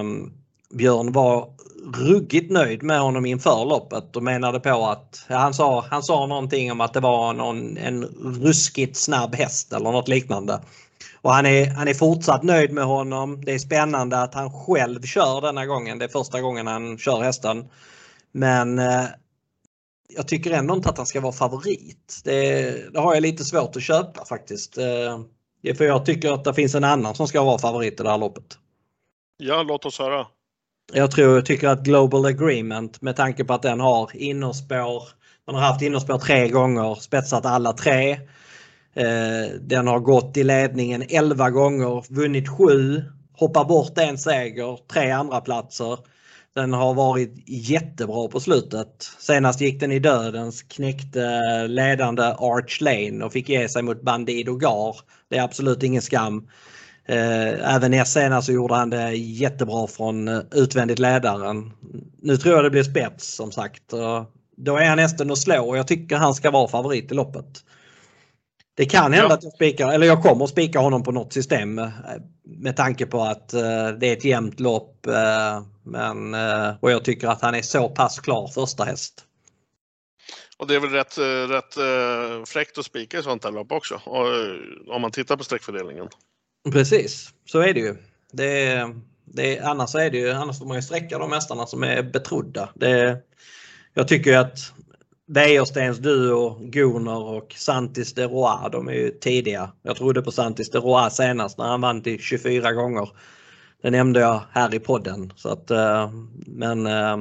Um, 0.00 0.32
Björn 0.74 1.12
var 1.12 1.52
ruggigt 1.94 2.50
nöjd 2.50 2.82
med 2.82 3.00
honom 3.00 3.26
inför 3.26 3.64
loppet 3.64 4.16
och 4.16 4.22
menade 4.22 4.60
på 4.60 4.86
att 4.86 5.26
han, 5.28 5.54
sa, 5.54 5.86
han 5.90 6.02
sa 6.02 6.26
någonting 6.26 6.72
om 6.72 6.80
att 6.80 6.94
det 6.94 7.00
var 7.00 7.32
någon, 7.32 7.76
en 7.76 8.04
ruskigt 8.44 8.96
snabb 8.96 9.34
häst 9.34 9.72
eller 9.72 9.92
något 9.92 10.08
liknande. 10.08 10.60
Och 11.22 11.32
han 11.32 11.46
är, 11.46 11.70
han 11.70 11.88
är 11.88 11.94
fortsatt 11.94 12.42
nöjd 12.42 12.72
med 12.72 12.84
honom. 12.84 13.44
Det 13.44 13.54
är 13.54 13.58
spännande 13.58 14.22
att 14.22 14.34
han 14.34 14.52
själv 14.52 15.02
kör 15.02 15.40
denna 15.40 15.66
gången. 15.66 15.98
Det 15.98 16.04
är 16.04 16.08
första 16.08 16.40
gången 16.40 16.66
han 16.66 16.98
kör 16.98 17.20
hästen. 17.20 17.68
Men 18.32 18.78
eh, 18.78 19.04
jag 20.16 20.28
tycker 20.28 20.50
ändå 20.50 20.74
inte 20.74 20.88
att 20.88 20.96
han 20.96 21.06
ska 21.06 21.20
vara 21.20 21.32
favorit. 21.32 22.20
Det, 22.24 22.92
det 22.92 23.00
har 23.00 23.14
jag 23.14 23.22
lite 23.22 23.44
svårt 23.44 23.76
att 23.76 23.82
köpa 23.82 24.24
faktiskt. 24.24 24.78
Eh, 24.78 25.74
för 25.74 25.84
jag 25.84 26.06
tycker 26.06 26.32
att 26.32 26.44
det 26.44 26.54
finns 26.54 26.74
en 26.74 26.84
annan 26.84 27.14
som 27.14 27.28
ska 27.28 27.42
vara 27.42 27.58
favorit 27.58 28.00
i 28.00 28.02
det 28.02 28.10
här 28.10 28.18
loppet. 28.18 28.58
Ja, 29.36 29.62
låt 29.62 29.84
oss 29.84 29.98
höra. 29.98 30.26
Jag 30.92 31.10
tror, 31.10 31.34
jag 31.34 31.46
tycker 31.46 31.68
att 31.68 31.82
Global 31.82 32.24
Agreement 32.24 33.02
med 33.02 33.16
tanke 33.16 33.44
på 33.44 33.54
att 33.54 33.62
den 33.62 33.80
har 33.80 34.16
innerspår. 34.16 35.02
Man 35.46 35.54
har 35.54 35.62
haft 35.62 35.82
innerspår 35.82 36.18
tre 36.18 36.48
gånger, 36.48 36.94
spetsat 36.94 37.46
alla 37.46 37.72
tre. 37.72 38.12
Eh, 38.94 39.50
den 39.60 39.86
har 39.86 39.98
gått 39.98 40.36
i 40.36 40.44
ledningen 40.44 41.04
11 41.08 41.50
gånger, 41.50 42.14
vunnit 42.14 42.48
7, 42.48 43.02
hoppat 43.32 43.68
bort 43.68 43.98
en 43.98 44.18
seger, 44.18 44.78
tre 44.92 45.10
andra 45.10 45.40
platser. 45.40 45.98
Den 46.54 46.72
har 46.72 46.94
varit 46.94 47.34
jättebra 47.46 48.28
på 48.28 48.40
slutet. 48.40 49.10
Senast 49.18 49.60
gick 49.60 49.80
den 49.80 49.92
i 49.92 49.98
dödens, 49.98 50.62
knäckte 50.62 51.66
ledande 51.66 52.22
Arch 52.22 52.80
Lane 52.80 53.24
och 53.24 53.32
fick 53.32 53.48
ge 53.48 53.68
sig 53.68 53.82
mot 53.82 54.02
Bandido 54.02 54.56
Gar. 54.56 54.96
Det 55.30 55.36
är 55.36 55.42
absolut 55.42 55.82
ingen 55.82 56.02
skam. 56.02 56.48
Eh, 57.08 57.74
även 57.74 57.90
näst 57.90 58.12
senast 58.12 58.46
så 58.46 58.52
gjorde 58.52 58.74
han 58.74 58.90
det 58.90 59.12
jättebra 59.12 59.86
från 59.86 60.28
eh, 60.28 60.40
utvändigt 60.52 60.98
ledaren. 60.98 61.72
Nu 62.22 62.36
tror 62.36 62.54
jag 62.54 62.64
det 62.64 62.70
blir 62.70 62.82
spets 62.82 63.34
som 63.34 63.52
sagt. 63.52 63.82
Då 64.56 64.76
är 64.76 64.88
han 64.88 64.96
nästan 64.96 65.30
att 65.30 65.38
slå 65.38 65.68
och 65.68 65.78
jag 65.78 65.88
tycker 65.88 66.16
han 66.16 66.34
ska 66.34 66.50
vara 66.50 66.68
favorit 66.68 67.12
i 67.12 67.14
loppet. 67.14 67.64
Det 68.76 68.86
kan 68.86 69.12
hända 69.12 69.28
ja. 69.28 69.34
att 69.34 69.44
jag 69.44 69.52
spikar, 69.52 69.88
eller 69.88 70.06
jag 70.06 70.22
kommer 70.22 70.44
att 70.44 70.50
spika 70.50 70.78
honom 70.78 71.02
på 71.02 71.12
något 71.12 71.32
system 71.32 71.78
eh, 71.78 71.88
med 72.44 72.76
tanke 72.76 73.06
på 73.06 73.22
att 73.22 73.48
det 73.48 74.06
är 74.08 74.12
ett 74.12 74.24
jämnt 74.24 74.60
lopp. 74.60 75.06
Men, 75.82 76.34
och 76.80 76.90
jag 76.90 77.04
tycker 77.04 77.28
att 77.28 77.42
han 77.42 77.54
är 77.54 77.62
så 77.62 77.88
pass 77.88 78.20
klar 78.20 78.48
första 78.48 78.84
häst. 78.84 79.24
Och 80.58 80.66
det 80.66 80.74
är 80.74 80.80
väl 80.80 80.90
rätt, 80.90 81.18
rätt 81.50 81.74
fräckt 82.48 82.78
att 82.78 82.84
spika 82.84 83.18
i 83.18 83.22
sånt 83.22 83.44
här 83.44 83.52
lopp 83.52 83.72
också, 83.72 84.00
om 84.88 85.02
man 85.02 85.10
tittar 85.10 85.36
på 85.36 85.44
sträckfördelningen. 85.44 86.08
Precis, 86.72 87.34
så 87.46 87.60
är 87.60 87.74
det 87.74 87.80
ju. 87.80 87.96
Det, 88.32 88.84
det, 89.24 89.58
annars, 89.58 89.94
är 89.94 90.10
det 90.10 90.18
ju, 90.18 90.30
annars 90.30 90.58
får 90.58 90.66
man 90.66 90.76
ju 90.76 90.82
sträcka 90.82 91.18
de 91.18 91.30
mästarna 91.30 91.66
som 91.66 91.82
är 91.82 92.02
betrodda. 92.02 92.68
Det, 92.74 93.18
jag 93.94 94.08
tycker 94.08 94.30
ju 94.30 94.36
att 94.36 94.72
Wäjerstens 95.26 95.98
duo, 95.98 96.58
Gunnar 96.60 97.24
och 97.24 97.54
Santis 97.56 98.14
de 98.14 98.22
Roa, 98.26 98.68
de 98.68 98.88
är 98.88 98.92
ju 98.92 99.10
tidiga. 99.10 99.72
Jag 99.82 99.96
trodde 99.96 100.22
på 100.22 100.32
Santis 100.32 100.70
de 100.70 100.78
Roa 100.78 101.10
senast 101.10 101.58
när 101.58 101.64
han 101.64 101.80
vann 101.80 102.02
till 102.02 102.20
24 102.20 102.72
gånger. 102.72 103.08
Det 103.82 103.90
nämnde 103.90 104.20
jag 104.20 104.40
här 104.52 104.74
i 104.74 104.78
podden. 104.78 105.32
Så 105.36 105.48
att, 105.48 105.70
eh, 105.70 106.10
men 106.46 106.86
eh, 106.86 107.16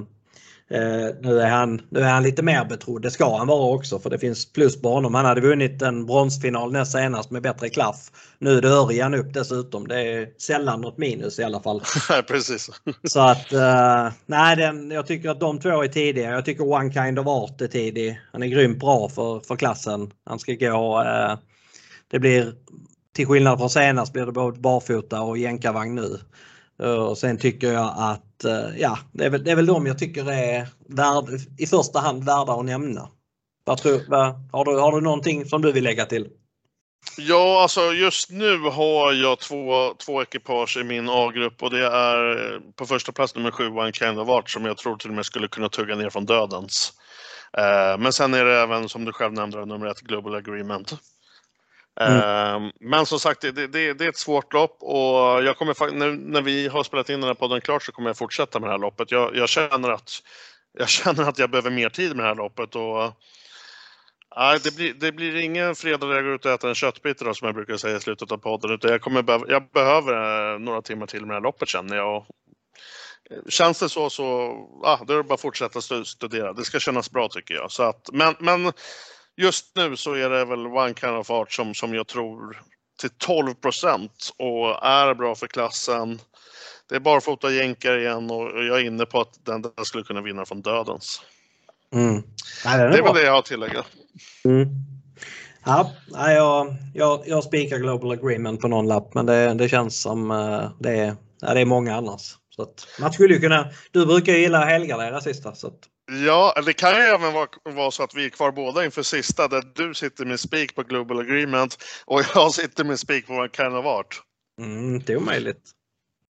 nu, 0.70 1.39
är 1.41 1.49
han, 1.49 1.82
nu 1.89 1.99
är 1.99 2.09
han 2.09 2.24
lite 2.24 2.43
mer 2.43 2.65
betrodd, 2.65 3.01
det 3.01 3.11
ska 3.11 3.38
han 3.38 3.47
vara 3.47 3.76
också 3.76 3.99
för 3.99 4.09
det 4.09 4.20
finns 4.20 4.53
plus 4.53 4.82
på 4.82 4.89
honom. 4.89 5.15
Han 5.15 5.26
hade 5.26 5.41
vunnit 5.41 5.82
en 5.82 6.05
bronsfinal 6.05 6.72
näst 6.72 6.91
senast 6.91 7.32
med 7.32 7.41
bättre 7.41 7.70
klaff. 7.70 8.11
Nu 8.39 8.57
är 8.57 8.61
det 8.61 8.70
Örjan 8.70 9.13
upp 9.13 9.34
dessutom. 9.34 9.88
Det 9.88 10.01
är 10.01 10.30
sällan 10.38 10.82
något 10.82 10.97
minus 10.97 11.39
i 11.39 11.43
alla 11.43 11.61
fall. 11.61 11.82
Precis. 12.28 12.70
Så 13.03 13.20
att, 13.20 13.53
eh, 13.53 14.11
nej 14.26 14.55
den, 14.55 14.91
jag 14.91 15.07
tycker 15.07 15.30
att 15.30 15.39
de 15.39 15.59
två 15.59 15.84
är 15.84 15.88
tidiga. 15.88 16.32
Jag 16.32 16.45
tycker 16.45 16.72
One 16.72 16.93
Kind 16.93 17.20
of 17.20 17.28
Art 17.28 17.61
är 17.61 17.68
tidig. 17.68 18.22
Han 18.32 18.43
är 18.43 18.47
grymt 18.47 18.80
bra 18.80 19.09
för, 19.09 19.39
för 19.39 19.55
klassen. 19.55 20.11
Han 20.26 20.39
ska 20.39 20.53
gå, 20.53 21.01
eh, 21.01 21.38
det 22.11 22.20
blir 22.20 22.53
till 23.13 23.28
skillnad 23.28 23.59
från 23.59 23.70
senast 23.70 24.13
blir 24.13 24.26
det 24.26 24.32
både 24.32 24.59
barfota 24.59 25.22
och 25.22 25.38
jänkarvagn 25.38 25.95
nu. 25.95 26.20
Eh, 26.84 27.05
och 27.05 27.17
sen 27.17 27.38
tycker 27.38 27.73
jag 27.73 27.93
att 27.97 28.43
eh, 28.43 28.78
ja, 28.78 28.99
det 29.11 29.25
är 29.25 29.30
väl, 29.30 29.43
det 29.43 29.51
är 29.51 29.55
väl 29.55 29.65
de 29.65 29.86
jag 29.86 29.99
tycker 29.99 30.32
är 30.32 30.67
värd, 30.88 31.25
i 31.57 31.67
första 31.67 31.99
hand 31.99 32.23
värda 32.23 32.53
att 32.53 32.65
nämna. 32.65 33.09
Vad 33.63 33.78
tror, 33.78 34.01
vad, 34.07 34.49
har, 34.51 34.65
du, 34.65 34.80
har 34.80 34.91
du 34.91 35.01
någonting 35.01 35.45
som 35.45 35.61
du 35.61 35.71
vill 35.71 35.84
lägga 35.84 36.05
till? 36.05 36.28
Ja, 37.17 37.61
alltså 37.61 37.82
just 37.82 38.32
nu 38.32 38.59
har 38.59 39.13
jag 39.13 39.39
två, 39.39 39.93
två 40.05 40.21
ekipage 40.21 40.78
i 40.78 40.84
min 40.84 41.09
A-grupp 41.09 41.63
och 41.63 41.69
det 41.69 41.86
är 41.86 42.53
eh, 42.53 42.59
på 42.75 42.86
första 42.86 43.11
plats 43.11 43.36
nummer 43.36 43.51
sju, 43.51 43.63
en 43.80 43.93
Kind 43.93 44.19
of 44.19 44.30
Art, 44.30 44.49
som 44.49 44.65
jag 44.65 44.78
tror 44.78 44.95
till 44.95 45.09
och 45.09 45.15
med 45.15 45.25
skulle 45.25 45.47
kunna 45.47 45.69
tugga 45.69 45.95
ner 45.95 46.09
från 46.09 46.25
dödens. 46.25 46.93
Men 47.99 48.13
sen 48.13 48.34
är 48.34 48.45
det 48.45 48.61
även, 48.61 48.89
som 48.89 49.05
du 49.05 49.11
själv 49.11 49.34
nämnde, 49.34 49.65
nummer 49.65 49.88
ett, 49.88 50.01
Global 50.01 50.36
Agreement. 50.36 50.93
Mm. 52.00 52.22
Ehm, 52.22 52.72
men 52.80 53.06
som 53.06 53.20
sagt, 53.20 53.41
det, 53.41 53.52
det, 53.52 53.93
det, 53.93 54.06
är 54.06 54.10
ett 54.10 54.18
svårt 54.18 54.54
lopp 54.54 54.78
och 54.80 55.43
jag 55.43 55.58
kommer, 55.58 55.91
när, 55.91 56.12
när 56.12 56.41
vi 56.41 56.68
har 56.68 56.84
spelat 56.84 57.10
in 57.10 57.20
den 57.20 57.28
här 57.28 57.34
podden 57.34 57.62
klart 57.62 57.84
så 57.84 57.91
kommer 57.91 58.10
jag 58.10 58.18
fortsätta 58.18 58.60
med 58.60 58.70
det 58.70 58.74
här 58.74 58.80
loppet. 58.80 59.12
Jag, 59.12 59.36
jag, 59.36 59.50
känner, 59.50 59.89
att, 59.89 60.12
jag 60.78 60.89
känner 60.89 61.30
att 61.30 61.39
jag 61.39 61.50
behöver 61.50 61.70
mer 61.70 61.89
tid 61.89 62.16
med 62.16 62.26
det 62.26 62.30
här 62.30 62.36
loppet. 62.36 62.76
Och, 62.76 63.14
nej, 64.38 64.60
det, 64.64 64.76
blir, 64.76 64.93
det 64.93 65.12
blir 65.12 65.36
ingen 65.36 65.76
fredag 65.76 66.08
där 66.08 66.16
jag 66.16 66.24
går 66.24 66.34
ut 66.34 66.45
och 66.45 66.52
äter 66.52 66.70
en 66.70 66.76
köttbit 66.76 67.20
som 67.20 67.36
jag 67.41 67.56
brukar 67.56 67.78
säga 67.78 67.98
i 67.98 68.02
slutet 68.02 68.32
av 68.32 68.38
podden. 68.38 68.72
Utan 68.72 68.91
jag, 68.91 69.02
kommer 69.02 69.22
behöva, 69.22 69.45
jag 69.48 69.72
behöver 69.72 70.54
eh, 70.54 70.60
några 70.60 70.82
timmar 70.82 71.06
till 71.06 71.22
med 71.22 71.30
det 71.30 71.34
här 71.34 71.41
loppet 71.41 71.70
känner 71.70 71.95
jag. 71.95 72.18
Och, 72.18 72.26
eh, 73.32 73.50
Känns 73.50 73.80
det 73.80 73.89
så 73.89 74.10
så, 74.10 74.26
ah, 74.84 75.00
då 75.08 75.14
är 75.14 75.18
det 75.18 75.24
bara 75.24 75.34
att 75.34 75.41
fortsätta 75.41 75.82
studera. 76.06 76.54
Det 76.54 76.64
ska 76.64 76.80
kännas 76.80 77.12
bra 77.12 77.28
tycker 77.28 77.54
jag. 77.54 77.72
Så 77.72 77.84
att, 77.84 78.10
men, 78.14 78.36
men 78.39 78.74
just 79.38 79.76
nu 79.76 79.96
så 79.96 80.14
är 80.14 80.30
det 80.30 80.46
väl 80.46 80.68
One 80.68 80.94
Kind 80.94 81.16
of 81.16 81.30
Art 81.30 81.54
som, 81.54 81.74
som 81.74 81.94
jag 81.94 82.08
tror 82.08 82.62
till 83.00 83.10
12 83.10 83.54
procent 83.54 84.34
och 84.38 84.86
är 84.86 85.14
bra 85.14 85.36
för 85.36 85.48
klassen. 85.48 86.20
Det 86.90 86.96
är 86.96 87.00
barfota 87.00 87.52
jänkar 87.52 87.98
igen 87.98 88.32
och 88.32 88.64
jag 88.64 88.80
är 88.80 88.86
inne 88.86 89.06
på 89.06 89.22
att 89.22 89.46
den 89.46 89.62
där 89.62 89.84
skulle 89.84 90.04
kunna 90.04 90.22
vinna 90.22 90.46
från 90.46 90.62
dödens. 90.62 91.22
Mm. 91.94 92.24
Ja, 92.66 92.78
det 92.78 92.98
är, 92.98 93.04
väl 93.04 93.14
det 93.14 93.24
jag 93.24 93.32
har 93.32 93.40
att 93.40 93.46
tillägga. 93.46 93.86
Mm. 94.46 94.68
Ja, 95.66 95.92
jag, 96.12 96.76
jag, 96.94 97.24
jag 97.26 97.44
spikar 97.44 97.78
Global 97.78 98.12
Agreement 98.12 98.62
på 98.62 98.68
någon 98.68 98.88
lapp 98.88 99.14
men 99.14 99.26
det, 99.26 99.54
det 99.54 99.70
känns 99.70 100.02
som 100.02 100.32
uh, 100.32 100.72
det, 100.80 100.92
är, 100.92 101.16
det 101.40 101.62
är 101.62 101.66
många 101.66 101.96
annars. 101.96 102.36
Så 102.50 102.62
att, 102.62 102.88
man 103.00 103.14
skulle 103.14 103.34
ju 103.34 103.40
kunna, 103.40 103.70
du 103.92 104.06
brukar 104.06 104.34
ju 104.34 104.40
gilla 104.40 104.66
helgardera 104.66 105.22
sista. 105.22 105.56
Så 105.56 105.68
att, 105.68 105.80
Ja, 106.12 106.53
det 106.66 106.74
kan 106.74 106.95
ju 106.95 107.01
även 107.01 107.34
vara, 107.34 107.47
vara, 107.64 107.91
så 107.91 108.03
att 108.03 108.16
vi 108.16 108.26
är 108.26 108.30
kvar 108.30 108.51
båda 108.51 108.86
inför 108.86 109.03
sista 109.03 109.47
där 109.47 109.64
du 109.76 109.93
sitter 109.93 110.26
med 110.26 110.39
spik 110.39 110.76
på 110.76 110.84
Global 110.84 111.20
Agreement 111.20 111.78
och 112.05 112.22
jag 112.36 112.53
sitter 112.53 112.84
med 112.84 112.99
spik 112.99 113.28
på 113.28 113.47
Kind 113.53 113.76
of 113.76 113.86
Art. 113.86 114.22
Mm, 114.62 114.99
det 114.99 115.14
är 115.14 115.18
omöjligt. 115.18 115.72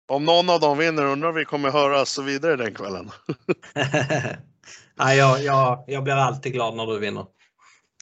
Om 0.08 0.24
någon 0.24 0.50
av 0.50 0.60
dem 0.60 0.78
vinner 0.78 1.04
undrar 1.04 1.32
vi 1.32 1.44
kommer 1.44 1.70
höras 1.70 2.18
vidare 2.18 2.56
den 2.56 2.74
kvällen. 2.74 3.10
Nej, 4.94 5.18
jag, 5.18 5.42
jag, 5.42 5.84
jag 5.86 6.04
blir 6.04 6.14
alltid 6.14 6.52
glad 6.52 6.76
när 6.76 6.86
du 6.86 6.98
vinner. 6.98 7.26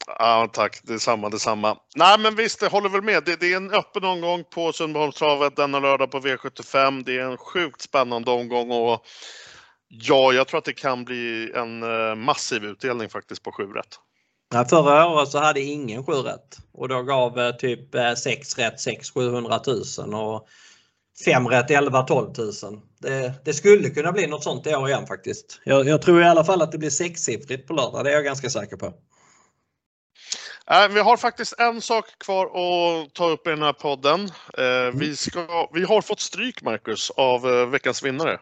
Ja, 0.07 0.51
tack. 0.53 0.81
Detsamma, 0.83 1.29
detsamma. 1.29 1.77
Nej, 1.97 2.19
men 2.19 2.37
visst, 2.37 2.63
jag 2.63 2.71
håller 2.71 2.89
väl 2.89 3.03
med. 3.03 3.25
Det, 3.25 3.41
det 3.41 3.53
är 3.53 3.57
en 3.57 3.71
öppen 3.71 4.05
omgång 4.05 4.45
på 4.45 4.73
Sundbyholmstravet 4.73 5.57
denna 5.57 5.81
lördag 5.81 6.11
på 6.11 6.21
V75. 6.21 7.03
Det 7.05 7.19
är 7.19 7.31
en 7.31 7.37
sjukt 7.37 7.81
spännande 7.81 8.31
omgång 8.31 8.71
och 8.71 9.07
ja, 10.01 10.33
jag 10.33 10.49
tror 10.49 10.59
att 10.59 10.65
det 10.65 10.73
kan 10.73 11.05
bli 11.05 11.53
en 11.55 11.83
eh, 11.83 12.15
massiv 12.15 12.65
utdelning 12.65 13.09
faktiskt 13.09 13.43
på 13.43 13.53
7 13.53 13.63
rätt. 13.65 13.99
Ja, 14.55 14.65
förra 14.65 15.09
året 15.09 15.29
så 15.29 15.39
hade 15.39 15.61
ingen 15.61 16.07
7 16.07 16.13
rätt 16.13 16.57
och 16.73 16.89
då 16.89 17.03
gav 17.03 17.39
eh, 17.39 17.51
typ 17.57 17.95
6 18.19 18.59
rätt 18.59 18.81
6 18.81 19.11
700 19.11 19.61
000 19.99 20.15
och 20.15 20.49
5 21.25 21.49
rätt 21.49 21.71
11 21.71 22.03
12 22.03 22.33
000. 22.39 22.53
Det, 23.01 23.33
det, 23.45 23.53
skulle 23.53 23.91
kunna 23.91 24.13
bli 24.13 24.27
något 24.27 24.45
sånt 24.45 24.67
i 24.67 24.75
år 24.75 24.89
igen 24.89 25.07
faktiskt. 25.07 25.61
Jag, 25.65 25.89
jag 25.89 26.03
tror 26.03 26.23
i 26.23 26.25
alla 26.25 26.45
fall 26.45 26.63
att 26.63 26.73
det 26.73 26.79
blir 26.79 26.91
sexsiffrigt 26.91 27.69
på 27.69 27.73
lördag, 27.75 28.05
det 28.05 28.11
är 28.11 28.15
jag 28.15 28.25
ganska 28.25 28.51
säker 28.51 28.77
på. 28.77 28.93
Vi 30.91 31.01
har 31.01 31.17
faktiskt 31.17 31.55
en 31.59 31.81
sak 31.81 32.05
kvar 32.19 32.47
att 32.47 33.15
ta 33.15 33.29
upp 33.29 33.47
i 33.47 33.51
den 33.51 33.63
här 33.63 33.73
podden. 33.73 34.31
Mm. 34.59 34.99
Vi, 34.99 35.17
ska, 35.17 35.71
vi 35.73 35.85
har 35.85 36.01
fått 36.01 36.21
stryk, 36.21 36.63
Marcus, 36.63 37.11
av 37.11 37.47
eh, 37.47 37.67
veckans 37.67 38.03
vinnare. 38.03 38.39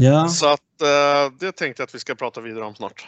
Ja. 0.00 0.28
Så 0.28 0.46
att, 0.46 0.82
eh, 0.82 1.32
det 1.40 1.52
tänkte 1.52 1.80
jag 1.82 1.86
att 1.86 1.94
vi 1.94 1.98
ska 1.98 2.14
prata 2.14 2.40
vidare 2.40 2.64
om 2.64 2.74
snart. 2.74 3.06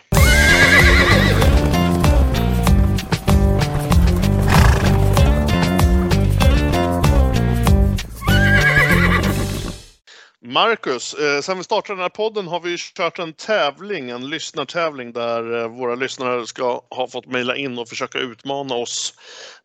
Marcus, 10.43 11.15
eh, 11.15 11.41
sen 11.41 11.59
vi 11.59 11.65
startade 11.65 11.97
den 11.97 12.03
här 12.03 12.09
podden 12.09 12.49
har 12.49 12.61
vi 12.61 12.77
kört 12.79 13.19
en 13.19 13.33
tävling, 13.33 14.11
en 14.11 14.31
lyssnartävling 14.31 15.13
där 15.13 15.61
eh, 15.61 15.69
våra 15.69 15.95
lyssnare 15.95 16.47
ska 16.47 16.83
ha 16.91 17.09
fått 17.09 17.27
mejla 17.27 17.57
in 17.57 17.79
och 17.79 17.89
försöka 17.89 18.19
utmana 18.19 18.75
oss 18.75 19.15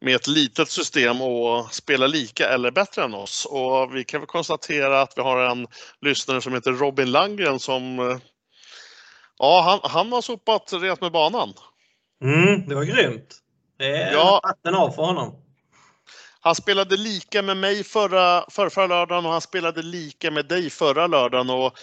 med 0.02 0.16
ett 0.16 0.28
litet 0.28 0.70
system 0.70 1.22
och 1.22 1.74
spela 1.74 2.08
lika 2.08 2.50
eller 2.50 2.72
bättre 2.72 3.04
än 3.04 3.14
oss. 3.14 3.46
Och 3.46 3.96
vi 3.96 4.04
kan 4.04 4.20
väl 4.20 4.28
konstatera 4.28 5.02
att 5.02 5.14
vi 5.16 5.22
har 5.22 5.52
en 5.52 5.68
lyssnare 6.02 6.42
som 6.42 6.54
heter 6.54 6.72
Robin 6.72 7.12
Landgren 7.12 7.60
som 7.60 8.00
eh, 8.00 8.18
Ja, 9.38 9.62
han, 9.62 9.92
han 9.92 10.12
har 10.12 10.22
sopat 10.22 10.74
rent 10.74 11.02
med 11.02 11.12
banan. 11.12 11.54
Mm, 12.24 12.68
det 12.68 12.76
var 12.76 12.84
grymt. 12.84 13.36
Det 13.78 13.98
är 13.98 14.14
ja. 14.14 14.40
hatten 14.44 14.76
av 14.76 14.92
för 14.92 15.04
honom. 15.04 15.45
Han 16.46 16.56
spelade 16.56 16.98
lika 16.98 17.42
med 17.42 17.58
mig 17.58 17.84
förra, 17.84 18.46
förra, 18.50 18.70
förra 18.70 18.88
lördagen 18.88 19.26
och 19.26 19.32
han 19.32 19.42
spelade 19.42 19.82
lika 19.82 20.32
med 20.32 20.46
dig 20.46 20.70
förra 20.70 21.08
lördagen. 21.08 21.50
Och 21.50 21.78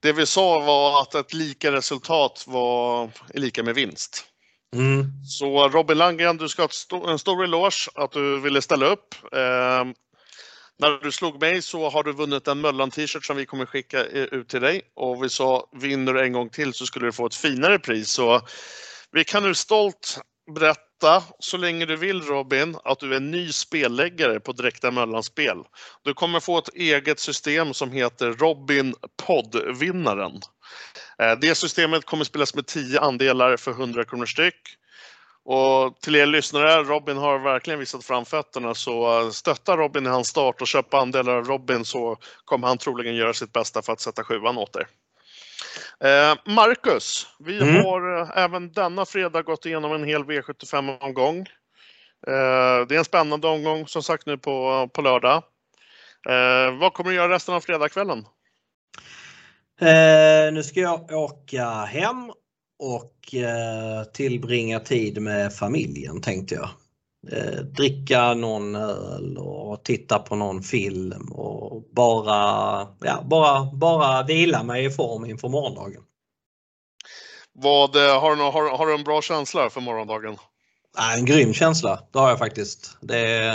det 0.00 0.12
vi 0.12 0.26
sa 0.26 0.58
var 0.58 1.02
att 1.02 1.14
ett 1.14 1.32
lika 1.32 1.72
resultat 1.72 2.44
var 2.46 3.10
lika 3.34 3.62
med 3.62 3.74
vinst. 3.74 4.24
Mm. 4.76 5.06
Så 5.26 5.68
Robin 5.68 5.98
Landgren, 5.98 6.36
du 6.36 6.48
ska 6.48 6.68
ha 6.90 7.10
en 7.10 7.18
stor 7.18 7.44
eloge 7.44 7.88
att 7.94 8.12
du 8.12 8.40
ville 8.40 8.62
ställa 8.62 8.86
upp. 8.86 9.14
Eh, 9.32 9.84
när 10.78 11.02
du 11.02 11.12
slog 11.12 11.40
mig 11.40 11.62
så 11.62 11.90
har 11.90 12.02
du 12.02 12.12
vunnit 12.12 12.48
en 12.48 12.60
Möllan-t-shirt 12.60 13.24
som 13.24 13.36
vi 13.36 13.46
kommer 13.46 13.66
skicka 13.66 14.04
ut 14.04 14.48
till 14.48 14.60
dig. 14.60 14.82
Och 14.96 15.24
vi 15.24 15.28
sa, 15.28 15.68
vinner 15.72 16.12
du 16.12 16.22
en 16.22 16.32
gång 16.32 16.50
till 16.50 16.74
så 16.74 16.86
skulle 16.86 17.06
du 17.06 17.12
få 17.12 17.26
ett 17.26 17.34
finare 17.34 17.78
pris. 17.78 18.10
Så 18.10 18.40
vi 19.12 19.24
kan 19.24 19.42
nu 19.42 19.54
stolt 19.54 20.20
berätta 20.46 21.22
så 21.38 21.56
länge 21.56 21.86
du 21.86 21.96
vill 21.96 22.22
Robin 22.22 22.76
att 22.84 22.98
du 22.98 23.14
är 23.14 23.20
ny 23.20 23.52
spelläggare 23.52 24.40
på 24.40 24.52
Direkta 24.52 24.90
Mellanspel. 24.90 25.58
Du 26.02 26.14
kommer 26.14 26.40
få 26.40 26.58
ett 26.58 26.74
eget 26.74 27.20
system 27.20 27.74
som 27.74 27.92
heter 27.92 28.32
Robin 28.32 28.94
Poddvinnaren. 29.26 30.40
Eh, 31.18 31.38
det 31.40 31.54
systemet 31.54 32.04
kommer 32.04 32.24
spelas 32.24 32.54
med 32.54 32.66
10 32.66 33.00
andelar 33.00 33.56
för 33.56 33.70
100 33.70 34.04
kronor 34.04 34.26
styck. 34.26 34.60
Och 35.44 36.00
till 36.00 36.16
er 36.16 36.26
lyssnare, 36.26 36.82
Robin 36.82 37.16
har 37.16 37.38
verkligen 37.38 37.78
visat 37.80 38.04
framfötterna 38.04 38.74
så 38.74 39.30
stötta 39.32 39.76
Robin 39.76 40.06
i 40.06 40.08
hans 40.08 40.28
start 40.28 40.60
och 40.60 40.66
köp 40.66 40.94
andelar 40.94 41.36
av 41.36 41.44
Robin 41.44 41.84
så 41.84 42.16
kommer 42.44 42.68
han 42.68 42.78
troligen 42.78 43.14
göra 43.14 43.34
sitt 43.34 43.52
bästa 43.52 43.82
för 43.82 43.92
att 43.92 44.00
sätta 44.00 44.24
sjuan 44.24 44.58
åt 44.58 44.76
er. 44.76 44.86
Eh, 46.00 46.54
Marcus, 46.54 47.26
vi 47.38 47.62
mm. 47.62 47.84
har 47.84 48.20
eh, 48.20 48.44
även 48.44 48.72
denna 48.72 49.04
fredag 49.04 49.42
gått 49.42 49.66
igenom 49.66 49.92
en 49.92 50.04
hel 50.04 50.24
V75-omgång. 50.24 51.38
Eh, 52.26 52.86
det 52.88 52.94
är 52.94 52.98
en 52.98 53.04
spännande 53.04 53.48
omgång 53.48 53.86
som 53.86 54.02
sagt 54.02 54.26
nu 54.26 54.38
på, 54.38 54.88
på 54.92 55.02
lördag. 55.02 55.42
Vad 56.80 56.92
kommer 56.92 57.10
du 57.10 57.16
göra 57.16 57.34
resten 57.34 57.54
av 57.54 57.60
fredagskvällen? 57.60 58.26
Eh, 59.80 60.52
nu 60.52 60.62
ska 60.62 60.80
jag 60.80 61.12
åka 61.12 61.66
hem 61.70 62.30
och 62.78 63.34
eh, 63.34 64.04
tillbringa 64.04 64.80
tid 64.80 65.22
med 65.22 65.54
familjen 65.54 66.20
tänkte 66.20 66.54
jag 66.54 66.68
dricka 67.76 68.34
någon 68.34 68.74
öl 68.74 69.38
och 69.38 69.84
titta 69.84 70.18
på 70.18 70.36
någon 70.36 70.62
film 70.62 71.32
och 71.32 71.82
bara, 71.92 72.34
ja, 73.00 73.22
bara, 73.24 73.64
bara 73.72 74.22
vila 74.22 74.62
mig 74.62 74.84
i 74.84 74.90
form 74.90 75.24
inför 75.24 75.48
morgondagen. 75.48 76.02
Vad, 77.52 77.96
eh, 77.96 78.20
har, 78.20 78.36
du, 78.36 78.42
har, 78.42 78.76
har 78.76 78.86
du 78.86 78.94
en 78.94 79.04
bra 79.04 79.22
känsla 79.22 79.70
för 79.70 79.80
morgondagen? 79.80 80.36
En 81.16 81.24
grym 81.24 81.52
känsla, 81.52 82.00
det 82.12 82.18
har 82.18 82.28
jag 82.28 82.38
faktiskt. 82.38 82.96
Det, 83.00 83.52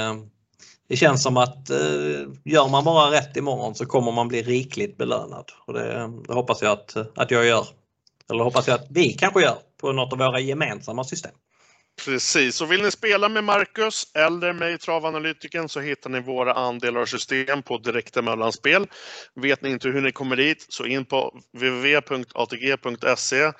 det 0.90 0.96
känns 0.96 1.24
som 1.24 1.38
att 1.38 1.70
eh, 1.70 2.28
gör 2.46 2.70
man 2.70 2.84
bara 2.84 3.12
rätt 3.12 3.38
imorgon 3.38 3.76
så 3.76 3.86
kommer 3.86 4.12
man 4.12 4.28
bli 4.28 4.42
rikligt 4.42 4.98
belönad. 4.98 5.46
Och 5.66 5.74
det, 5.74 6.12
det 6.28 6.34
hoppas 6.34 6.62
jag 6.62 6.72
att, 6.72 6.96
att 7.18 7.32
jag 7.32 7.46
gör. 7.46 7.68
Eller 8.32 8.44
hoppas 8.44 8.68
jag 8.68 8.76
att 8.76 8.88
vi 8.90 9.14
kanske 9.14 9.42
gör 9.42 9.58
på 9.82 9.92
något 9.92 10.14
av 10.14 10.20
våra 10.20 10.40
gemensamma 10.40 11.04
system. 11.04 11.32
Precis, 12.06 12.62
och 12.62 12.72
vill 12.72 12.82
ni 12.82 12.92
spela 12.92 13.30
med 13.30 13.44
Marcus 13.44 14.12
eller 14.14 14.54
mig, 14.54 14.78
Travanalytiken, 14.78 15.70
så 15.70 15.80
hittar 15.80 16.10
ni 16.10 16.20
våra 16.20 16.54
andelar 16.54 17.02
och 17.02 17.10
system 17.10 17.64
på 17.64 17.78
Direkta 17.78 18.22
Mellanspel. 18.22 18.88
Vet 19.36 19.62
ni 19.62 19.70
inte 19.70 19.90
hur 19.90 20.02
ni 20.02 20.12
kommer 20.12 20.36
dit, 20.36 20.66
så 20.70 20.86
in 20.86 21.06
på 21.06 21.40
www.atg.se. 21.54 23.52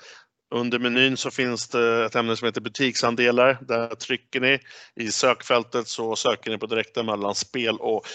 Under 0.54 0.78
menyn 0.78 1.16
så 1.16 1.30
finns 1.30 1.68
det 1.68 2.04
ett 2.04 2.16
ämne 2.16 2.36
som 2.36 2.46
heter 2.46 2.60
butiksandelar. 2.60 3.58
Där 3.60 3.88
trycker 3.94 4.40
ni 4.40 4.58
i 4.96 5.12
sökfältet 5.12 5.88
så 5.88 6.16
söker 6.16 6.50
ni 6.50 6.58
på 6.58 6.66
Direkta 6.66 7.02
Mellanspel 7.02 7.76
och 7.76 8.06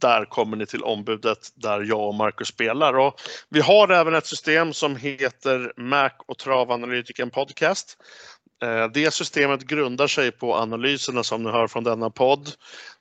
där 0.00 0.24
kommer 0.24 0.56
ni 0.56 0.66
till 0.66 0.82
ombudet 0.82 1.38
där 1.54 1.80
jag 1.80 2.08
och 2.08 2.14
Marcus 2.14 2.48
spelar. 2.48 2.98
Och 2.98 3.20
vi 3.50 3.60
har 3.60 3.88
även 3.88 4.14
ett 4.14 4.26
system 4.26 4.72
som 4.72 4.96
heter 4.96 5.72
Mac 5.76 6.10
och 6.26 6.38
Travanalytiken 6.38 7.30
Podcast 7.30 7.96
Eh, 8.62 8.88
det 8.88 9.14
systemet 9.14 9.62
grundar 9.62 10.06
sig 10.06 10.30
på 10.30 10.54
analyserna 10.54 11.22
som 11.22 11.42
ni 11.42 11.50
hör 11.50 11.66
från 11.68 11.84
denna 11.84 12.10
podd. 12.10 12.50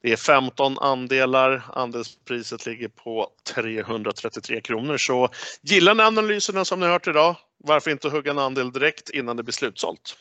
Det 0.02 0.12
är 0.12 0.18
15 0.18 0.78
andelar, 0.78 1.64
andelspriset 1.74 2.66
ligger 2.66 2.88
på 2.88 3.28
333 3.54 4.62
kronor. 4.62 4.98
Så 4.98 5.30
gillar 5.62 5.96
ni 5.96 6.04
analyserna 6.04 6.66
som 6.66 6.80
ni 6.80 6.86
hört 6.86 7.08
idag, 7.08 7.36
varför 7.64 7.92
inte 7.92 8.10
hugga 8.10 8.32
en 8.32 8.40
andel 8.40 8.72
direkt 8.72 9.10
innan 9.10 9.38
det 9.38 9.44
blir 9.44 9.54
slutsålt? 9.54 10.18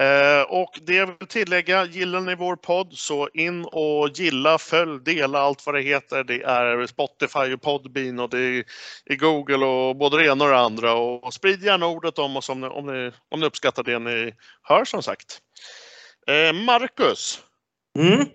Eh, 0.00 0.42
och 0.42 0.78
det 0.82 0.94
jag 0.94 1.06
vill 1.06 1.28
tillägga, 1.28 1.84
gillar 1.84 2.20
ni 2.20 2.34
vår 2.34 2.56
podd 2.56 2.92
så 2.92 3.28
in 3.28 3.64
och 3.64 4.08
gilla, 4.14 4.58
följ, 4.58 5.00
dela 5.04 5.38
allt 5.38 5.66
vad 5.66 5.74
det 5.74 5.80
heter. 5.80 6.24
Det 6.24 6.42
är 6.42 6.86
Spotify 6.86 7.54
och 7.54 7.62
Podbean 7.62 8.20
och 8.20 8.30
det 8.30 8.64
är 9.04 9.16
Google 9.16 9.66
och 9.66 9.96
både 9.96 10.16
det 10.16 10.26
ena 10.26 10.44
och 10.44 10.50
det 10.50 10.58
andra. 10.58 10.94
Och 10.94 11.34
sprid 11.34 11.62
gärna 11.62 11.86
ordet 11.86 12.18
om 12.18 12.36
oss 12.36 12.48
om 12.48 12.60
ni, 12.60 12.66
om 12.66 12.86
ni, 12.86 13.12
om 13.28 13.40
ni 13.40 13.46
uppskattar 13.46 13.82
det 13.82 13.98
ni 13.98 14.34
hör 14.62 14.84
som 14.84 15.02
sagt. 15.02 15.38
Eh, 16.26 16.52
Marcus. 16.52 17.42
Mm. 17.98 18.26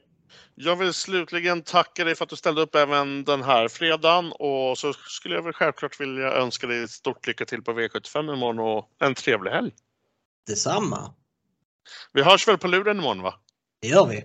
Jag 0.56 0.76
vill 0.76 0.94
slutligen 0.94 1.62
tacka 1.62 2.04
dig 2.04 2.16
för 2.16 2.24
att 2.24 2.30
du 2.30 2.36
ställde 2.36 2.62
upp 2.62 2.76
även 2.76 3.24
den 3.24 3.44
här 3.44 3.68
fredagen 3.68 4.32
och 4.32 4.78
så 4.78 4.94
skulle 4.94 5.36
jag 5.36 5.42
väl 5.42 5.54
självklart 5.54 6.00
vilja 6.00 6.32
önska 6.32 6.68
dig 6.68 6.88
stort 6.88 7.28
lycka 7.28 7.46
till 7.46 7.64
på 7.64 7.72
V75 7.72 8.34
imorgon 8.34 8.60
och 8.60 8.90
en 9.00 9.16
trevlig 9.16 9.52
helg. 9.52 9.72
Detsamma. 10.48 11.14
Vi 12.14 12.22
hörs 12.24 12.48
väl 12.48 12.58
på 12.58 12.68
luren 12.68 12.98
imorgon 13.00 13.22
va? 13.22 13.34
Det 13.82 13.88
gör 13.88 14.06
vi. 14.06 14.24